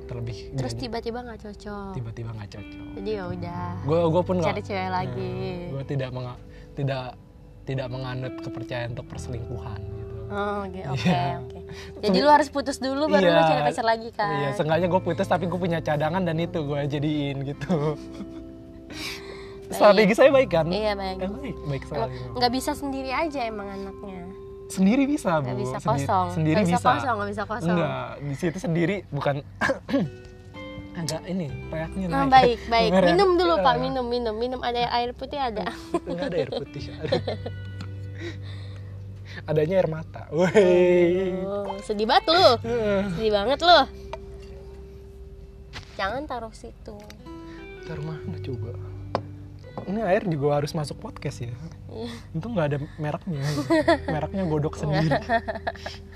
terlebih 0.07 0.51
terus 0.55 0.73
tiba-tiba 0.75 1.19
nggak 1.21 1.39
cocok? 1.41 1.93
Tiba-tiba 1.95 2.29
nggak 2.33 2.49
cocok. 2.49 2.87
Jadi 2.95 3.09
ya 3.11 3.23
udah 3.27 3.63
gue 3.83 3.99
gue 4.07 4.23
pun 4.23 4.35
nggak 4.39 4.51
cari 4.55 4.63
cewek 4.63 4.89
lagi. 4.89 5.35
gue 5.67 5.83
tidak 5.85 6.09
menga- 6.11 6.41
tidak 6.73 7.03
tidak 7.61 7.87
menganut 7.87 8.33
kepercayaan 8.39 8.91
untuk 8.91 9.07
perselingkuhan 9.07 10.00
Oh, 10.31 10.63
oke, 10.63 10.79
oke, 10.87 11.03
Iya. 11.03 11.37
oke. 11.37 11.59
Jadi 12.03 12.17
lu 12.17 12.29
harus 12.29 12.47
putus 12.47 12.77
dulu 12.77 13.05
baru 13.05 13.27
lu 13.27 13.35
Iya. 13.35 13.43
cari 13.45 13.61
pacar 13.63 13.85
lagi 13.85 14.09
kan? 14.09 14.31
Iya, 14.33 14.49
seenggaknya 14.55 14.87
gue 14.87 15.01
putus 15.01 15.27
tapi 15.27 15.45
gue 15.45 15.59
punya 15.59 15.79
cadangan 15.79 16.23
dan 16.23 16.39
itu 16.39 16.59
gue 16.61 16.79
jadiin 16.87 17.37
gitu. 17.45 17.99
Strategi 19.71 20.13
saya 20.13 20.29
baik 20.29 20.49
kan? 20.49 20.67
Iya 20.67 20.95
baik. 20.95 21.17
Eh, 21.17 21.29
baik, 21.29 21.57
baik 21.65 21.83
sekali. 21.85 22.15
Nggak 22.33 22.51
bisa 22.51 22.71
sendiri 22.73 23.07
aja 23.09 23.39
emang 23.41 23.67
anaknya. 23.69 24.23
Sendiri 24.67 25.03
bisa, 25.03 25.39
Bu. 25.39 25.47
Nggak 25.47 25.59
bisa 25.61 25.77
kosong. 25.81 26.27
Sendiri 26.31 26.55
nggak 26.57 26.67
bisa, 26.69 26.77
bisa. 26.77 26.89
kosong, 26.89 27.15
nggak 27.17 27.29
bisa 27.29 27.43
kosong. 27.43 27.69
Enggak, 27.71 28.07
di 28.21 28.35
situ 28.37 28.57
sendiri 28.57 28.95
bukan 29.07 29.35
agak 31.01 31.23
ini 31.23 31.47
reaknya 31.67 32.05
Nah, 32.07 32.23
naik. 32.23 32.31
baik, 32.31 32.59
baik. 32.67 32.89
Minum 33.11 33.29
dulu 33.35 33.53
Pak, 33.59 33.75
Eh, 33.75 33.81
minum, 33.81 34.05
minum, 34.05 34.31
minum. 34.33 34.59
Ada 34.59 34.91
air 34.93 35.11
putih 35.11 35.39
ada. 35.39 35.71
Enggak 36.03 36.25
ada 36.25 36.37
air 36.37 36.51
putih. 36.53 36.83
Ada. 36.93 37.19
Adanya 39.45 39.79
air 39.81 39.89
mata. 39.89 40.27
Woi. 40.29 41.41
Oh, 41.45 41.75
sedih 41.81 42.05
banget 42.05 42.25
lu. 42.31 42.49
Sedih 43.17 43.31
banget 43.33 43.59
lu. 43.61 43.79
Jangan 45.95 46.23
taruh 46.25 46.53
situ. 46.55 46.97
Ntar 47.85 47.99
mana 48.01 48.37
coba? 48.41 48.71
Ini 49.87 50.03
air 50.03 50.23
juga 50.27 50.61
harus 50.61 50.75
masuk 50.75 50.99
podcast 50.99 51.41
ya. 51.41 51.53
Iya. 51.91 52.11
Itu 52.35 52.47
nggak 52.47 52.67
ada 52.71 52.77
mereknya. 52.99 53.41
Mereknya 54.07 54.43
godok 54.45 54.75
sendiri. 54.77 55.09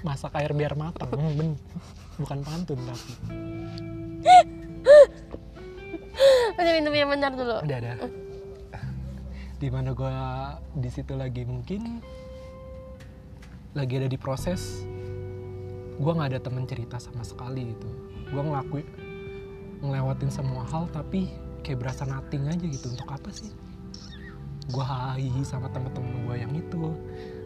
Masak 0.03 0.35
air 0.37 0.51
biar 0.53 0.75
matang. 0.75 1.09
Hmm, 1.11 1.33
ben- 1.35 1.59
Bukan 2.15 2.39
pantun 2.47 2.79
tapi. 2.79 3.11
Udah 6.55 6.73
minum 6.79 6.93
yang 6.95 7.09
benar 7.11 7.31
dulu. 7.35 7.59
Ada 7.63 7.75
ada. 7.75 7.93
Di 9.55 9.67
mana 9.71 9.91
gue 9.91 10.13
di 10.79 10.89
situ 10.91 11.15
lagi 11.15 11.43
mungkin 11.43 11.99
lagi 13.75 13.99
ada 13.99 14.07
di 14.07 14.15
proses 14.15 14.87
gue 15.99 16.11
nggak 16.11 16.31
ada 16.31 16.39
temen 16.39 16.63
cerita 16.63 16.95
sama 16.95 17.23
sekali 17.27 17.75
gitu. 17.75 17.87
Gue 18.31 18.41
ngelakuin 18.43 18.87
ngelewatin 19.83 20.31
semua 20.31 20.63
hal 20.67 20.87
tapi 20.91 21.31
kayak 21.63 21.83
berasa 21.83 22.07
nothing 22.07 22.47
aja 22.47 22.65
gitu. 22.67 22.87
Untuk 22.91 23.07
apa 23.11 23.27
sih? 23.31 23.51
Gue 24.71 24.83
hahi 24.83 25.43
sama 25.43 25.67
temen-temen 25.71 26.23
gue 26.23 26.35
yang 26.39 26.53
itu 26.55 26.95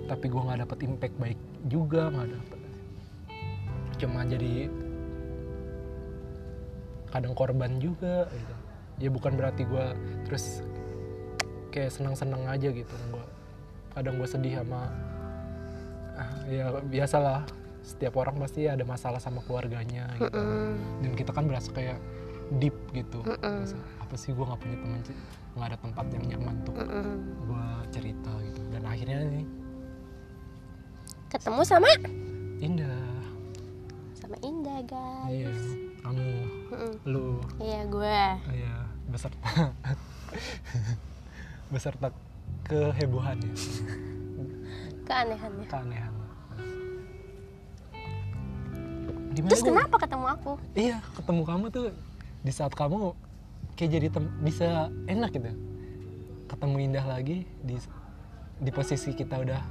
tapi 0.10 0.26
gue 0.30 0.42
nggak 0.42 0.66
dapet 0.66 0.78
impact 0.86 1.16
baik 1.18 1.40
juga 1.66 2.14
nggak 2.14 2.30
dapet. 2.30 2.60
Cuma 3.98 4.26
jadi 4.26 4.70
kadang 7.10 7.34
korban 7.34 7.82
juga 7.82 8.30
gitu. 8.30 8.54
Ya 9.02 9.10
bukan 9.10 9.34
berarti 9.34 9.66
gue 9.66 9.86
terus 10.30 10.62
kayak 11.74 11.90
senang-senang 11.90 12.46
aja 12.50 12.70
gitu. 12.70 12.94
Gue 13.14 13.26
kadang 13.98 14.22
gue 14.22 14.30
sedih 14.30 14.62
sama 14.62 15.09
ya 16.50 16.66
biasalah. 16.84 17.46
Setiap 17.80 18.22
orang 18.22 18.38
pasti 18.38 18.70
ada 18.70 18.86
masalah 18.86 19.18
sama 19.18 19.42
keluarganya 19.50 20.14
gitu. 20.22 20.30
Mm-mm. 20.30 20.78
dan 21.02 21.12
kita 21.18 21.34
kan 21.34 21.50
berasa 21.50 21.74
kayak 21.74 21.98
deep 22.62 22.76
gitu. 22.94 23.26
Mm-mm. 23.26 23.66
Berasa, 23.66 23.82
apa 23.98 24.14
sih 24.14 24.30
gue 24.30 24.46
nggak 24.46 24.62
punya 24.62 24.78
teman 24.78 25.02
nggak 25.58 25.68
ada 25.74 25.78
tempat 25.82 26.06
yang 26.14 26.26
nyaman 26.36 26.54
untuk 26.62 26.76
Mm-mm. 26.78 27.18
gue 27.50 27.66
cerita 27.90 28.30
gitu. 28.46 28.62
Dan 28.70 28.84
akhirnya 28.86 29.26
nih 29.26 29.46
ketemu 31.34 31.62
sama? 31.66 31.90
Indah. 32.62 33.26
Sama 34.14 34.38
Indah 34.46 34.80
guys. 34.86 35.34
Iya 35.34 35.50
kamu. 36.06 36.30
Mm-mm. 36.70 36.94
lu. 37.10 37.42
Iya 37.58 37.82
gue 37.90 38.22
iya 38.54 38.76
beserta. 39.10 39.50
Beserta 41.74 42.14
kehebohannya 42.70 43.50
keanehannya. 45.10 45.66
Keanehan 45.66 46.14
Gimana 49.30 49.50
terus 49.54 49.62
kenapa 49.64 49.96
ketemu 50.02 50.26
aku? 50.26 50.52
Iya 50.74 50.98
ketemu 51.16 51.42
kamu 51.46 51.66
tuh 51.70 51.86
di 52.42 52.52
saat 52.52 52.74
kamu 52.74 53.14
kayak 53.78 53.90
jadi 53.94 54.08
tem- 54.10 54.34
bisa 54.42 54.90
enak 55.06 55.30
gitu. 55.32 55.54
Ketemu 56.50 56.76
Indah 56.90 57.06
lagi 57.06 57.46
di 57.62 57.78
di 58.60 58.72
posisi 58.74 59.14
kita 59.14 59.40
udah 59.40 59.62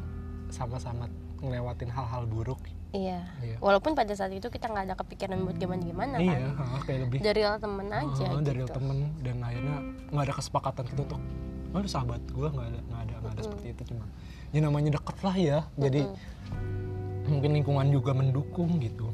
sama-sama 0.48 1.10
ngelewatin 1.38 1.90
hal-hal 1.90 2.24
buruk. 2.24 2.58
Iya. 2.96 3.20
Iya. 3.44 3.56
Walaupun 3.60 3.92
pada 3.92 4.08
saat 4.16 4.32
itu 4.32 4.48
kita 4.48 4.70
nggak 4.70 4.84
ada 4.88 4.96
kepikiran 4.96 5.44
buat 5.44 5.60
gimana 5.60 5.82
gimana 5.84 6.16
iya 6.16 6.40
kan 6.56 6.64
ha, 6.72 6.80
kayak 6.88 7.00
lebih 7.04 7.18
dari 7.20 7.42
temen 7.44 7.86
aja 7.92 8.24
Ah, 8.24 8.40
dari 8.40 8.62
gitu. 8.64 8.72
temen 8.72 8.98
dan 9.20 9.36
akhirnya 9.44 9.76
nggak 10.08 10.24
ada 10.24 10.34
kesepakatan 10.40 10.84
gitu 10.88 11.02
untuk 11.04 11.20
oh 11.68 11.78
lu 11.84 11.88
sahabat 11.90 12.24
gue 12.24 12.48
nggak 12.48 12.64
ada 12.72 12.80
nggak 12.80 13.00
ada 13.04 13.14
nggak 13.20 13.32
ada 13.36 13.42
seperti 13.44 13.66
itu. 13.76 13.82
Cuma 13.92 14.08
ya 14.52 14.60
namanya 14.64 14.96
deket 14.96 15.16
lah 15.20 15.36
ya. 15.36 15.58
Jadi 15.76 16.02
Mm-mm. 16.04 17.28
mungkin 17.28 17.50
lingkungan 17.60 17.86
juga 17.92 18.12
mendukung 18.16 18.80
gitu. 18.80 19.12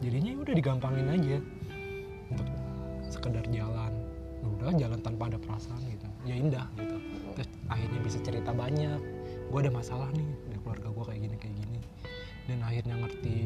Jadinya 0.00 0.30
ya 0.32 0.38
udah 0.40 0.54
digampangin 0.56 1.06
aja 1.10 1.38
untuk 2.32 2.56
sekedar 3.10 3.44
jalan. 3.50 3.92
Ya 4.40 4.46
udah 4.48 4.72
jalan 4.78 5.00
tanpa 5.04 5.28
ada 5.28 5.38
perasaan 5.38 5.82
gitu. 5.90 6.06
Ya 6.24 6.34
indah 6.38 6.66
gitu. 6.78 6.96
Terus 7.36 7.48
akhirnya 7.68 8.00
bisa 8.00 8.18
cerita 8.22 8.50
banyak. 8.54 9.00
Gue 9.50 9.58
ada 9.66 9.72
masalah 9.74 10.08
nih 10.14 10.28
di 10.48 10.56
keluarga 10.62 10.88
gue 10.88 11.04
kayak 11.04 11.20
gini 11.26 11.36
kayak 11.36 11.56
gini. 11.58 11.80
Dan 12.48 12.58
akhirnya 12.64 12.94
ngerti 12.98 13.36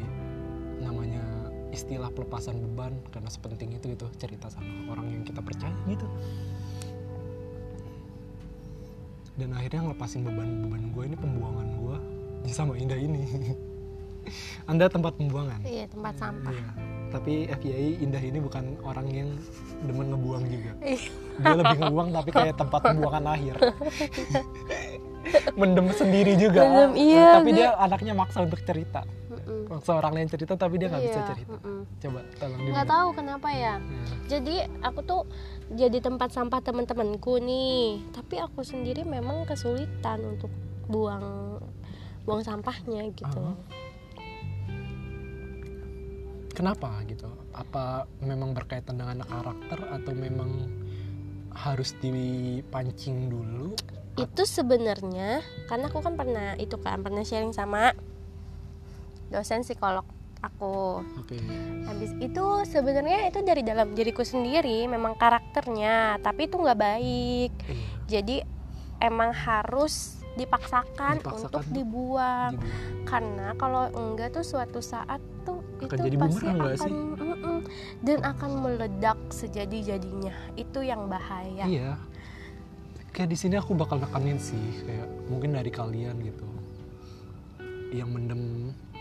namanya 0.81 1.25
istilah 1.75 2.11
pelepasan 2.14 2.62
beban 2.62 2.95
karena 3.11 3.27
sepenting 3.27 3.75
itu 3.75 3.99
gitu 3.99 4.07
cerita 4.14 4.47
sama 4.47 4.95
orang 4.95 5.11
yang 5.11 5.22
kita 5.27 5.43
percaya 5.43 5.75
gitu 5.91 6.07
dan 9.35 9.51
akhirnya 9.51 9.80
ngelepasin 9.82 10.22
beban-beban 10.22 10.82
gue 10.91 11.03
ini 11.05 11.16
pembuangan 11.16 11.68
gue 11.74 11.97
sama 12.47 12.78
Indah 12.78 12.97
ini 12.97 13.24
Anda 14.70 14.87
tempat 14.87 15.18
pembuangan 15.18 15.61
iya 15.62 15.85
tempat 15.87 16.14
sampah 16.16 16.53
Iya. 16.53 16.68
Tapi 17.12 17.47
FYI 17.47 18.03
Indah 18.03 18.18
ini 18.18 18.43
bukan 18.43 18.74
orang 18.82 19.07
yang 19.07 19.30
demen 19.87 20.11
ngebuang 20.11 20.51
juga. 20.51 20.74
Iya. 20.82 20.99
Dia 21.39 21.55
lebih 21.55 21.78
ngebuang 21.78 22.09
tapi 22.11 22.30
kayak 22.35 22.55
tempat 22.59 22.80
pembuangan 22.82 23.24
akhir. 23.30 23.55
Mendem 25.55 25.95
sendiri 25.95 26.35
juga. 26.35 26.66
Mendem, 26.66 26.93
iya, 26.99 27.39
Tapi 27.39 27.51
dia- 27.55 27.70
dia 27.70 27.78
anaknya 27.78 28.12
maksa 28.12 28.43
untuk 28.43 28.59
cerita. 28.61 29.07
Mm-mm. 29.65 29.73
Maksa 29.75 29.93
orang 29.95 30.12
lain 30.15 30.29
cerita 30.29 30.55
tapi 30.55 30.77
dia 30.77 30.87
nggak 30.87 31.03
bisa 31.03 31.19
Iya, 31.19 31.29
cerita. 31.31 31.57
mm-mm. 31.57 31.79
Coba 31.99 32.21
tolong 32.35 32.61
nggak 32.67 32.87
tahu 32.87 33.09
kenapa 33.12 33.49
ya 33.51 33.75
Ya. 33.77 34.05
jadi 34.31 34.55
aku 34.81 35.01
tuh 35.03 35.23
jadi 35.71 35.99
tempat 35.99 36.29
sampah 36.31 36.61
teman-temanku 36.61 37.37
nih 37.39 37.85
tapi 38.11 38.37
aku 38.37 38.61
sendiri 38.61 39.03
memang 39.03 39.45
kesulitan 39.45 40.21
untuk 40.29 40.53
buang 40.85 41.59
buang 42.23 42.41
sampahnya 42.41 43.09
gitu 43.11 43.25
Ah. 43.27 43.57
Kenapa 46.51 47.03
gitu? 47.05 47.27
Apa 47.51 48.07
memang 48.21 48.55
berkaitan 48.55 48.95
dengan 48.95 49.19
karakter 49.21 49.75
atau 49.91 50.15
memang 50.15 50.71
harus 51.51 51.95
dipancing 51.99 53.27
dulu? 53.27 53.75
itu 54.15 54.47
sebenarnya 54.47 55.43
karena 55.67 55.91
aku 55.91 55.99
kan 55.99 56.15
pernah 56.15 56.55
itu 56.55 56.79
kan 56.79 57.03
pernah 57.03 57.27
sharing 57.27 57.51
sama 57.51 57.99
dosen 59.35 59.61
psikolog 59.61 60.07
aku 60.41 61.01
Oke. 61.18 61.41
habis 61.85 62.12
itu 62.16 62.45
sebenarnya 62.64 63.26
itu 63.26 63.41
dari 63.41 63.61
dalam 63.61 63.91
diriku 63.91 64.22
sendiri 64.22 64.85
memang 64.87 65.16
karakternya 65.16 66.20
tapi 66.20 66.47
itu 66.47 66.57
nggak 66.57 66.78
baik 66.78 67.53
Iya. 67.64 67.87
jadi 68.07 68.37
emang 69.01 69.32
harus 69.32 70.16
dipaksakan, 70.35 71.18
Dipaksakan. 71.18 71.47
untuk 71.47 71.62
dibuang 71.70 72.59
Dibuang. 72.59 73.05
karena 73.05 73.47
kalau 73.55 73.87
enggak 73.89 74.35
tuh 74.35 74.43
suatu 74.43 74.82
saat 74.82 75.22
tuh 75.43 75.62
Akan 75.78 75.87
itu 75.87 75.95
jadi 76.03 76.16
pasti 76.18 76.45
akan 76.45 76.74
sih? 76.74 76.91
mm-mm, 76.91 77.59
dan 78.03 78.18
akan 78.20 78.51
meledak 78.59 79.18
sejadi 79.30 79.95
jadinya 79.95 80.35
itu 80.55 80.82
yang 80.82 81.07
bahaya 81.07 81.64
Iya. 81.64 81.95
Kayak 83.11 83.30
di 83.30 83.39
sini 83.39 83.55
aku 83.55 83.72
bakal 83.72 83.97
nekanin 83.97 84.37
sih 84.37 84.59
kayak 84.82 85.07
mungkin 85.30 85.55
dari 85.55 85.70
kalian 85.70 86.18
gitu. 86.18 86.43
Yang 87.95 88.09
mendem 88.11 88.43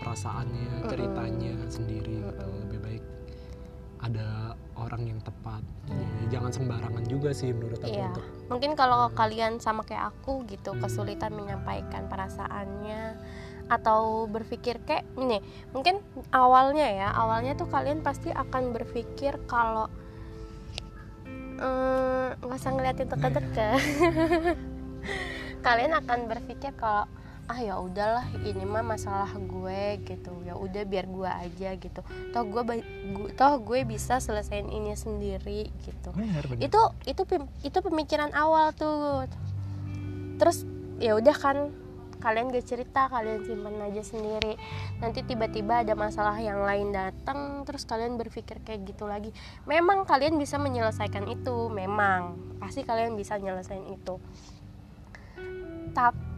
perasaannya, 0.04 0.84
ceritanya 0.86 1.56
sendiri 1.72 2.20
gitu. 2.20 2.44
Lebih 2.68 2.80
baik 2.84 3.04
ada 4.04 4.28
orang 4.76 5.08
yang 5.08 5.20
tepat. 5.24 5.64
Ya, 5.88 6.04
jangan 6.38 6.52
sembarangan 6.52 7.04
juga 7.08 7.32
sih 7.32 7.56
menurut 7.56 7.80
aku 7.80 7.88
Iya. 7.88 8.12
untuk 8.12 8.26
mungkin 8.48 8.72
kalau 8.76 9.08
kalian 9.12 9.58
sama 9.58 9.84
kayak 9.84 10.12
aku 10.12 10.44
gitu 10.46 10.76
kesulitan 10.76 11.32
menyampaikan 11.32 12.08
perasaannya 12.08 13.16
atau 13.68 14.28
berpikir 14.28 14.84
kayak 14.84 15.08
ini 15.16 15.40
mungkin 15.72 16.04
awalnya 16.30 16.84
ya 16.84 17.10
awalnya 17.16 17.56
tuh 17.56 17.68
kalian 17.68 18.04
pasti 18.04 18.28
akan 18.30 18.76
berpikir 18.76 19.40
kalau 19.48 19.88
"Eh, 21.58 22.28
nggak 22.36 22.60
usah 22.60 22.72
ngeliatin 22.72 23.08
teka-teka 23.08 23.70
kalian 25.66 25.94
akan 25.96 26.20
berpikir 26.28 26.76
kalau 26.76 27.08
ah 27.54 27.62
ya 27.62 27.78
udahlah 27.78 28.26
ini 28.42 28.66
mah 28.66 28.82
masalah 28.82 29.30
gue 29.38 30.02
gitu. 30.10 30.34
Ya 30.42 30.58
udah 30.58 30.82
biar 30.90 31.06
gue 31.06 31.30
aja 31.30 31.70
gitu. 31.78 32.02
Toh 32.34 32.44
gue 32.50 32.82
toh 33.38 33.54
gue 33.62 33.86
bisa 33.86 34.18
selesaiin 34.18 34.74
ini 34.74 34.98
sendiri 34.98 35.70
gitu. 35.86 36.10
Benar 36.18 36.50
benar. 36.50 36.66
itu 36.66 36.82
itu 37.06 37.22
itu 37.62 37.78
pemikiran 37.78 38.34
awal 38.34 38.74
tuh. 38.74 39.30
Terus 40.42 40.66
ya 40.98 41.14
udah 41.14 41.38
kan 41.38 41.70
kalian 42.26 42.56
gak 42.56 42.66
cerita 42.66 43.06
kalian 43.06 43.46
simpan 43.46 43.78
aja 43.86 44.02
sendiri. 44.02 44.58
Nanti 44.98 45.22
tiba-tiba 45.22 45.86
ada 45.86 45.94
masalah 45.94 46.42
yang 46.42 46.66
lain 46.66 46.90
datang 46.90 47.62
terus 47.70 47.86
kalian 47.86 48.18
berpikir 48.18 48.66
kayak 48.66 48.82
gitu 48.90 49.06
lagi. 49.06 49.30
Memang 49.70 50.10
kalian 50.10 50.42
bisa 50.42 50.58
menyelesaikan 50.58 51.30
itu 51.30 51.70
memang. 51.70 52.34
Pasti 52.58 52.82
kalian 52.82 53.14
bisa 53.14 53.38
nyelesain 53.38 53.86
itu. 53.94 54.18
Tapi 55.94 56.33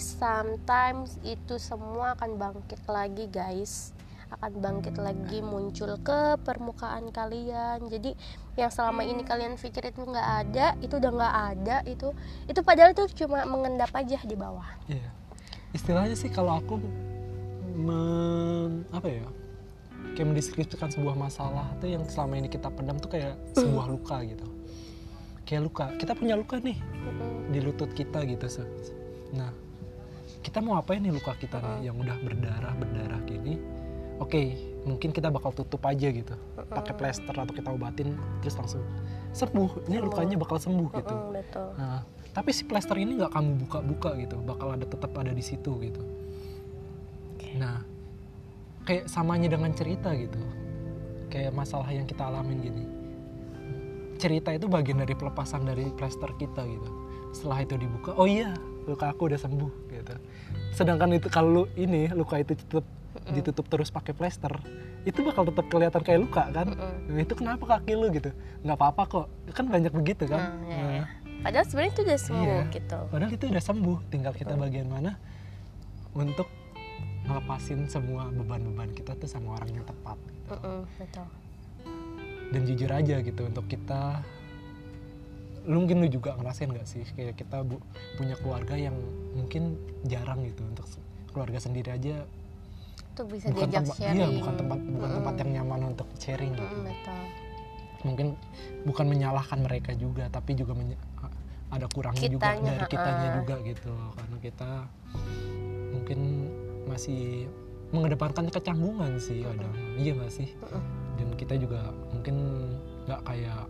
sometimes 0.00 1.20
itu 1.20 1.60
semua 1.60 2.16
akan 2.16 2.40
bangkit 2.40 2.80
lagi 2.88 3.28
guys 3.28 3.92
akan 4.30 4.62
bangkit 4.62 4.94
lagi 4.94 5.42
muncul 5.42 5.98
ke 6.00 6.38
permukaan 6.46 7.10
kalian 7.10 7.82
jadi 7.90 8.14
yang 8.54 8.70
selama 8.70 9.02
ini 9.02 9.26
kalian 9.26 9.58
pikir 9.58 9.90
itu 9.90 10.06
nggak 10.06 10.28
ada 10.46 10.66
itu 10.78 10.94
udah 10.96 11.12
nggak 11.12 11.36
ada 11.50 11.76
itu 11.84 12.14
itu 12.46 12.60
padahal 12.62 12.94
itu 12.94 13.04
cuma 13.24 13.42
mengendap 13.42 13.90
aja 13.90 14.22
di 14.22 14.38
bawah 14.38 14.70
Iya. 14.86 15.10
Istilahnya 15.70 16.18
sih 16.18 16.30
kalau 16.30 16.58
aku 16.58 16.82
men, 17.78 18.86
apa 18.90 19.06
ya? 19.06 19.26
Kayak 20.18 20.34
mendeskripsikan 20.34 20.90
sebuah 20.90 21.14
masalah 21.14 21.70
tuh 21.78 21.94
yang 21.94 22.02
selama 22.10 22.42
ini 22.42 22.48
kita 22.50 22.66
pendam 22.74 22.98
tuh 22.98 23.06
kayak 23.06 23.38
sebuah 23.60 23.86
luka 23.86 24.18
gitu. 24.26 24.46
Kayak 25.46 25.62
luka. 25.70 25.86
Kita 25.94 26.18
punya 26.18 26.34
luka 26.34 26.58
nih 26.58 26.78
di 27.54 27.58
lutut 27.62 27.94
kita 27.94 28.26
gitu. 28.26 28.46
Nah, 29.34 29.50
kita 30.40 30.58
mau 30.64 30.80
apain 30.80 30.98
nih 30.98 31.12
luka 31.12 31.36
kita 31.36 31.60
nih 31.60 31.90
yang 31.90 31.96
udah 32.00 32.16
berdarah 32.22 32.74
berdarah 32.74 33.20
gini? 33.28 33.60
Oke, 34.20 34.52
mungkin 34.84 35.16
kita 35.16 35.32
bakal 35.32 35.56
tutup 35.56 35.80
aja 35.88 36.12
gitu, 36.12 36.36
pakai 36.68 36.92
plester 36.92 37.32
atau 37.32 37.54
kita 37.56 37.72
obatin 37.72 38.12
terus 38.44 38.52
langsung 38.60 38.84
sembuh. 39.32 39.88
Ini 39.88 39.96
lukanya 40.04 40.36
bakal 40.36 40.60
sembuh 40.60 40.88
gitu. 40.92 41.16
Betul. 41.32 41.68
Nah, 41.80 42.04
tapi 42.36 42.52
si 42.52 42.68
plester 42.68 43.00
ini 43.00 43.16
nggak 43.16 43.32
kamu 43.32 43.50
buka-buka 43.64 44.10
gitu, 44.20 44.36
bakal 44.44 44.76
ada 44.76 44.84
tetap 44.84 45.16
ada 45.16 45.32
di 45.32 45.40
situ 45.40 45.72
gitu. 45.80 46.04
Nah, 47.56 47.80
kayak 48.84 49.08
samanya 49.08 49.56
dengan 49.56 49.72
cerita 49.72 50.12
gitu. 50.12 50.38
Kayak 51.32 51.56
masalah 51.56 51.88
yang 51.88 52.04
kita 52.04 52.26
alamin 52.26 52.58
gini. 52.60 52.84
Cerita 54.20 54.52
itu 54.52 54.68
bagian 54.68 55.00
dari 55.00 55.16
pelepasan 55.16 55.64
dari 55.64 55.88
plester 55.96 56.28
kita 56.36 56.60
gitu. 56.68 56.90
Setelah 57.32 57.64
itu 57.64 57.78
dibuka 57.80 58.12
oh 58.20 58.28
iya 58.28 58.52
luka 58.84 59.10
aku 59.10 59.28
udah 59.28 59.36
sembuh 59.36 59.72
gitu. 59.88 60.14
Sedangkan 60.72 61.12
itu 61.12 61.28
kalau 61.28 61.64
lu- 61.64 61.70
ini 61.74 62.08
luka 62.10 62.38
itu 62.38 62.54
tetap 62.54 62.84
ditutup 63.26 63.66
terus 63.66 63.90
pakai 63.90 64.14
plester 64.14 64.54
itu 65.02 65.24
bakal 65.24 65.42
tetap 65.42 65.66
kelihatan 65.66 65.98
kayak 66.00 66.20
luka 66.20 66.44
kan? 66.46 66.66
Mm-mm. 66.70 67.10
Nah, 67.10 67.20
itu 67.20 67.34
kenapa 67.34 67.64
kaki 67.66 67.92
lu 67.94 68.06
gitu? 68.10 68.30
Nggak 68.60 68.76
apa-apa 68.76 69.02
kok. 69.06 69.26
Kan 69.50 69.66
banyak 69.66 69.90
begitu 69.90 70.28
kan? 70.28 70.60
Nah, 70.60 70.68
ya, 70.68 70.76
Nah, 70.76 70.90
ya. 70.92 71.04
padahal 71.40 71.64
sebenarnya 71.64 71.90
itu 71.90 72.02
udah 72.04 72.18
sembuh 72.20 72.60
Iya. 72.60 72.70
gitu. 72.70 72.98
Padahal 73.08 73.32
itu 73.32 73.44
udah 73.48 73.64
sembuh. 73.64 73.98
Tinggal 74.08 74.32
kita 74.32 74.52
bagian 74.54 74.86
mana 74.86 75.16
untuk 76.12 76.48
ngelepasin 77.22 77.86
semua 77.86 78.28
beban-beban 78.28 78.90
kita 78.90 79.12
tuh 79.14 79.26
sama 79.26 79.54
orang 79.54 79.72
yang 79.72 79.84
tepat 79.84 80.16
gitu. 80.20 80.52
Mm-mm, 80.52 80.80
betul. 80.96 81.26
Dan 82.50 82.60
jujur 82.64 82.90
aja 82.90 83.16
gitu 83.20 83.42
untuk 83.42 83.64
kita 83.64 84.20
lu 85.70 85.86
mungkin 85.86 86.02
lu 86.02 86.08
juga 86.10 86.34
ngerasain 86.34 86.74
gak 86.74 86.88
sih 86.90 87.06
kayak 87.14 87.38
kita 87.38 87.62
bu, 87.62 87.78
punya 88.18 88.34
keluarga 88.42 88.74
yang 88.74 88.98
mungkin 89.38 89.78
jarang 90.02 90.42
gitu 90.42 90.66
untuk 90.66 90.82
keluarga 91.30 91.62
sendiri 91.62 91.94
aja 91.94 92.26
tuh 93.14 93.26
bisa 93.30 93.46
bukan 93.54 93.70
diajak 93.70 93.86
tempat 93.86 93.96
sharing 94.02 94.18
iya 94.18 94.26
bukan 94.34 94.54
tempat 94.58 94.78
bukan 94.82 95.06
Mm-mm. 95.06 95.18
tempat 95.22 95.34
yang 95.38 95.50
nyaman 95.62 95.80
untuk 95.94 96.08
sharing 96.18 96.52
gitu. 96.58 96.74
Mm-mm, 96.74 96.90
betul 96.90 97.22
mungkin 98.00 98.26
bukan 98.88 99.06
menyalahkan 99.12 99.58
mereka 99.60 99.92
juga 99.92 100.24
tapi 100.32 100.56
juga 100.56 100.72
ada 101.70 101.86
kurangnya 101.92 102.26
juga 102.26 102.56
dari 102.58 102.86
kitanya 102.90 103.28
ha-ha. 103.30 103.38
juga 103.38 103.54
gitu 103.62 103.88
loh 103.92 104.10
karena 104.18 104.36
kita 104.42 104.70
mungkin 105.94 106.20
masih 106.90 107.46
mengedepankan 107.94 108.46
kecanggungan 108.50 109.20
sih 109.22 109.46
kadang 109.46 109.74
iya 110.00 110.16
gak 110.18 110.32
sih 110.34 110.48
Mm-mm. 110.50 110.82
dan 111.20 111.28
kita 111.38 111.54
juga 111.60 111.94
mungkin 112.10 112.36
nggak 113.06 113.20
kayak 113.22 113.62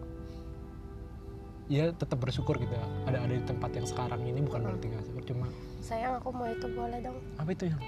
ya 1.70 1.94
tetap 1.94 2.18
bersyukur 2.18 2.58
gitu 2.58 2.74
ya. 2.74 2.82
ada 3.06 3.22
ada 3.22 3.30
di 3.30 3.44
tempat 3.46 3.70
yang 3.70 3.86
sekarang 3.86 4.20
ini 4.22 4.42
bukan 4.42 4.60
berarti 4.60 4.86
nggak 4.86 5.04
syukur 5.06 5.22
cuma 5.24 5.46
sayang 5.80 6.18
aku 6.18 6.28
mau 6.30 6.46
itu 6.46 6.66
boleh 6.68 6.98
dong. 7.00 7.18
Apa 7.36 7.50
itu 7.50 7.64
yang? 7.66 7.80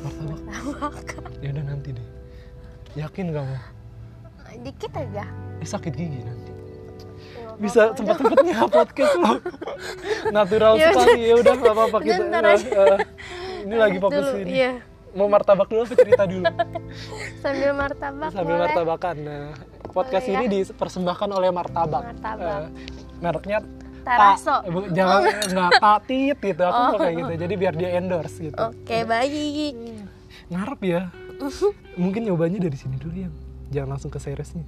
Martabak. 0.00 0.40
Ya 1.38 1.48
udah 1.50 1.64
nanti 1.66 1.88
deh. 1.90 2.06
Yakin 2.96 3.26
kamu? 3.30 3.56
Dikit 4.56 4.92
aja. 4.94 5.24
Eh, 5.58 5.68
sakit 5.68 5.92
gigi 5.92 6.20
nanti. 6.22 6.52
Bisa 7.56 7.92
sempat 7.92 8.16
sempatnya 8.16 8.68
podcast 8.68 9.14
lo 9.16 9.32
natural 10.30 10.76
Ya 10.76 10.92
sekali. 10.92 11.20
Ya 11.26 11.34
udah 11.36 11.54
nggak 11.54 11.74
apa-apa. 11.74 11.96
Kita 12.00 12.22
ntar 12.24 12.44
eh, 12.44 12.54
aja. 12.54 12.68
eh, 12.70 12.98
ini 13.62 13.76
lagi 13.76 13.98
fokus 13.98 14.24
Dulu, 14.24 14.40
ini. 14.40 14.50
iya. 14.52 14.72
Mau 15.12 15.26
martabak 15.26 15.66
dulu 15.66 15.80
apa 15.82 15.94
cerita 15.96 16.24
dulu? 16.24 16.44
Sambil 17.42 17.70
martabak 17.72 18.30
sambil 18.30 18.54
boleh. 18.54 18.64
martabakan 18.68 19.16
nah 19.18 19.44
podcast 19.96 20.28
Boleh 20.28 20.36
ya. 20.36 20.40
ini 20.44 20.46
dipersembahkan 20.60 21.28
oleh 21.32 21.48
martabak, 21.48 22.02
Martabak. 22.12 22.60
Eh, 22.60 22.68
mereknya 23.24 23.58
Taraso. 24.06 24.62
Ta- 24.62 24.90
jangan 24.94 25.20
nggak 25.56 25.70
tatit 25.82 26.36
gitu. 26.38 26.62
Aku 26.62 26.80
mau 26.94 26.98
kayak 27.00 27.14
gitu. 27.16 27.32
Jadi 27.42 27.54
biar 27.56 27.74
dia 27.74 27.88
endorse 27.96 28.36
gitu. 28.38 28.60
Oke 28.60 28.98
baik 29.02 29.74
ngarep 30.46 30.80
ya. 30.86 31.02
Mungkin 32.02 32.22
nyobanya 32.28 32.62
dari 32.62 32.76
sini 32.78 33.00
dulu 33.00 33.26
ya 33.26 33.30
jangan 33.74 33.98
langsung 33.98 34.14
ke 34.14 34.22
seriesnya. 34.22 34.62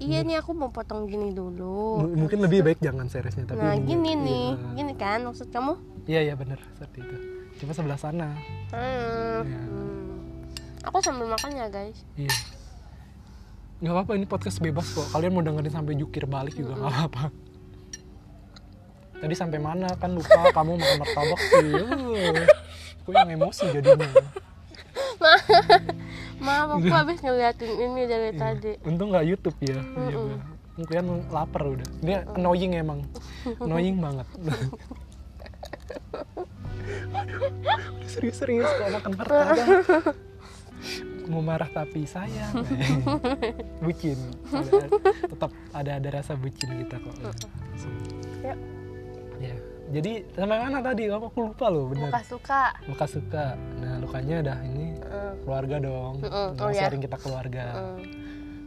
Iya 0.00 0.24
nih 0.24 0.40
aku 0.40 0.56
mau 0.56 0.72
potong 0.72 1.04
gini 1.04 1.36
dulu. 1.36 2.00
M- 2.08 2.24
mungkin 2.24 2.40
lebih 2.40 2.64
baik 2.64 2.80
jangan 2.80 3.04
seriesnya 3.12 3.44
tapi 3.44 3.60
nah 3.60 3.76
gini 3.76 4.16
nih. 4.16 4.46
iya. 4.56 4.70
gini 4.80 4.92
kan 4.96 5.28
maksud 5.28 5.52
kamu? 5.52 5.76
Iya 6.08 6.20
iya 6.32 6.34
bener. 6.40 6.56
Seperti 6.80 7.04
itu. 7.04 7.16
Coba 7.60 7.72
sebelah 7.76 8.00
sana. 8.00 8.32
Hmm. 8.72 9.44
Iya. 9.44 9.60
hmm. 9.60 10.88
aku 10.88 10.96
sambil 11.04 11.28
makan 11.28 11.52
ya 11.52 11.68
guys. 11.68 12.00
Iya 12.16 12.32
nggak 13.80 13.94
apa-apa 13.96 14.12
ini 14.12 14.28
podcast 14.28 14.60
bebas 14.60 14.92
kok. 14.92 15.08
Kalian 15.16 15.32
mau 15.32 15.40
dengerin 15.40 15.72
sampai 15.72 15.96
jukir 15.96 16.28
balik 16.28 16.52
juga 16.52 16.76
nggak 16.76 16.92
apa-apa. 16.92 17.24
Tadi 19.20 19.34
sampai 19.36 19.60
mana? 19.60 19.88
Kan 19.96 20.16
lupa 20.16 20.52
kamu 20.52 20.76
makan 20.76 20.96
martabak 21.00 21.40
sih. 21.40 21.72
Aku 23.04 23.10
yang 23.16 23.32
emosi 23.32 23.64
jadinya? 23.72 24.08
Maaf 26.40 26.68
aku 26.76 26.88
habis 26.88 27.20
ngeliatin 27.20 27.72
ini 27.76 28.02
dari 28.08 28.30
tadi. 28.36 28.72
Untung 28.84 29.12
nggak 29.12 29.24
YouTube 29.28 29.56
ya. 29.64 29.76
Iya, 29.76 30.16
Bel. 30.16 30.40
kalian 30.80 31.28
lapar 31.28 31.68
udah. 31.68 31.88
Dia 32.00 32.24
annoying 32.36 32.72
emang. 32.76 33.04
Annoying 33.60 34.00
banget. 34.00 34.24
Serius-serius 38.12 38.68
kok 38.68 38.88
makan 38.92 39.12
martabak 39.16 40.16
mau 41.30 41.40
marah 41.40 41.66
tapi 41.66 42.02
sayang. 42.02 42.66
Bucin. 43.84 44.18
Ada, 44.46 44.90
tetap 45.24 45.50
ada 45.70 45.90
ada 45.96 46.08
rasa 46.12 46.34
bucin 46.34 46.68
kita 46.76 46.98
kok. 46.98 47.14
Ya. 48.40 48.54
ya. 49.40 49.54
Jadi 49.90 50.22
sampai 50.30 50.58
mana 50.60 50.78
tadi? 50.78 51.06
Aku 51.06 51.26
lupa 51.40 51.66
loh 51.66 51.86
bener. 51.86 52.06
Muka 52.06 52.22
suka. 52.22 52.62
Luka 52.84 53.06
suka. 53.06 53.44
Nah 53.76 53.98
lukanya 53.98 54.36
udah 54.40 54.58
ini 54.64 54.86
Hmm. 55.00 55.34
keluarga 55.42 55.76
dong. 55.80 56.22
Mm-mm. 56.22 56.48
Nah, 56.54 56.62
Oh, 56.62 56.70
ya. 56.70 56.86
sharing 56.86 57.00
kita 57.00 57.16
keluarga. 57.16 57.64
Hmm. 57.72 57.98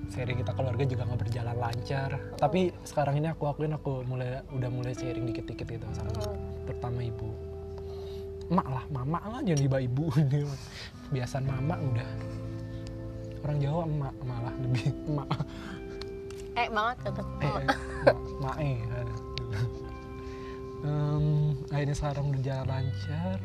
sharing 0.05 0.37
kita 0.37 0.51
keluarga 0.51 0.83
juga 0.83 1.03
nggak 1.03 1.21
berjalan 1.21 1.55
lancar. 1.55 2.09
Tapi 2.35 2.61
sekarang 2.83 3.17
ini 3.17 3.27
aku 3.27 3.43
akuin 3.45 3.71
aku 3.71 4.03
mulai 4.03 4.43
udah 4.47 4.69
mulai 4.69 4.91
sharing 4.91 5.25
dikit-dikit 5.25 5.65
gitu 5.65 5.87
sama 5.89 6.11
Hmm. 6.11 6.37
terutama 6.63 6.99
ibu. 6.99 7.31
Emak 8.45 8.67
lah 8.67 8.83
mama 8.89 9.19
lah 9.23 9.39
jangan 9.39 9.61
tiba 9.63 9.77
ibu. 9.79 10.11
Ini 10.19 10.43
kebiasaan 11.07 11.45
mama 11.47 11.79
udah 11.79 12.09
orang 13.43 13.57
Jawa 13.59 13.81
emak 13.85 14.15
malah 14.23 14.55
lebih 14.59 14.85
emak 15.11 15.29
eh 16.53 16.67
banget 16.69 16.97
tetep 17.09 17.27
eh 17.41 17.55
emak 18.39 18.57
eh. 18.61 18.77
Em, 20.83 21.55
akhirnya 21.71 21.95
sekarang 21.95 22.35
udah 22.35 22.43
jalan 22.43 22.67
lancar. 22.67 23.39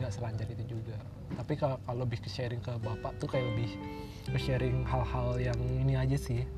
Nggak 0.00 0.12
selancar 0.16 0.48
itu 0.48 0.64
juga. 0.72 0.96
Tapi 1.36 1.52
kalau 1.60 1.76
kalau 1.84 2.08
lebih 2.08 2.24
ke 2.24 2.32
sharing 2.32 2.64
ke 2.64 2.72
bapak 2.80 3.12
tuh 3.20 3.28
kayak 3.28 3.44
lebih 3.52 3.76
ke 4.24 4.38
sharing 4.40 4.88
hal-hal 4.88 5.36
yang 5.36 5.60
ini 5.84 6.00
aja 6.00 6.16
sih. 6.16 6.48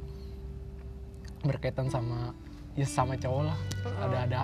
Berkaitan 1.43 1.91
sama 1.91 2.31
ya 2.79 2.87
sama 2.87 3.19
cowok 3.19 3.43
lah. 3.51 3.59
Ada 4.07 4.19
ada 4.31 4.41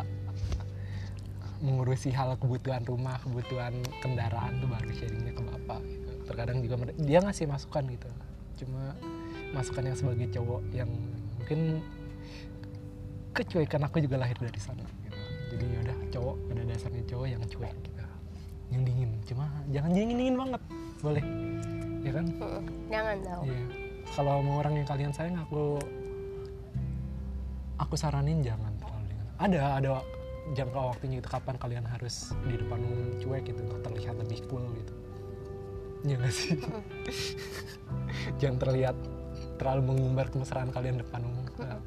mengurusi 1.63 2.11
hal 2.11 2.35
kebutuhan 2.37 2.83
rumah 2.85 3.17
kebutuhan 3.23 3.73
kendaraan 4.03 4.59
tuh 4.61 4.69
baru 4.69 4.91
sharingnya 4.93 5.33
ke 5.33 5.41
bapak 5.41 5.81
gitu. 5.89 6.11
terkadang 6.29 6.61
juga 6.61 6.75
dia 7.01 7.25
ngasih 7.25 7.49
masukan 7.49 7.81
gitu 7.97 8.09
cuma 8.57 8.97
masukan 9.53 9.85
yang 9.93 9.97
sebagai 9.97 10.27
cowok 10.33 10.63
yang 10.73 10.91
mungkin 11.41 11.81
kecuekan 13.37 13.85
aku 13.85 14.01
juga 14.01 14.17
lahir 14.25 14.37
dari 14.41 14.61
sana 14.61 14.85
gitu. 15.05 15.19
jadi 15.55 15.65
yaudah 15.81 15.99
cowok 16.11 16.37
pada 16.49 16.63
dasarnya 16.65 17.03
cowok 17.05 17.27
yang 17.29 17.43
cuek 17.45 17.77
gitu 17.85 18.05
yang 18.73 18.83
dingin 18.83 19.11
cuma 19.29 19.47
jangan 19.71 19.91
dingin 19.93 20.17
dingin 20.19 20.37
banget 20.41 20.63
boleh 21.05 21.25
ya 22.03 22.11
kan 22.15 22.27
jangan 22.89 23.17
dong 23.23 23.45
Iya. 23.47 23.65
Kalau 24.15 24.39
mau 24.39 24.63
orang 24.63 24.79
yang 24.79 24.87
kalian 24.87 25.11
sayang 25.11 25.35
aku 25.43 25.83
aku 27.77 27.95
saranin 27.99 28.41
jangan 28.41 28.71
terlalu 28.79 29.05
dingin. 29.11 29.27
Ada 29.37 29.61
ada 29.83 29.91
jangka 30.55 30.81
waktunya 30.95 31.19
itu 31.19 31.29
kapan 31.29 31.59
kalian 31.59 31.85
harus 31.85 32.31
di 32.47 32.55
depan 32.55 32.79
umum 32.81 33.19
cuek 33.19 33.51
gitu 33.51 33.61
terlihat 33.83 34.15
lebih 34.23 34.39
cool 34.47 34.63
gitu. 34.79 34.95
Iya 36.03 36.17
gak 36.19 36.33
sih? 36.33 36.51
jangan 38.41 38.59
terlihat 38.59 38.97
terlalu 39.57 39.83
mengumbar 39.87 40.29
kemesraan 40.29 40.69
kalian 40.69 41.01
depan 41.01 41.23
umum. 41.23 41.47
Nah, 41.57 41.81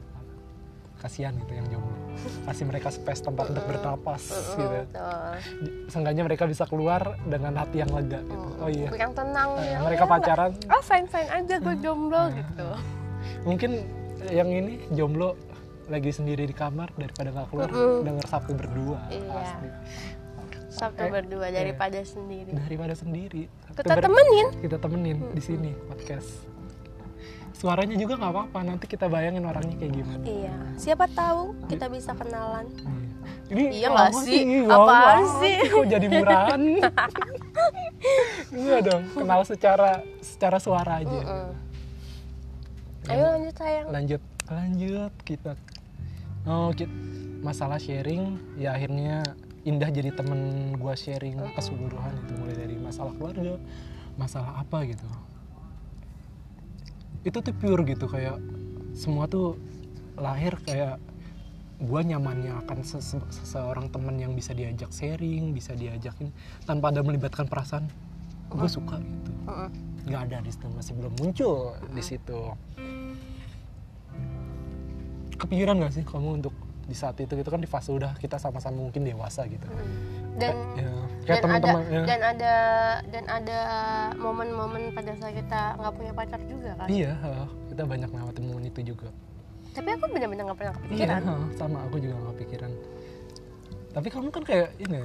kasihan 0.97 1.31
gitu 1.33 1.53
yang 1.53 1.67
jomblo. 1.69 1.95
Kasih 2.43 2.65
mereka 2.65 2.89
space 2.89 3.21
tempat 3.21 3.47
untuk 3.47 3.63
bernapas 3.63 4.23
gitu. 4.51 4.67
Betul. 4.67 5.31
Seenggaknya 5.87 6.23
mereka 6.23 6.43
bisa 6.43 6.65
keluar 6.65 7.15
dengan 7.23 7.55
hati 7.55 7.79
yang 7.79 7.89
lega 7.89 8.19
gitu. 8.19 8.47
Oh 8.59 8.67
iya. 8.67 8.91
yang 8.91 9.13
tenang 9.13 9.55
Eh, 9.55 9.71
ya 9.71 9.79
mereka 9.79 10.03
pacaran 10.03 10.51
oh 10.67 10.83
fine 10.83 11.07
fine 11.07 11.31
aja 11.31 11.55
gue 11.57 11.75
jomblo 11.79 12.27
gitu 12.29 12.67
mungkin 13.41 13.87
yang 14.27 14.51
ini 14.51 14.83
jomblo 14.91 15.39
lagi 15.87 16.11
sendiri 16.11 16.43
di 16.43 16.51
kamar 16.51 16.91
daripada 16.93 17.31
nggak 17.31 17.47
keluar 17.47 17.71
Mm-mm. 17.71 18.03
denger 18.03 18.25
Sabtu 18.27 18.51
berdua 18.51 18.99
Iya. 19.07 19.31
pasti 19.31 19.67
sabtu 20.69 21.01
Eh, 21.01 21.09
berdua 21.09 21.47
iya. 21.47 21.61
daripada 21.61 21.99
sendiri. 21.99 22.53
Daripada 22.53 22.93
sendiri. 22.93 23.43
Sabtu 23.65 23.81
kita 23.81 23.95
temenin. 23.99 24.47
Kita 24.59 24.77
temenin 24.77 25.17
di 25.29 25.41
sini 25.41 25.71
podcast. 25.85 26.45
Suaranya 27.51 27.93
juga 27.93 28.15
nggak 28.15 28.31
apa-apa 28.31 28.59
nanti 28.63 28.87
kita 28.87 29.05
bayangin 29.05 29.43
orangnya 29.43 29.75
kayak 29.75 29.93
gimana. 29.93 30.23
Iya. 30.23 30.53
Siapa 30.77 31.05
tahu 31.09 31.57
kita 31.67 31.91
bisa 31.91 32.13
kenalan. 32.13 32.69
Ini 33.49 33.63
Iya 33.75 33.87
nggak 33.89 34.07
apa 34.07 34.19
sih? 34.21 34.39
Ih, 34.39 34.63
Apaan 34.63 35.23
sih? 35.41 35.55
kok 35.67 35.85
jadi 35.89 36.07
murahan? 36.07 36.61
Enggak 38.53 38.79
dong 38.87 39.03
kenal 39.11 39.41
secara 39.43 39.89
secara 40.21 40.57
suara 40.57 41.03
aja. 41.03 41.19
Mm-mm. 41.19 41.49
ayo 43.09 43.25
lanjut 43.27 43.55
sayang. 43.57 43.85
Lanjut 43.89 44.21
lanjut. 44.47 45.11
Kita 45.25 45.51
oh 46.45 46.71
kita 46.71 46.93
masalah 47.41 47.75
sharing 47.75 48.37
ya 48.55 48.71
akhirnya 48.71 49.25
indah 49.67 49.91
jadi 49.91 50.15
temen 50.15 50.71
gua 50.79 50.95
sharing 50.95 51.39
keseluruhan 51.55 52.15
itu 52.25 52.31
mulai 52.39 52.55
dari 52.55 52.75
masalah 52.79 53.11
keluarga 53.15 53.59
masalah 54.15 54.59
apa 54.59 54.83
gitu. 54.87 55.07
Itu 57.23 57.43
tuh 57.43 57.55
pure 57.55 57.83
gitu 57.87 58.07
kayak 58.07 58.39
semua 58.95 59.27
tuh 59.27 59.59
lahir 60.19 60.55
kayak 60.63 60.99
gua 61.79 62.03
nyamannya 62.03 62.59
akan 62.67 62.83
sese- 62.83 63.31
seseorang 63.31 63.87
teman 63.87 64.19
yang 64.19 64.35
bisa 64.35 64.51
diajak 64.51 64.91
sharing 64.91 65.55
bisa 65.55 65.71
diajakin 65.75 66.31
tanpa 66.67 66.91
ada 66.91 66.99
melibatkan 66.99 67.47
perasaan. 67.47 67.87
Gue 68.49 68.65
suka 68.65 68.97
gitu. 68.97 69.31
Mm-mm. 69.45 69.69
nggak 70.09 70.21
ada 70.25 70.37
di 70.41 70.49
situ 70.49 70.65
masih 70.73 70.93
belum 70.97 71.13
muncul 71.21 71.77
di 71.93 72.01
situ. 72.01 72.39
Kepikiran 75.37 75.77
nggak 75.79 75.93
sih 75.95 76.03
kamu 76.03 76.43
untuk 76.43 76.55
di 76.89 76.97
saat 76.97 77.15
itu 77.21 77.29
gitu 77.37 77.49
kan 77.53 77.61
di 77.61 77.69
fase 77.69 77.93
udah 77.93 78.17
kita 78.17 78.41
sama-sama 78.41 78.89
mungkin 78.89 79.05
dewasa 79.05 79.45
gitu. 79.45 79.69
Dan 80.41 80.57
ya, 80.73 80.89
kayak 81.29 81.29
dan 81.29 81.33
ada 81.37 81.43
teman-teman 81.45 81.83
ya. 81.85 82.03
dan 82.09 82.19
ada 82.25 82.53
dan 83.13 83.25
ada 83.29 83.59
momen-momen 84.17 84.97
pada 84.97 85.13
saat 85.21 85.37
kita 85.37 85.77
nggak 85.77 85.93
punya 85.93 86.11
pacar 86.17 86.41
juga 86.49 86.73
kan? 86.73 86.87
Iya 86.89 87.13
kita 87.69 87.83
banyak 87.85 88.09
ngelewatin 88.09 88.43
momen 88.49 88.65
itu 88.65 88.81
juga. 88.81 89.13
Tapi 89.69 89.87
aku 89.93 90.05
benar-benar 90.09 90.43
nggak 90.49 90.57
pernah 90.57 90.73
iya 90.73 90.81
kepikiran. 90.81 91.21
ha, 91.21 91.33
sama 91.53 91.77
aku 91.85 91.95
juga 92.01 92.15
nggak 92.17 92.37
pikiran 92.41 92.73
tapi 93.89 94.07
kamu 94.13 94.29
kan 94.29 94.43
kayak 94.45 94.69
ini 94.77 95.01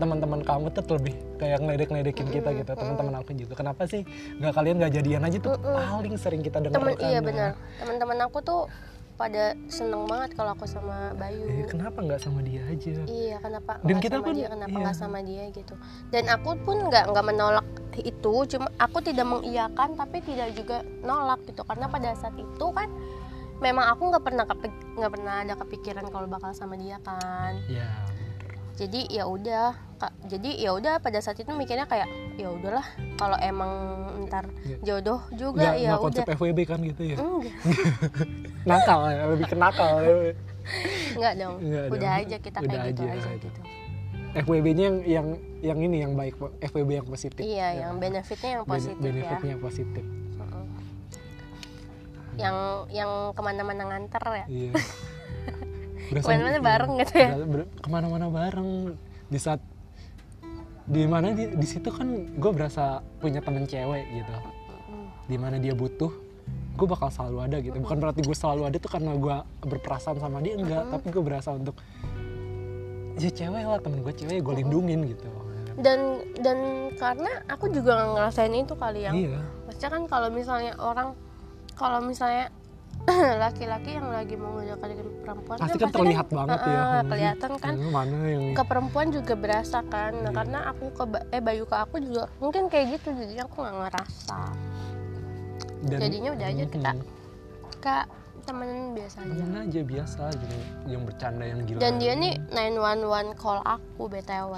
teman-teman 0.00 0.40
kamu 0.42 0.72
tuh 0.72 0.96
lebih 0.96 1.14
kayak 1.36 1.58
ngeledek-ngeledekin 1.60 2.28
kita 2.32 2.48
gitu 2.56 2.70
teman-teman 2.72 3.14
aku 3.20 3.30
juga. 3.36 3.54
Kenapa 3.54 3.84
sih 3.84 4.02
nggak 4.40 4.52
kalian 4.56 4.76
nggak 4.80 4.92
jadian 4.96 5.22
aja 5.22 5.38
tuh? 5.38 5.54
Paling 5.60 6.16
sering 6.16 6.42
kita 6.42 6.58
dengar 6.62 6.80
temen 6.80 6.96
iya 6.98 7.20
kan. 7.20 7.26
benar 7.28 7.50
teman-teman 7.78 8.18
aku 8.26 8.38
tuh 8.40 8.60
pada 9.18 9.58
seneng 9.66 10.06
banget 10.06 10.38
kalau 10.38 10.54
aku 10.54 10.62
sama 10.64 11.10
Bayu 11.12 11.42
Eh, 11.42 11.66
kenapa 11.66 11.98
nggak 11.98 12.22
sama 12.22 12.38
dia 12.38 12.62
aja 12.64 13.02
Iya, 13.04 13.36
kenapa 13.42 13.82
Dan 13.82 13.98
kita 13.98 14.14
sama 14.14 14.24
pun- 14.24 14.36
dia? 14.38 14.48
Kenapa 14.48 14.70
iya. 14.70 14.78
nggak 14.80 14.96
sama 14.96 15.18
dia 15.20 15.44
gitu? 15.50 15.74
Dan 16.08 16.24
aku 16.30 16.50
pun 16.62 16.86
nggak 16.86 17.04
nggak 17.10 17.26
menolak 17.26 17.66
itu, 17.98 18.34
cuma 18.46 18.70
aku 18.78 19.02
tidak 19.02 19.26
mengiyakan, 19.26 19.98
tapi 19.98 20.22
tidak 20.22 20.54
juga 20.54 20.86
nolak 21.02 21.42
gitu. 21.44 21.66
Karena 21.66 21.90
pada 21.90 22.14
saat 22.14 22.38
itu 22.38 22.66
kan, 22.70 22.86
memang 23.58 23.90
aku 23.90 24.06
nggak 24.06 24.22
pernah 24.22 24.44
nggak 24.94 25.12
pernah 25.12 25.34
ada 25.42 25.54
kepikiran 25.58 26.06
kalau 26.06 26.30
bakal 26.30 26.54
sama 26.54 26.78
dia 26.78 27.02
kan. 27.02 27.58
ya 27.66 27.90
Jadi 28.76 29.10
ya 29.10 29.26
udah. 29.26 29.87
Jadi 30.24 30.50
ya 30.56 30.70
udah 30.72 30.98
pada 30.98 31.18
saat 31.18 31.36
itu 31.36 31.50
mikirnya 31.50 31.84
kayak 31.84 32.06
ya 32.34 32.48
udahlah, 32.48 32.86
kalau 33.16 33.34
emang 33.38 33.72
ntar 34.24 34.44
Iya. 34.62 34.76
jodoh 34.84 35.20
juga 35.32 35.72
nggak 35.72 35.76
ya 35.76 35.88
nggak 35.88 36.00
konsep. 36.04 36.24
FWB 36.28 36.58
kan 36.62 36.78
gitu 36.80 37.02
ya 37.02 37.16
Enggak, 37.16 37.54
nakal 38.68 39.00
ya 39.08 39.22
lebih 39.26 39.46
ke 39.46 39.56
nakal 39.56 39.92
enggak 41.16 41.34
dong. 41.34 41.54
Enggak 41.64 41.84
udah 41.88 42.12
dong. 42.12 42.22
aja 42.22 42.36
kita 42.36 42.58
Udah 42.60 42.70
kayak 42.70 42.86
gitu 42.88 43.02
aja, 43.02 43.12
aja 43.14 43.28
gitu. 43.34 43.46
gitu. 43.48 43.60
FWB-nya 44.28 44.84
yang 44.84 44.98
yang 45.02 45.26
yang 45.58 45.78
ini 45.80 45.96
yang 46.04 46.12
baik 46.12 46.36
FWB 46.60 46.90
yang 46.94 47.08
positif 47.08 47.40
Iya, 47.40 47.68
Ya. 47.72 47.88
yang 47.88 47.96
benefitnya 47.96 48.50
yang 48.60 48.64
positif 48.64 48.94
ya. 48.94 49.02
benefitnya 49.02 49.50
yang 49.50 49.62
positif 49.64 50.04
yang 52.38 52.56
yang 52.88 53.10
ke 53.34 53.40
mana-mana 53.40 53.82
nganter 53.84 54.22
ya 54.22 54.46
iya 54.46 54.72
Ke 56.08 56.24
mana-mana 56.24 56.56
iya, 56.56 56.64
bareng 56.64 56.92
gitu 56.96 57.14
ya? 57.18 57.28
ke 57.58 57.88
mana-mana 57.90 58.26
bareng 58.30 58.70
di 59.26 59.36
saat 59.36 59.60
di 60.88 61.04
mana 61.04 61.36
di, 61.36 61.52
di 61.52 61.66
situ 61.68 61.92
kan 61.92 62.08
gue 62.32 62.50
berasa 62.50 63.04
punya 63.20 63.44
temen 63.44 63.68
cewek 63.68 64.04
gitu. 64.08 64.34
Di 65.28 65.36
mana 65.36 65.60
dia 65.60 65.76
butuh 65.76 66.08
gue 66.78 66.86
bakal 66.88 67.12
selalu 67.12 67.38
ada 67.44 67.56
gitu. 67.60 67.76
Bukan 67.76 67.98
berarti 68.00 68.24
gue 68.24 68.36
selalu 68.36 68.62
ada 68.72 68.76
tuh 68.80 68.90
karena 68.90 69.12
gue 69.12 69.36
berperasaan 69.68 70.16
sama 70.16 70.40
dia 70.40 70.56
enggak. 70.56 70.88
Tapi 70.88 71.06
gue 71.12 71.22
berasa 71.22 71.52
untuk 71.52 71.76
ya 73.20 73.28
cewek 73.28 73.64
lah 73.68 73.78
temen 73.84 74.00
gue 74.00 74.14
cewek 74.16 74.40
gue 74.40 74.54
lindungin 74.64 75.04
gitu. 75.12 75.28
Dan 75.78 76.24
dan 76.40 76.58
karena 76.96 77.30
aku 77.46 77.70
juga 77.70 77.94
nggak 77.94 78.08
ngerasain 78.16 78.54
itu 78.56 78.74
kali 78.74 79.00
yang 79.04 79.14
iya. 79.14 79.38
Maksudnya 79.68 79.90
kan 79.92 80.02
kalau 80.08 80.28
misalnya 80.32 80.72
orang 80.80 81.14
kalau 81.78 82.02
misalnya 82.02 82.50
laki-laki 83.44 83.90
yang 83.94 84.08
lagi 84.08 84.34
mau 84.34 84.52
ngajak 84.54 84.78
perempuan 85.22 85.56
pasti 85.56 85.78
kan 85.78 85.90
terlihat 85.90 86.26
banget 86.28 86.58
ya. 86.60 86.80
eh, 86.80 87.02
kelihatan 87.04 87.50
kan 87.56 87.72
Eh, 87.74 87.90
mana 87.90 88.16
yang 88.24 88.44
ke 88.52 88.62
perempuan 88.62 89.06
juga 89.08 89.34
berasa 89.34 89.80
kan. 89.82 90.12
Nah, 90.14 90.30
Iya. 90.30 90.36
karena 90.36 90.58
aku 90.66 90.84
ke 90.90 91.04
eh 91.30 91.40
Bayu 91.40 91.64
ke 91.64 91.74
aku 91.74 91.96
juga 91.98 92.28
mungkin 92.38 92.66
kayak 92.66 92.98
gitu 92.98 93.12
jadi 93.12 93.44
aku 93.44 93.60
nggak 93.60 93.76
ngerasa. 93.78 94.38
Dan- 95.80 96.00
jadinya 96.00 96.30
udah 96.32 96.46
aja 96.48 96.64
kita 96.66 96.90
Hmm, 96.90 97.04
kak 97.78 98.04
temen 98.42 98.68
biasa 98.92 99.16
aja. 99.20 99.30
Temen 99.30 99.52
aja 99.58 99.80
biasa 99.84 100.22
gitu 100.34 100.56
yang 100.86 101.02
bercanda 101.04 101.44
yang 101.44 101.60
gila 101.62 101.78
dan 101.78 101.92
dia 101.96 102.12
nih 102.12 102.34
911 102.50 103.04
call 103.34 103.60
aku 103.62 104.02
btw 104.06 104.54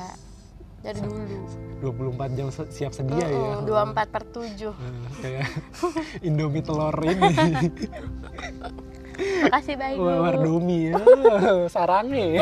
dari 0.81 1.01
dulu. 1.01 1.37
24 1.81 2.37
jam 2.37 2.47
siap 2.53 2.93
sedia 2.93 3.25
ya. 3.25 3.65
Dua 3.65 3.89
empat 3.89 4.09
per 4.13 4.25
tujuh. 4.29 4.73
Eh, 4.77 5.13
kayak 5.25 5.49
Indomie 6.29 6.61
telur 6.61 6.97
ini. 7.05 7.33
Makasih 9.21 9.77
Bayu 9.77 10.01
Wardomi 10.01 10.93
ya. 10.93 11.01
Sarangnya 11.75 12.41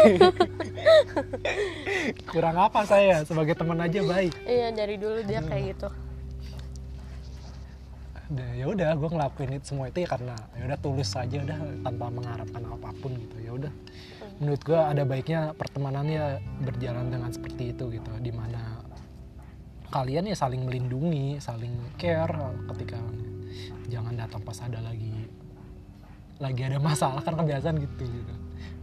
kurang 2.31 2.57
apa 2.59 2.87
saya? 2.87 3.23
Sebagai 3.27 3.55
teman 3.59 3.79
aja 3.83 4.03
baik. 4.03 4.35
Iya 4.47 4.75
dari 4.75 4.95
dulu 4.99 5.19
dia 5.27 5.43
kayak 5.43 5.65
gitu. 5.75 5.89
Udah, 8.29 8.49
ya 8.53 8.67
udah 8.69 8.91
gue 8.93 9.09
ngelakuin 9.09 9.51
itu 9.57 9.65
semua 9.73 9.89
itu 9.89 10.05
ya 10.05 10.09
karena 10.13 10.37
ya 10.53 10.63
udah 10.69 10.79
tulus 10.85 11.17
aja 11.17 11.37
udah 11.41 11.59
tanpa 11.81 12.07
mengharapkan 12.13 12.61
apa 12.61 12.89
pun 13.01 13.17
gitu 13.17 13.37
ya 13.41 13.51
udah 13.57 13.73
menurut 14.39 14.63
gue 14.63 14.79
ada 14.79 15.03
baiknya 15.03 15.51
pertemanannya 15.59 16.39
berjalan 16.63 17.11
dengan 17.11 17.31
seperti 17.35 17.75
itu 17.75 17.91
gitu 17.91 18.11
di 18.23 18.31
mana 18.31 18.87
kalian 19.91 20.31
ya 20.31 20.37
saling 20.39 20.63
melindungi 20.63 21.43
saling 21.43 21.75
care 21.99 22.39
ketika 22.75 23.03
jangan 23.91 24.15
datang 24.15 24.45
pas 24.45 24.59
ada 24.63 24.79
lagi 24.79 25.27
lagi 26.39 26.63
ada 26.63 26.79
masalah 26.79 27.19
kan 27.27 27.35
kebiasaan 27.35 27.83
gitu 27.83 28.07
gitu. 28.07 28.35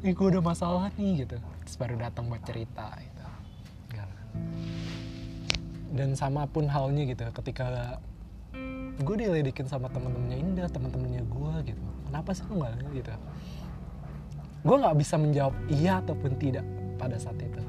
Ini 0.03 0.12
gue 0.12 0.28
udah 0.28 0.43
masalah 0.43 0.91
nih 0.99 1.24
gitu. 1.24 1.39
Terus 1.39 1.76
baru 1.80 1.95
datang 1.95 2.28
buat 2.28 2.43
cerita 2.43 2.91
gitu. 2.99 3.24
Dan 5.95 6.20
sama 6.20 6.43
pun 6.51 6.68
halnya 6.68 7.08
gitu 7.08 7.24
ketika 7.32 7.95
gue 8.99 9.16
diledekin 9.16 9.72
sama 9.72 9.88
temen-temennya 9.88 10.36
Indah 10.36 10.68
temen-temennya 10.68 11.24
gue 11.24 11.53
gitu. 11.72 11.84
Kenapa 12.12 12.36
sih 12.36 12.43
lu 12.51 12.60
nggak 12.60 12.91
gitu 12.91 13.16
gue 14.66 14.76
nggak 14.82 14.97
bisa 14.97 15.16
menjawab 15.22 15.53
iya 15.70 16.01
ataupun 16.01 16.32
tidak 16.41 16.66
pada 16.97 17.22
saat 17.22 17.38
itu. 17.38 17.61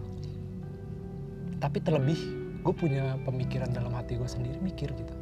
Tapi 1.61 1.79
terlebih 1.85 2.21
gue 2.65 2.75
punya 2.75 3.21
pemikiran 3.23 3.69
dalam 3.71 3.93
hati 3.93 4.17
gue 4.17 4.29
sendiri 4.29 4.57
mikir 4.65 4.91
gitu. 4.97 5.15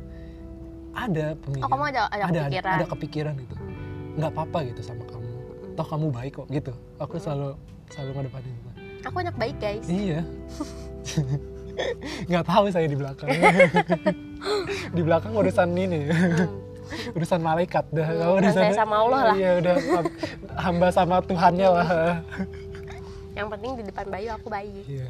Ada 0.95 1.35
oh 1.35 1.43
pemikiran 1.43 1.71
kamu 1.75 1.85
ada 1.91 2.03
ada, 2.09 2.25
ada, 2.25 2.41
kepikiran? 2.47 2.75
ada 2.79 2.87
kepikiran 2.87 3.35
gitu. 3.43 3.55
Nggak 4.15 4.31
apa-apa 4.31 4.59
gitu 4.71 4.81
sama 4.87 5.03
kamu. 5.11 5.31
Toh 5.75 5.87
kamu 5.87 6.07
baik 6.15 6.33
kok 6.39 6.47
gitu. 6.55 6.73
Aku 7.03 7.19
selalu 7.19 7.59
selalu 7.91 8.11
ngedepanin 8.23 8.55
itu 8.55 8.75
aku 9.05 9.17
anak 9.21 9.37
baik 9.37 9.57
guys. 9.61 9.87
Iya. 9.87 10.25
Nggak 12.31 12.45
tahu 12.49 12.65
saya 12.73 12.87
di 12.89 12.97
belakang. 12.97 13.31
Di 14.95 15.01
belakang 15.01 15.33
urusan 15.33 15.73
ini 15.75 16.07
urusan 17.17 17.41
malaikat 17.41 17.85
dah. 17.91 18.05
Hmm, 18.05 18.17
Kalau 18.17 18.35
urusan 18.37 18.63
saya 18.63 18.75
sama 18.75 18.97
Allah 19.01 19.21
lah. 19.25 19.35
iya 19.35 19.51
udah 19.59 19.75
ham- 19.77 20.15
hamba 20.55 20.89
sama 20.89 21.17
Tuhannya 21.21 21.69
lah. 21.69 21.89
Yang 23.33 23.49
penting 23.51 23.71
di 23.75 23.83
depan 23.85 24.05
Bayu 24.09 24.29
aku 24.31 24.47
baik 24.47 24.85
iya. 24.85 25.09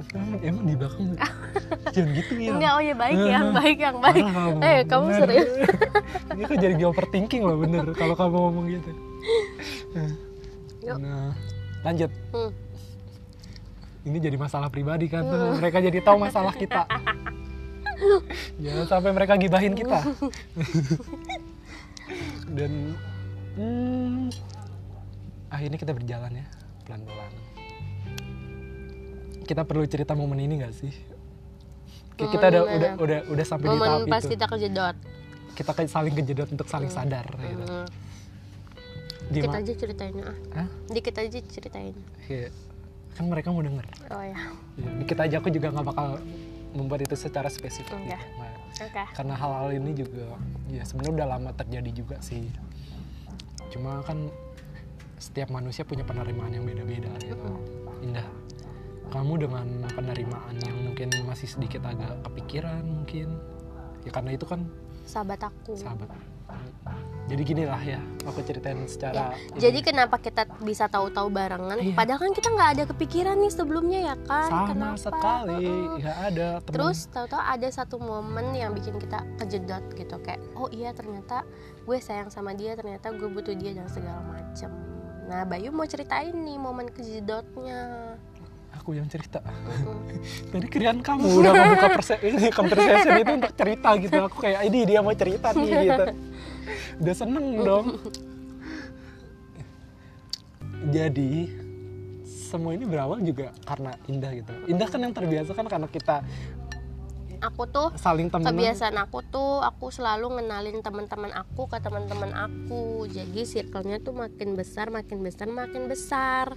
Emang, 0.00 0.40
emang 0.40 0.64
di 0.64 0.74
belakang 0.74 1.06
jangan 1.94 2.10
gitu 2.16 2.32
ya 2.34 2.50
enggak 2.50 2.72
oh 2.72 2.80
ya 2.80 2.94
baik 2.96 3.18
yang 3.20 3.48
baik 3.52 3.78
yang 3.78 3.96
baik. 3.98 4.24
Parah 4.24 4.64
eh 4.64 4.78
kamu 4.82 5.04
bener. 5.04 5.18
serius 5.20 5.50
ini 6.32 6.42
kok 6.42 6.56
jadi 6.56 6.74
overthinking 6.82 7.42
loh 7.44 7.56
bener 7.58 7.84
kalau 7.92 8.14
kamu 8.16 8.36
ngomong 8.40 8.66
gitu. 8.70 8.90
Yuk. 10.80 10.96
nah 10.96 11.36
lanjut. 11.82 12.08
Hmm. 12.32 12.50
ini 14.00 14.16
jadi 14.18 14.36
masalah 14.36 14.72
pribadi 14.72 15.04
kan. 15.06 15.20
Tuh 15.20 15.60
mereka 15.60 15.78
jadi 15.78 15.98
tahu 16.00 16.16
masalah 16.18 16.56
kita 16.56 16.88
jangan 18.64 18.86
sampai 18.88 19.10
mereka 19.12 19.36
gibahin 19.36 19.76
kita. 19.76 20.00
Dan 22.56 22.98
hmm, 23.54 24.28
akhirnya 25.48 25.78
kita 25.78 25.92
berjalan 25.94 26.42
ya 26.42 26.46
pelan-pelan. 26.86 27.32
Kita 29.46 29.62
perlu 29.66 29.84
cerita 29.86 30.14
momen 30.14 30.38
ini 30.42 30.62
gak 30.62 30.74
sih? 30.74 30.92
Kayak 32.18 32.30
kita 32.36 32.46
Momen 32.50 32.54
udah, 32.54 32.76
udah 32.76 32.90
udah 33.00 33.20
udah 33.32 33.44
sampai 33.46 33.66
di 33.66 33.78
tahap 33.78 33.98
momen 34.02 34.12
pas 34.12 34.22
itu. 34.22 34.30
kita 34.34 34.46
kejedot 34.46 34.96
kita 35.60 35.76
kayak 35.76 35.90
saling 35.90 36.14
kejedot 36.14 36.48
untuk 36.48 36.66
saling 36.72 36.88
sadar 36.88 37.26
gitu. 37.36 37.64
Hmm. 37.68 37.86
Di 39.30 39.44
dikit 39.44 39.52
ma- 39.52 39.60
aja 39.60 39.72
ceritain 39.76 40.14
ah. 40.24 40.36
Hah? 40.56 40.68
dikit 40.90 41.14
aja 41.20 41.38
ceritain. 41.52 41.94
Kayak- 42.24 42.54
kan 43.14 43.24
mereka 43.28 43.52
mau 43.52 43.60
denger. 43.60 43.84
Oh 44.08 44.24
ya. 44.24 44.38
Ya, 44.80 44.90
dikit 45.04 45.18
aja 45.20 45.34
aku 45.36 45.52
juga 45.52 45.68
nggak 45.68 45.86
bakal 45.86 46.08
membuat 46.74 47.06
itu 47.06 47.16
secara 47.18 47.50
spesifik 47.50 47.98
Enggak. 47.98 48.22
gitu. 48.22 48.38
Nah, 48.38 48.54
oke. 48.86 49.02
Karena 49.16 49.34
hal-hal 49.34 49.68
ini 49.74 49.90
juga 49.94 50.26
ya 50.70 50.82
sebenarnya 50.86 51.12
udah 51.22 51.26
lama 51.26 51.50
terjadi 51.54 51.90
juga 51.90 52.16
sih. 52.22 52.46
Cuma 53.70 54.02
kan 54.06 54.30
setiap 55.20 55.52
manusia 55.52 55.84
punya 55.84 56.06
penerimaan 56.06 56.54
yang 56.54 56.64
beda-beda 56.64 57.10
gitu. 57.22 57.50
Indah. 58.00 58.26
Kamu 59.10 59.42
dengan 59.42 59.66
penerimaan 59.90 60.54
yang 60.62 60.76
mungkin 60.86 61.10
masih 61.26 61.50
sedikit 61.50 61.82
agak 61.82 62.22
kepikiran 62.30 62.86
mungkin. 62.86 63.34
Ya 64.06 64.10
karena 64.14 64.38
itu 64.38 64.46
kan 64.46 64.64
sahabat 65.02 65.42
aku. 65.42 65.74
Sahabat 65.74 66.08
jadi 67.30 67.42
gini 67.44 67.62
lah 67.62 67.78
ya 67.78 67.96
aku 68.20 68.42
ceritain 68.42 68.74
Ya, 68.76 68.84
secara 68.84 69.22
ini. 69.30 69.56
jadi 69.56 69.78
kenapa 69.80 70.18
kita 70.18 70.42
bisa 70.58 70.84
tahu-tahu 70.86 71.30
barengan 71.30 71.78
Iya. 71.78 71.94
padahal 71.94 72.20
kan 72.20 72.32
kita 72.32 72.48
nggak 72.50 72.70
ada 72.72 72.84
kepikiran 72.86 73.36
nih 73.36 73.52
sebelumnya 73.52 74.00
ya 74.04 74.16
kan 74.20 74.50
sama 74.50 74.66
kenapa 74.68 74.98
sekali 74.98 75.66
nggak 75.96 76.18
ada 76.26 76.48
temen. 76.60 76.74
Terus 76.74 76.98
tahu-tahu 77.08 77.38
ada 77.40 77.68
satu 77.68 77.96
momen 77.96 78.50
yang 78.52 78.70
bikin 78.72 78.98
kita 78.98 79.22
kejedot 79.36 79.84
gitu 79.94 80.18
kayak 80.18 80.42
oh 80.52 80.66
iya 80.68 80.90
ternyata 80.90 81.46
gue 81.80 81.98
sayang 81.98 82.28
sama 82.28 82.50
dia 82.52 82.74
ternyata 82.74 83.08
gue 83.10 83.26
butuh 83.26 83.54
dia 83.54 83.72
dan 83.72 83.86
segala 83.86 84.18
macem. 84.22 84.70
Nah 85.24 85.44
Bayu 85.44 85.70
mau 85.70 85.86
ceritain 85.86 86.34
nih 86.34 86.56
momen 86.56 86.90
kejedotnya. 86.90 88.18
aku 88.72 88.94
yang 88.94 89.04
cerita 89.06 89.44
tadi 90.48 90.64
kirain 90.64 90.98
kamu 90.98 91.26
udah 91.36 91.52
membuka 91.52 91.88
perse 91.92 92.16
ini 92.18 92.48
conversation 92.56 93.12
itu 93.18 93.32
untuk 93.34 93.52
cerita 93.52 93.92
gitu 93.94 94.18
aku 94.20 94.40
kayak 94.40 94.62
ini 94.64 94.78
dia 94.84 94.98
mau 94.98 95.12
cerita 95.12 95.52
nih 95.52 95.68
gitu 95.84 96.04
udah 97.00 97.14
seneng 97.14 97.46
dong 97.62 97.86
jadi 100.94 101.32
semua 102.24 102.74
ini 102.74 102.88
berawal 102.88 103.22
juga 103.22 103.54
karena 103.62 103.94
Indah 104.10 104.32
gitu 104.34 104.52
Indah 104.66 104.88
kan 104.90 105.00
yang 105.00 105.14
terbiasa 105.14 105.54
kan 105.54 105.66
karena 105.70 105.86
kita 105.86 106.24
Aku 107.40 107.64
tuh 107.72 107.88
saling 107.96 108.28
temenan 108.28 108.52
kebiasaan 108.52 109.00
aku 109.00 109.24
tuh 109.24 109.64
aku 109.64 109.88
selalu 109.88 110.36
ngenalin 110.36 110.84
teman-teman 110.84 111.32
aku 111.32 111.72
ke 111.72 111.80
teman-teman 111.80 112.36
aku. 112.36 113.08
Jadi 113.08 113.48
circle-nya 113.48 113.96
tuh 114.04 114.12
makin 114.12 114.60
besar, 114.60 114.92
makin 114.92 115.24
besar, 115.24 115.48
makin 115.48 115.88
besar. 115.88 116.52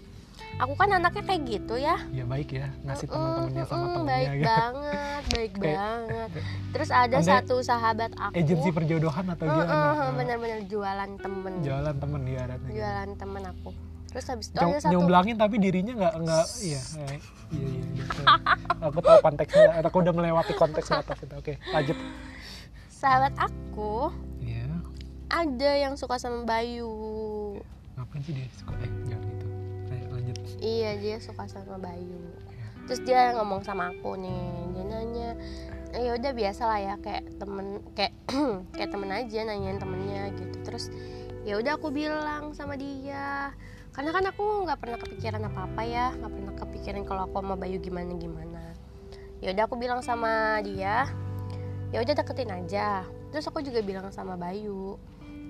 Aku 0.56 0.74
kan 0.74 0.86
anaknya 0.88 1.24
kayak 1.24 1.42
gitu 1.44 1.76
ya. 1.76 1.98
ya 2.10 2.24
baik 2.24 2.50
ya. 2.52 2.70
Ngasih 2.84 3.06
Mm-mm, 3.06 3.16
teman-temannya 3.16 3.64
sama 3.64 3.78
mm-mm, 3.80 3.96
temennya 3.96 4.14
baik 4.14 4.30
gitu. 4.32 4.46
banget, 4.46 5.24
baik 5.28 5.52
Kayak- 5.52 5.78
banget. 5.78 6.30
Terus 6.70 6.90
ada 6.90 7.18
Anda 7.18 7.28
satu 7.28 7.56
sahabat 7.60 8.12
aku. 8.16 8.34
agensi 8.36 8.70
perjodohan 8.70 9.26
atau 9.28 9.44
Heeh, 9.44 9.58
gimana? 9.58 10.12
bener-bener 10.14 10.60
jualan 10.64 11.12
temen. 11.18 11.54
Jualan 11.60 11.96
temen 11.96 12.22
ya 12.24 12.44
gitu. 12.48 12.68
jualan 12.72 13.10
temen 13.18 13.44
aku. 13.44 13.70
Terus 14.08 14.26
habis 14.30 14.48
itu 14.48 14.58
Nyom- 14.58 14.70
ada 14.70 14.80
satu 14.80 14.92
nyomblangin 14.94 15.36
tapi 15.36 15.56
dirinya 15.58 15.94
nggak 15.96 16.14
nggak 16.22 16.46
iya 16.62 16.82
eh, 17.02 17.18
iya 17.50 17.66
iya 17.66 17.84
gitu. 17.98 18.22
aku 18.78 19.00
tahu 19.02 19.18
konteksnya 19.20 19.64
aku 19.82 19.98
udah 20.00 20.14
melewati 20.14 20.54
konteks 20.54 20.88
atas 20.94 21.18
itu. 21.20 21.34
Oke 21.34 21.54
lanjut. 21.68 21.98
Sahabat 22.94 23.34
aku 23.36 24.14
iya. 24.38 24.70
ada 25.28 25.72
yang 25.76 25.98
suka 25.98 26.22
sama 26.22 26.46
Bayu. 26.46 26.94
Ngapain 27.98 28.22
sih 28.22 28.38
dia 28.38 28.46
suka 28.54 28.78
eh 28.80 28.92
jangan 29.04 29.33
iya 30.60 30.98
dia 30.98 31.18
suka 31.20 31.48
sama 31.48 31.80
Bayu. 31.80 32.20
Terus 32.90 33.02
dia 33.08 33.32
ngomong 33.40 33.64
sama 33.64 33.96
aku 33.96 34.20
nih 34.20 34.44
dia 34.76 34.84
nanya 34.84 35.30
"Eh, 35.94 36.10
ya 36.10 36.12
udah 36.18 36.32
biasa 36.36 36.62
lah 36.68 36.80
ya 36.82 36.96
kayak 37.00 37.24
temen 37.40 37.80
kayak 37.96 38.14
kayak 38.76 38.90
temen 38.92 39.10
aja 39.14 39.40
nanyain 39.46 39.80
temennya 39.80 40.24
gitu. 40.36 40.58
Terus 40.66 40.92
ya 41.48 41.60
udah 41.60 41.80
aku 41.80 41.92
bilang 41.92 42.52
sama 42.56 42.76
dia 42.76 43.52
karena 43.94 44.10
kan 44.10 44.26
aku 44.26 44.66
nggak 44.66 44.80
pernah 44.82 44.98
kepikiran 44.98 45.42
apa 45.48 45.60
apa 45.70 45.82
ya 45.86 46.06
nggak 46.18 46.34
pernah 46.34 46.54
kepikiran 46.58 47.02
kalau 47.06 47.22
aku 47.30 47.36
sama 47.46 47.56
Bayu 47.60 47.78
gimana 47.78 48.10
gimana 48.18 48.74
ya 49.38 49.54
udah 49.54 49.64
aku 49.70 49.76
bilang 49.78 50.02
sama 50.02 50.64
dia 50.66 51.06
ya 51.94 52.02
udah 52.02 52.14
deketin 52.18 52.50
aja. 52.50 53.06
Terus 53.30 53.46
aku 53.50 53.62
juga 53.62 53.86
bilang 53.86 54.10
sama 54.10 54.34
Bayu 54.34 54.98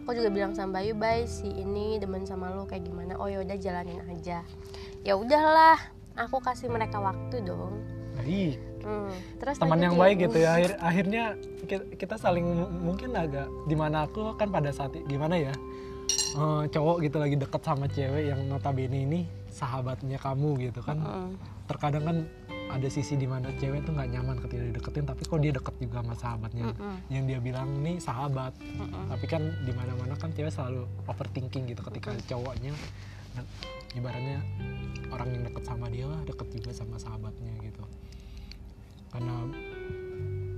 aku 0.04 0.12
juga 0.14 0.28
bilang 0.28 0.52
sama 0.52 0.78
Bayu 0.78 0.94
Bay 0.94 1.24
si 1.24 1.48
ini 1.48 1.96
demen 1.96 2.28
sama 2.28 2.52
lo 2.52 2.68
kayak 2.68 2.84
gimana? 2.84 3.16
Oh 3.16 3.32
ya 3.32 3.40
udah 3.40 3.56
jalanin 3.56 4.04
aja. 4.06 4.44
Ya 5.00 5.16
udahlah 5.16 5.80
aku 6.14 6.44
kasih 6.44 6.68
mereka 6.68 7.00
waktu 7.00 7.40
dong. 7.40 7.80
Baik. 8.20 8.60
Hmm, 8.84 9.16
terus 9.40 9.56
teman 9.56 9.80
yang 9.80 9.96
ya. 9.96 10.00
baik 10.04 10.18
gitu 10.22 10.38
ya. 10.38 10.50
Akhir- 10.54 10.76
akhirnya 10.78 11.24
ki- 11.64 11.96
kita 11.96 12.20
saling 12.20 12.44
mungkin 12.84 13.16
agak 13.16 13.48
di 13.64 13.80
mana 13.80 14.04
aku 14.04 14.36
kan 14.36 14.52
pada 14.52 14.76
saat 14.76 14.92
gimana 15.08 15.40
ya 15.40 15.56
eh, 16.36 16.64
cowok 16.68 17.00
gitu 17.00 17.18
lagi 17.18 17.40
deket 17.40 17.62
sama 17.64 17.88
cewek 17.88 18.28
yang 18.28 18.44
notabene 18.44 19.08
ini 19.08 19.20
sahabatnya 19.48 20.20
kamu 20.20 20.68
gitu 20.68 20.84
kan. 20.84 21.00
Mm, 21.00 21.32
terkadang 21.64 22.04
kan 22.04 22.18
ada 22.74 22.88
sisi 22.90 23.14
di 23.14 23.30
mana 23.30 23.54
cewek 23.62 23.86
tuh 23.86 23.94
nggak 23.94 24.10
nyaman 24.18 24.36
ketika 24.42 24.62
dideketin 24.66 25.06
tapi 25.06 25.22
kok 25.30 25.40
dia 25.40 25.54
deket 25.54 25.76
juga 25.78 26.02
sama 26.02 26.16
sahabatnya. 26.18 26.66
Mm-mm, 26.74 26.96
yang 27.14 27.24
dia 27.30 27.40
bilang 27.40 27.70
nih 27.86 28.02
sahabat. 28.02 28.54
Mm-mm. 28.58 29.14
tapi 29.14 29.26
kan 29.30 29.42
di 29.62 29.72
mana 29.78 29.94
kan 30.18 30.34
cewek 30.34 30.50
selalu 30.50 30.90
overthinking 31.06 31.70
gitu 31.70 31.82
ketika 31.86 32.18
cowoknya 32.30 32.74
nah, 33.38 33.46
ibaratnya 33.94 34.42
orang 35.14 35.30
yang 35.30 35.44
deket 35.46 35.64
sama 35.66 35.86
dia 35.94 36.06
lah 36.10 36.22
deket 36.26 36.48
juga 36.50 36.72
sama 36.74 36.98
sahabatnya 36.98 37.54
gitu. 37.62 37.84
Karena 39.14 39.36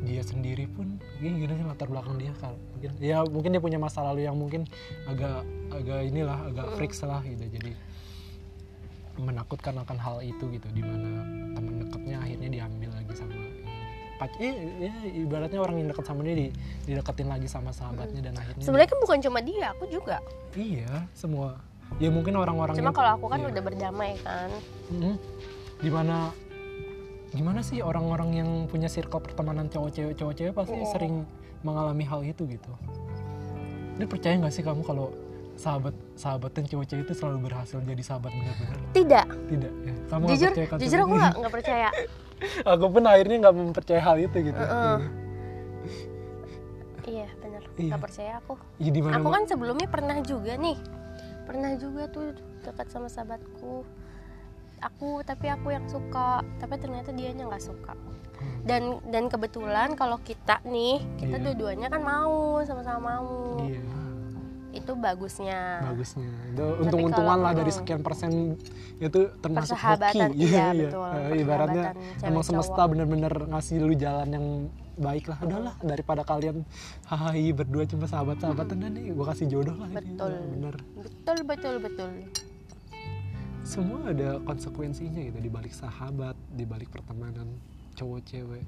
dia 0.06 0.22
sendiri 0.22 0.70
pun 0.70 1.02
ini 1.18 1.44
gimana 1.44 1.58
sih 1.58 1.66
latar 1.66 1.88
belakang 1.90 2.16
dia 2.22 2.32
kalau 2.38 2.56
mungkin 2.78 2.92
ya 3.02 3.18
mungkin 3.26 3.50
dia 3.58 3.62
punya 3.64 3.80
masa 3.82 4.06
lalu 4.06 4.30
yang 4.30 4.38
mungkin 4.38 4.70
agak 5.10 5.42
agak 5.74 6.00
inilah 6.06 6.40
agak 6.48 6.68
freak 6.78 6.94
lah 7.04 7.20
gitu. 7.26 7.44
Jadi 7.50 7.72
menakutkan 9.18 9.76
akan 9.78 9.98
hal 9.98 10.18
itu 10.20 10.44
gitu 10.52 10.68
di 10.72 10.82
mana 10.82 11.24
teman 11.56 11.74
dekatnya 11.82 12.18
akhirnya 12.20 12.50
diambil 12.52 12.90
lagi 12.92 13.14
sama 13.16 13.36
pac 14.16 14.32
eh, 14.40 14.56
ya, 14.80 14.94
ibaratnya 15.12 15.60
orang 15.60 15.76
yang 15.84 15.88
dekat 15.92 16.06
sama 16.08 16.24
dia 16.24 16.36
di, 16.36 16.48
dideketin 16.88 17.28
lagi 17.28 17.48
sama 17.48 17.76
sahabatnya 17.76 18.32
dan 18.32 18.34
akhirnya 18.40 18.64
sebenarnya 18.64 18.90
kan 18.92 19.00
bukan 19.04 19.20
cuma 19.20 19.40
dia 19.44 19.66
aku 19.76 19.84
juga 19.92 20.18
iya 20.56 21.04
semua 21.12 21.60
ya 22.00 22.08
mungkin 22.08 22.36
orang-orang 22.36 22.76
cuma 22.80 22.92
yang- 22.92 22.96
kalau 22.96 23.12
aku 23.20 23.26
kan 23.28 23.40
iya. 23.44 23.48
udah 23.52 23.62
berdamai 23.64 24.12
kan 24.24 24.50
Mm. 24.86 25.18
Di 25.76 25.92
mana 25.92 26.32
gimana 27.36 27.60
sih 27.60 27.84
orang-orang 27.84 28.30
yang 28.32 28.50
punya 28.72 28.88
circle 28.88 29.20
pertemanan 29.20 29.68
cowok 29.68 29.92
cewek 29.92 30.16
cowok 30.16 30.34
cewek 30.34 30.54
pasti 30.56 30.78
Oh. 30.80 30.88
sering 30.88 31.28
mengalami 31.68 32.08
hal 32.08 32.24
itu 32.24 32.48
gitu. 32.48 32.72
Ini 34.00 34.08
percaya 34.08 34.40
nggak 34.40 34.54
sih 34.56 34.64
kamu 34.64 34.88
kalau 34.88 35.12
sahabat 35.56 35.96
sahabatan 36.14 36.64
cowok 36.64 36.86
cewek 36.86 37.04
itu 37.04 37.14
selalu 37.14 37.38
berhasil 37.46 37.80
jadi 37.80 38.04
sahabat 38.04 38.30
benar-benar? 38.30 38.78
tidak 38.92 39.26
Tidak 39.48 39.74
ya. 39.82 39.94
Kamu 40.06 40.24
jujur 40.28 40.50
percaya 40.50 40.68
kan 40.68 40.78
jujur 40.78 41.00
aku 41.00 41.14
nggak 41.14 41.34
nggak 41.38 41.54
percaya 41.54 41.90
aku 42.72 42.86
pun 42.90 43.04
akhirnya 43.06 43.36
nggak 43.42 43.56
mempercayai 43.56 44.02
hal 44.02 44.18
itu 44.18 44.38
gitu. 44.44 44.58
Heeh. 44.58 44.98
iya 47.06 47.28
bener 47.38 47.62
Iya. 47.76 47.90
nggak 47.92 48.04
percaya 48.04 48.32
aku 48.40 48.54
Iya 48.78 48.92
di 48.92 49.00
mana 49.00 49.16
aku 49.16 49.30
kan 49.30 49.44
sebelumnya 49.46 49.88
pernah 49.88 50.18
juga 50.22 50.54
nih 50.56 50.78
pernah 51.46 51.72
juga 51.76 52.04
tuh 52.08 52.34
dekat 52.60 52.88
sama 52.90 53.08
sahabatku 53.08 53.86
aku 54.82 55.10
tapi 55.22 55.48
aku 55.48 55.68
yang 55.70 55.86
suka 55.86 56.30
tapi 56.58 56.76
ternyata 56.76 57.10
dianya 57.12 57.46
nggak 57.46 57.64
suka 57.64 57.94
Hmm. 58.36 58.60
dan 58.68 58.82
dan 59.08 59.24
kebetulan 59.26 59.96
kalau 59.96 60.20
kita 60.20 60.60
nih 60.64 61.00
kita 61.16 61.40
Iya. 61.40 61.44
dua-duanya 61.46 61.88
kan 61.88 62.04
mau 62.04 62.60
sama-sama 62.60 63.16
mau 63.16 63.64
Iya, 63.64 63.80
itu 64.76 64.92
bagusnya 64.94 65.82
bagusnya. 65.82 66.28
Itu 66.52 66.66
untung-untungan 66.84 67.40
lah 67.40 67.52
dari 67.56 67.72
sekian 67.72 68.04
persen 68.04 68.60
itu 69.00 69.20
termasuk 69.40 69.76
hoki. 69.76 70.20
Persahabatan, 70.20 70.30
iya, 70.36 70.76
betul. 70.76 71.12
Eh, 71.12 71.42
Ibaratnya 71.42 71.84
emang 72.24 72.44
semesta 72.44 72.82
bener-bener 72.86 73.34
ngasih 73.50 73.76
lu 73.80 73.96
jalan 73.96 74.30
yang 74.30 74.48
baik 74.96 75.32
lah. 75.32 75.40
Udahlah 75.44 75.76
daripada 75.84 76.22
kalian 76.24 76.64
hahaha 77.08 77.52
berdua 77.52 77.84
cuma 77.88 78.08
sahabat-sahabatan 78.08 78.76
dan 78.80 78.92
nih 78.96 79.12
gue 79.12 79.26
kasih 79.26 79.48
jodoh 79.52 79.76
lah. 79.76 79.88
ini. 79.92 79.96
Betul. 80.00 80.32
Bener. 80.56 80.76
betul 80.96 81.38
betul 81.48 81.76
betul 81.82 82.10
Semua 83.66 84.14
ada 84.14 84.38
konsekuensinya 84.46 85.26
gitu 85.26 85.42
di 85.42 85.50
balik 85.50 85.74
sahabat, 85.74 86.38
di 86.54 86.70
balik 86.70 86.94
pertemanan 86.94 87.50
cowok 87.96 88.22
cewek. 88.28 88.64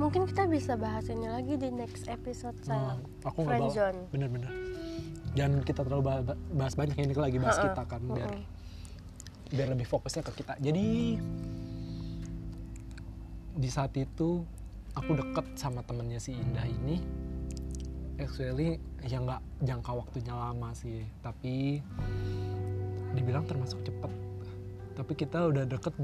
mungkin 0.00 0.24
kita 0.24 0.48
bisa 0.48 0.80
bahas 0.80 1.04
ini 1.12 1.28
lagi 1.28 1.60
di 1.60 1.68
next 1.68 2.08
episode 2.08 2.56
saya 2.64 2.96
aku 3.20 3.44
nggak 3.44 3.60
bawa. 3.60 3.68
friendzone 3.68 3.98
Bener-bener. 4.08 4.50
Jangan 5.32 5.64
kita 5.64 5.80
terlalu 5.80 6.02
ba- 6.04 6.38
bahas 6.50 6.74
banyak 6.74 6.96
ini 6.98 7.14
lagi 7.14 7.36
bahas 7.36 7.56
Ha-ha. 7.56 7.66
kita 7.70 7.82
kan 7.86 8.02
biar 8.04 8.30
Mm-mm. 8.30 8.44
biar 9.48 9.68
lebih 9.68 9.84
fokusnya 9.84 10.22
ke 10.22 10.32
kita 10.34 10.56
jadi 10.58 10.86
di 13.52 13.68
saat 13.68 13.92
itu 13.94 14.44
aku 14.92 15.12
deket 15.12 15.44
sama 15.54 15.80
temennya 15.82 16.16
si 16.16 16.32
Indah 16.32 16.64
ini 16.64 17.00
actually 18.16 18.76
ya 19.02 19.20
nggak 19.20 19.40
jangka 19.60 19.92
waktunya 19.94 20.32
lama 20.32 20.72
sih 20.72 21.04
tapi 21.20 21.84
dibilang 23.12 23.44
termasuk 23.44 23.80
cepet 23.82 24.12
tapi 24.94 25.12
kita 25.12 25.48
udah 25.48 25.64
deket 25.64 25.94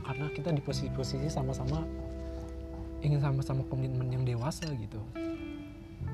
karena 0.00 0.26
kita 0.30 0.48
di 0.48 0.60
posisi-posisi 0.60 1.28
sama-sama 1.28 1.84
ingin 3.00 3.20
sama-sama 3.20 3.60
komitmen 3.64 4.08
yang 4.08 4.24
dewasa 4.24 4.68
gitu 4.70 5.00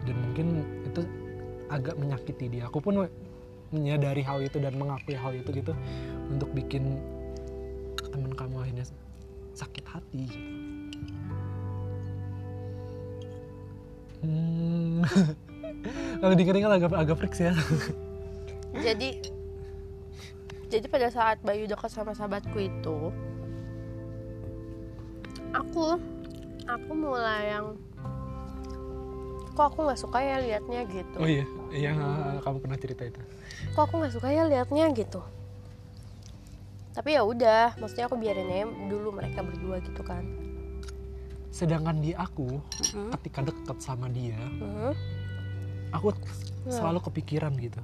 dan 0.03 0.17
mungkin 0.17 0.47
itu 0.83 1.03
agak 1.71 1.95
menyakiti 1.97 2.51
dia 2.51 2.67
aku 2.67 2.83
pun 2.83 3.07
menyadari 3.71 4.27
hal 4.27 4.43
itu 4.43 4.59
dan 4.59 4.75
mengakui 4.75 5.15
hal 5.15 5.31
itu 5.31 5.47
gitu 5.55 5.73
untuk 6.27 6.51
bikin 6.51 6.99
teman 8.11 8.35
kamu 8.35 8.57
akhirnya 8.59 8.87
sakit 9.55 9.85
hati. 9.87 10.27
Hmm. 14.21 15.07
Kalau 16.21 16.35
dikira 16.37 16.59
agak 16.67 16.93
agak 16.93 17.17
freaks 17.17 17.41
ya. 17.41 17.55
jadi 18.87 19.23
jadi 20.71 20.87
pada 20.87 21.09
saat 21.11 21.43
Bayu 21.43 21.67
dekat 21.67 21.91
sama 21.91 22.15
sahabatku 22.15 22.55
itu 22.59 23.11
aku 25.51 25.99
aku 26.71 26.93
mulai 26.95 27.59
yang 27.59 27.75
kok 29.61 29.77
aku 29.77 29.93
nggak 29.93 30.01
suka 30.01 30.19
ya 30.25 30.41
liatnya 30.41 30.81
gitu 30.89 31.17
oh 31.21 31.29
iya 31.29 31.45
iya 31.69 31.93
kamu 32.41 32.65
pernah 32.65 32.81
cerita 32.81 33.05
itu 33.05 33.21
kok 33.77 33.83
aku 33.85 34.01
nggak 34.01 34.15
suka 34.17 34.33
ya 34.33 34.49
liatnya 34.49 34.89
gitu 34.97 35.21
tapi 36.97 37.13
ya 37.13 37.21
udah 37.29 37.77
maksudnya 37.77 38.09
aku 38.09 38.17
biarin 38.17 38.49
aja 38.49 38.65
dulu 38.89 39.13
mereka 39.13 39.45
berdua 39.45 39.85
gitu 39.85 40.01
kan 40.01 40.25
sedangkan 41.53 42.01
di 42.01 42.17
aku 42.17 42.57
Mhm. 42.97 43.13
ketika 43.21 43.41
deket 43.45 43.79
sama 43.85 44.09
dia 44.09 44.41
Mhm. 44.41 44.97
aku 45.93 46.17
Ya. 46.65 46.81
selalu 46.81 47.05
kepikiran 47.05 47.53
gitu 47.61 47.81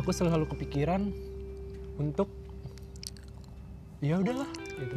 aku 0.00 0.10
selalu 0.16 0.48
kepikiran 0.48 1.12
untuk 2.00 2.32
ya 4.00 4.16
udahlah 4.16 4.48
gitu 4.80 4.96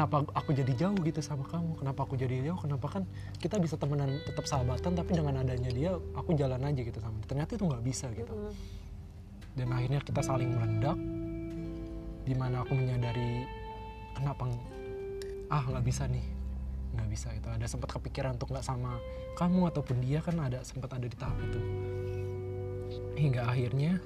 kenapa 0.00 0.32
aku 0.32 0.56
jadi 0.56 0.72
jauh 0.80 0.96
gitu 1.04 1.20
sama 1.20 1.44
kamu? 1.44 1.76
Kenapa 1.76 2.08
aku 2.08 2.16
jadi 2.16 2.40
jauh? 2.40 2.56
Kenapa 2.56 2.88
kan 2.88 3.04
kita 3.36 3.60
bisa 3.60 3.76
temenan 3.76 4.16
tetap 4.24 4.48
sahabatan 4.48 4.96
tapi 4.96 5.12
dengan 5.12 5.44
adanya 5.44 5.68
dia 5.68 5.92
aku 6.16 6.32
jalan 6.40 6.56
aja 6.64 6.80
gitu 6.80 6.96
sama 7.04 7.20
dia. 7.20 7.28
ternyata 7.28 7.50
itu 7.60 7.64
nggak 7.68 7.84
bisa 7.84 8.08
gitu. 8.16 8.32
Dan 9.60 9.68
akhirnya 9.68 10.00
kita 10.00 10.24
saling 10.24 10.56
meledak 10.56 10.96
di 12.24 12.32
mana 12.32 12.64
aku 12.64 12.72
menyadari 12.80 13.44
kenapa 14.16 14.48
ah 15.52 15.64
nggak 15.68 15.84
bisa 15.84 16.08
nih 16.08 16.24
nggak 16.96 17.08
bisa 17.12 17.28
itu 17.36 17.48
ada 17.52 17.66
sempat 17.68 17.92
kepikiran 17.92 18.40
untuk 18.40 18.56
nggak 18.56 18.64
sama 18.64 18.96
kamu 19.36 19.68
ataupun 19.68 20.00
dia 20.00 20.24
kan 20.24 20.40
ada 20.40 20.64
sempat 20.64 20.96
ada 20.96 21.04
di 21.04 21.16
tahap 21.20 21.36
itu. 21.44 21.60
Hingga 23.20 23.52
akhirnya 23.52 24.00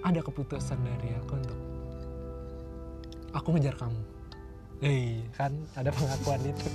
ada 0.00 0.24
keputusan 0.24 0.80
dari 0.80 1.12
aku 1.20 1.36
untuk 1.36 1.67
aku 3.32 3.48
ngejar 3.52 3.74
kamu. 3.74 4.00
Hei, 4.78 5.26
kan 5.34 5.50
ada 5.74 5.90
pengakuan 5.90 6.38
itu. 6.44 6.68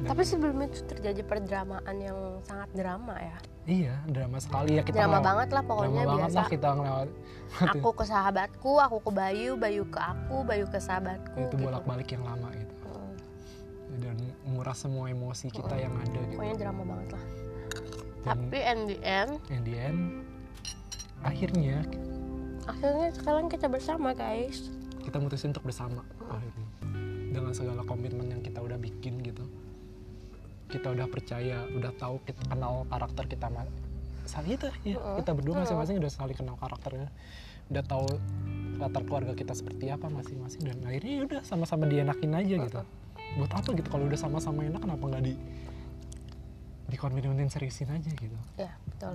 Tapi 0.00 0.22
sebelum 0.24 0.56
itu 0.64 0.80
terjadi 0.88 1.22
perdramaan 1.22 1.96
yang 1.96 2.18
sangat 2.42 2.66
drama 2.72 3.14
ya. 3.14 3.36
Iya 3.62 3.94
drama 4.08 4.40
sekali 4.40 4.74
ya 4.74 4.82
kita 4.82 5.04
drama 5.04 5.12
ngelaw- 5.14 5.28
banget 5.28 5.48
lah 5.52 5.62
pokoknya 5.62 5.92
drama 6.00 6.10
banget 6.10 6.24
biasa. 6.26 6.38
lah 6.40 6.48
kita 6.48 6.68
ngelewat 6.72 7.08
aku 7.60 7.88
ke 7.92 8.04
sahabatku 8.08 8.72
aku 8.80 8.96
ke 8.98 9.10
Bayu 9.12 9.50
Bayu 9.54 9.84
ke 9.86 10.00
aku 10.00 10.36
Bayu 10.42 10.64
ke 10.66 10.78
sahabatku 10.80 11.36
itu 11.38 11.46
gitu. 11.46 11.56
bolak 11.60 11.84
balik 11.84 12.08
yang 12.08 12.24
lama 12.24 12.48
itu 12.50 12.74
Hmm, 12.82 13.14
dan 14.00 14.16
nguras 14.48 14.78
semua 14.80 15.06
emosi 15.06 15.52
kita 15.52 15.76
yang 15.76 15.92
ada 15.92 16.18
gitu. 16.24 16.34
Pokoknya 16.34 16.56
drama 16.58 16.82
banget 16.88 17.08
lah. 17.12 17.24
Dan 18.18 18.26
tapi 18.40 18.58
in 18.58 18.78
the 18.88 18.98
end 19.02 19.32
in 19.48 19.60
the 19.62 19.74
end 19.76 20.00
akhirnya 21.20 21.84
akhirnya 22.68 23.08
sekarang 23.16 23.46
kita 23.50 23.66
bersama 23.66 24.14
guys. 24.14 24.70
Kita 25.00 25.16
mutusin 25.18 25.50
untuk 25.50 25.66
bersama 25.66 26.04
akhirnya. 26.28 26.68
Dengan 27.30 27.52
segala 27.54 27.82
komitmen 27.86 28.30
yang 28.30 28.42
kita 28.44 28.60
udah 28.62 28.78
bikin 28.78 29.20
gitu. 29.24 29.44
Kita 30.70 30.94
udah 30.94 31.06
percaya 31.10 31.66
udah 31.72 31.90
tahu 31.98 32.22
kita 32.22 32.42
kenal 32.46 32.86
karakter 32.86 33.26
kita 33.26 33.50
ma- 33.50 33.66
saling 34.28 34.54
itu 34.54 34.70
ya. 34.86 34.94
Mm-mm. 34.94 35.16
kita 35.24 35.30
berdua 35.34 35.66
masing-masing 35.66 35.98
udah 35.98 36.12
saling 36.12 36.36
kenal 36.38 36.54
karakternya. 36.60 37.10
Udah 37.70 37.82
tahu 37.86 38.06
latar 38.78 39.02
keluarga 39.04 39.32
kita 39.34 39.52
seperti 39.52 39.90
apa 39.90 40.06
masing-masing 40.06 40.62
dan 40.62 40.78
akhirnya 40.86 41.12
ya 41.18 41.22
udah 41.26 41.40
sama-sama 41.42 41.90
dienakin 41.90 42.32
aja 42.38 42.54
gitu. 42.60 42.80
Buat 43.38 43.52
apa 43.56 43.68
gitu? 43.74 43.88
Kalau 43.90 44.04
udah 44.06 44.20
sama-sama 44.20 44.66
enak 44.66 44.82
kenapa 44.82 45.04
nggak 45.10 45.24
di 45.26 45.34
di 46.90 46.96
komitmenin 46.98 47.50
seriusin 47.50 47.90
aja 47.90 48.10
gitu? 48.10 48.38
Ya 48.58 48.74
betul 48.86 49.14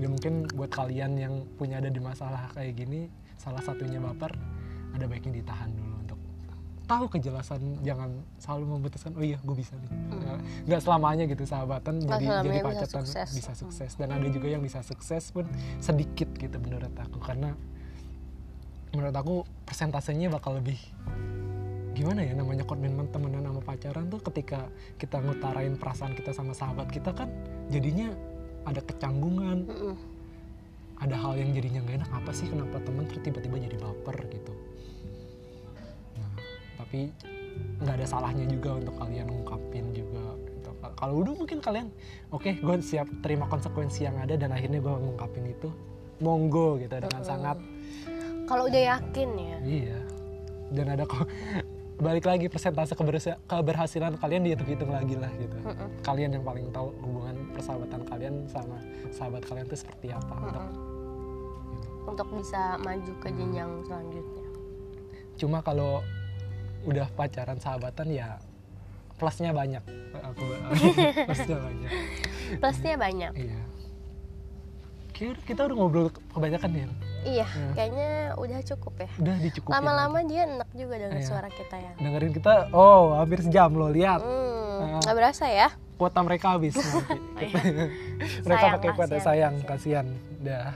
ya 0.00 0.08
mungkin 0.08 0.48
buat 0.56 0.72
kalian 0.72 1.12
yang 1.20 1.34
punya 1.60 1.78
ada 1.78 1.92
di 1.92 2.00
masalah 2.00 2.48
kayak 2.56 2.74
gini 2.74 3.12
salah 3.36 3.60
satunya 3.60 4.00
baper 4.00 4.32
ada 4.96 5.04
baiknya 5.06 5.40
ditahan 5.44 5.70
dulu 5.70 5.94
untuk 6.02 6.18
tahu 6.90 7.04
kejelasan 7.06 7.78
jangan 7.86 8.10
selalu 8.42 8.64
memutuskan 8.76 9.14
oh 9.14 9.22
iya 9.22 9.38
gue 9.38 9.54
bisa 9.54 9.78
nih. 9.78 9.90
Nggak 10.66 10.80
selamanya 10.82 11.24
gitu 11.30 11.46
sahabatan 11.46 12.02
Nggak 12.02 12.18
jadi 12.18 12.26
jadi 12.26 12.50
bisa 12.50 12.66
pacaran 12.66 13.06
sukses. 13.06 13.28
bisa 13.30 13.52
sukses. 13.54 13.90
Dan 13.94 14.08
ada 14.10 14.26
juga 14.26 14.48
yang 14.50 14.62
bisa 14.64 14.82
sukses 14.82 15.30
pun 15.30 15.46
sedikit 15.78 16.26
gitu 16.34 16.56
menurut 16.58 16.90
aku 16.98 17.22
karena 17.22 17.54
menurut 18.90 19.14
aku 19.14 19.34
persentasenya 19.62 20.34
bakal 20.34 20.58
lebih 20.58 20.82
gimana 21.94 22.22
ya 22.22 22.34
namanya 22.34 22.66
komitmen 22.66 23.06
temenan 23.10 23.46
sama 23.46 23.62
pacaran 23.62 24.06
tuh 24.10 24.22
ketika 24.30 24.66
kita 24.98 25.18
ngutarain 25.22 25.74
perasaan 25.74 26.14
kita 26.14 26.30
sama 26.30 26.54
sahabat 26.54 26.90
kita 26.90 27.10
kan 27.14 27.30
jadinya 27.70 28.14
ada 28.68 28.80
kecanggungan. 28.84 29.58
Mm-mm. 29.66 29.96
ada 31.00 31.16
hal 31.16 31.32
yang 31.32 31.56
jadinya 31.56 31.80
nggak 31.80 31.96
enak 32.04 32.12
apa 32.12 32.30
sih? 32.36 32.44
Kenapa 32.44 32.76
temen 32.84 33.08
tiba-tiba 33.08 33.56
jadi 33.56 33.76
baper 33.80 34.20
gitu? 34.28 34.52
Nah 36.20 36.30
tapi 36.76 37.08
nggak 37.80 37.94
ada 37.96 38.06
salahnya 38.06 38.44
juga 38.44 38.76
untuk 38.76 39.00
kalian 39.00 39.32
ngungkapin 39.32 39.96
juga 39.96 40.36
gitu. 40.44 40.70
Ka- 40.84 40.92
kalau 41.00 41.24
udah 41.24 41.32
mungkin 41.40 41.64
kalian 41.64 41.88
oke 42.28 42.52
gue 42.52 42.76
siap 42.84 43.08
terima 43.24 43.48
konsekuensi 43.48 44.04
yang 44.04 44.20
ada 44.20 44.36
dan 44.36 44.52
akhirnya 44.52 44.76
gue 44.84 44.92
ngungkapin 44.92 45.48
itu. 45.48 45.72
Monggo 46.20 46.76
gitu 46.76 46.92
dengan 46.92 47.08
Mm-mm. 47.16 47.24
sangat. 47.24 47.56
Kalau 48.44 48.68
udah 48.68 48.82
yakin 48.92 49.28
ya. 49.40 49.58
Iya. 49.64 49.98
Dan 50.68 50.86
ada 50.92 51.08
kok 51.08 51.24
balik 52.00 52.24
lagi 52.24 52.48
persentase 52.48 52.92
keberhasi- 52.92 53.36
keberhasilan 53.44 54.16
kalian 54.16 54.42
dihitung-hitung 54.42 54.88
lagi 54.88 55.14
lah 55.14 55.28
gitu. 55.34 55.56
Mm-mm. 55.60 55.88
kalian 56.00 56.32
yang 56.32 56.42
paling 56.42 56.66
tahu 56.70 56.96
hubungan 56.98 57.36
persahabatan 57.52 58.00
kalian 58.04 58.34
sama 58.46 58.76
sahabat 59.10 59.44
kalian 59.44 59.64
itu 59.64 59.76
seperti 59.76 60.08
apa 60.08 60.34
untuk 60.34 60.64
Mm-mm. 60.64 62.08
untuk 62.08 62.28
bisa 62.32 62.80
maju 62.80 63.12
ke 63.16 63.28
jenjang 63.30 63.70
selanjutnya. 63.84 64.44
Cuma 65.36 65.58
kalau 65.60 66.00
udah 66.82 67.06
pacaran 67.12 67.60
sahabatan 67.60 68.08
ya 68.08 68.40
plusnya 69.14 69.52
banyak. 69.52 69.84
Aku 70.24 70.44
plusnya 71.28 71.58
banyak. 71.58 71.90
Plusnya 72.56 72.94
banyak. 72.96 73.32
Iya. 73.36 73.60
Kita 75.12 75.68
udah 75.68 75.76
ngobrol 75.76 76.08
kebanyakan 76.32 76.70
ya 76.74 76.88
iya 77.22 77.44
Ya. 77.44 77.72
kayaknya 77.74 78.08
udah 78.34 78.58
cukup 78.64 78.94
ya. 78.98 79.10
Udah 79.16 79.36
dicukupin 79.38 79.72
lama-lama 79.72 80.18
dia 80.22 80.46
enak 80.46 80.70
juga 80.72 80.94
dengan 80.96 81.16
Iya. 81.16 81.26
suara 81.26 81.48
kita 81.48 81.76
ya. 81.76 81.92
Dengerin 81.96 82.32
kita 82.32 82.52
oh 82.70 83.12
hampir 83.12 83.40
sejam 83.40 83.70
loh 83.70 83.88
lihat. 83.88 84.20
Hmm, 84.20 84.96
Ah. 84.96 85.00
nggak 85.00 85.14
berasa 85.14 85.44
ya? 85.46 85.68
Kuota 85.94 86.20
mereka 86.20 86.56
habis 86.56 86.72
nanti. 86.80 87.20
iya. 87.42 87.60
mereka 88.44 88.60
Sayang, 88.62 88.74
pakai 88.76 88.90
kuota 88.94 89.16
sayang 89.18 89.54
kasihan. 89.62 90.06
udah. 90.38 90.72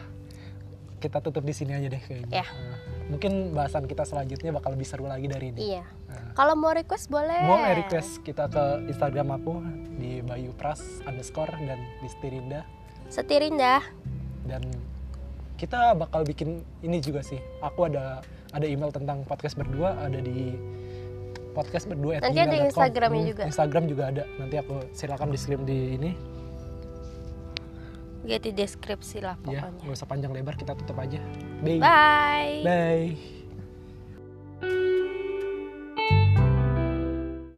Kita 0.96 1.20
tutup 1.20 1.40
di 1.40 1.52
sini 1.52 1.72
aja 1.72 1.84
deh 1.86 2.00
kayaknya. 2.00 2.32
Ya. 2.34 2.46
Nah, 2.46 2.78
mungkin 3.06 3.52
bahasan 3.52 3.84
kita 3.84 4.02
selanjutnya 4.02 4.48
bakal 4.50 4.72
lebih 4.72 4.84
seru 4.84 5.04
lagi 5.04 5.28
dari 5.28 5.52
ini. 5.52 5.76
Iya. 5.76 5.84
Nah, 6.08 6.32
kalau 6.32 6.56
mau 6.56 6.72
request 6.72 7.08
boleh. 7.08 7.44
Mau 7.44 7.60
request 7.60 8.20
kita 8.20 8.48
ke 8.48 8.64
Instagram 8.88 9.28
aku 9.34 9.60
di 9.94 10.20
Bayu 10.20 10.52
Pras 10.52 10.80
underscore 11.02 11.52
dan 11.58 11.76
di 11.98 12.08
Stirinda 12.08 12.64
setirindah 13.06 13.84
dan 14.44 14.64
kita 15.54 15.94
bakal 15.94 16.26
bikin 16.26 16.62
ini 16.82 16.98
juga 16.98 17.22
sih. 17.22 17.38
Aku 17.62 17.86
ada 17.86 18.20
ada 18.54 18.66
email 18.66 18.90
tentang 18.94 19.26
podcast 19.26 19.58
berdua 19.58 19.98
ada 19.98 20.18
di 20.18 20.54
podcast 21.54 21.86
berdua 21.86 22.18
Nanti 22.18 22.40
ada 22.42 22.56
Instagramnya 22.66 23.24
juga. 23.30 23.42
Instagram 23.46 23.84
juga 23.86 24.02
ada. 24.10 24.24
Nanti 24.38 24.56
aku 24.58 24.82
silakan 24.90 25.30
di 25.30 25.38
di 25.62 25.78
ini. 25.94 26.10
Lihat 28.24 28.40
di 28.40 28.52
deskripsi 28.56 29.20
lah 29.20 29.36
ya 29.44 29.68
pokoknya. 29.68 29.84
nggak 29.84 29.96
usah 30.00 30.08
panjang 30.08 30.32
lebar 30.32 30.56
kita 30.56 30.72
tutup 30.74 30.96
aja. 30.96 31.20
Bye. 31.60 31.78
Bye. 31.78 32.64
Bye 32.64 33.34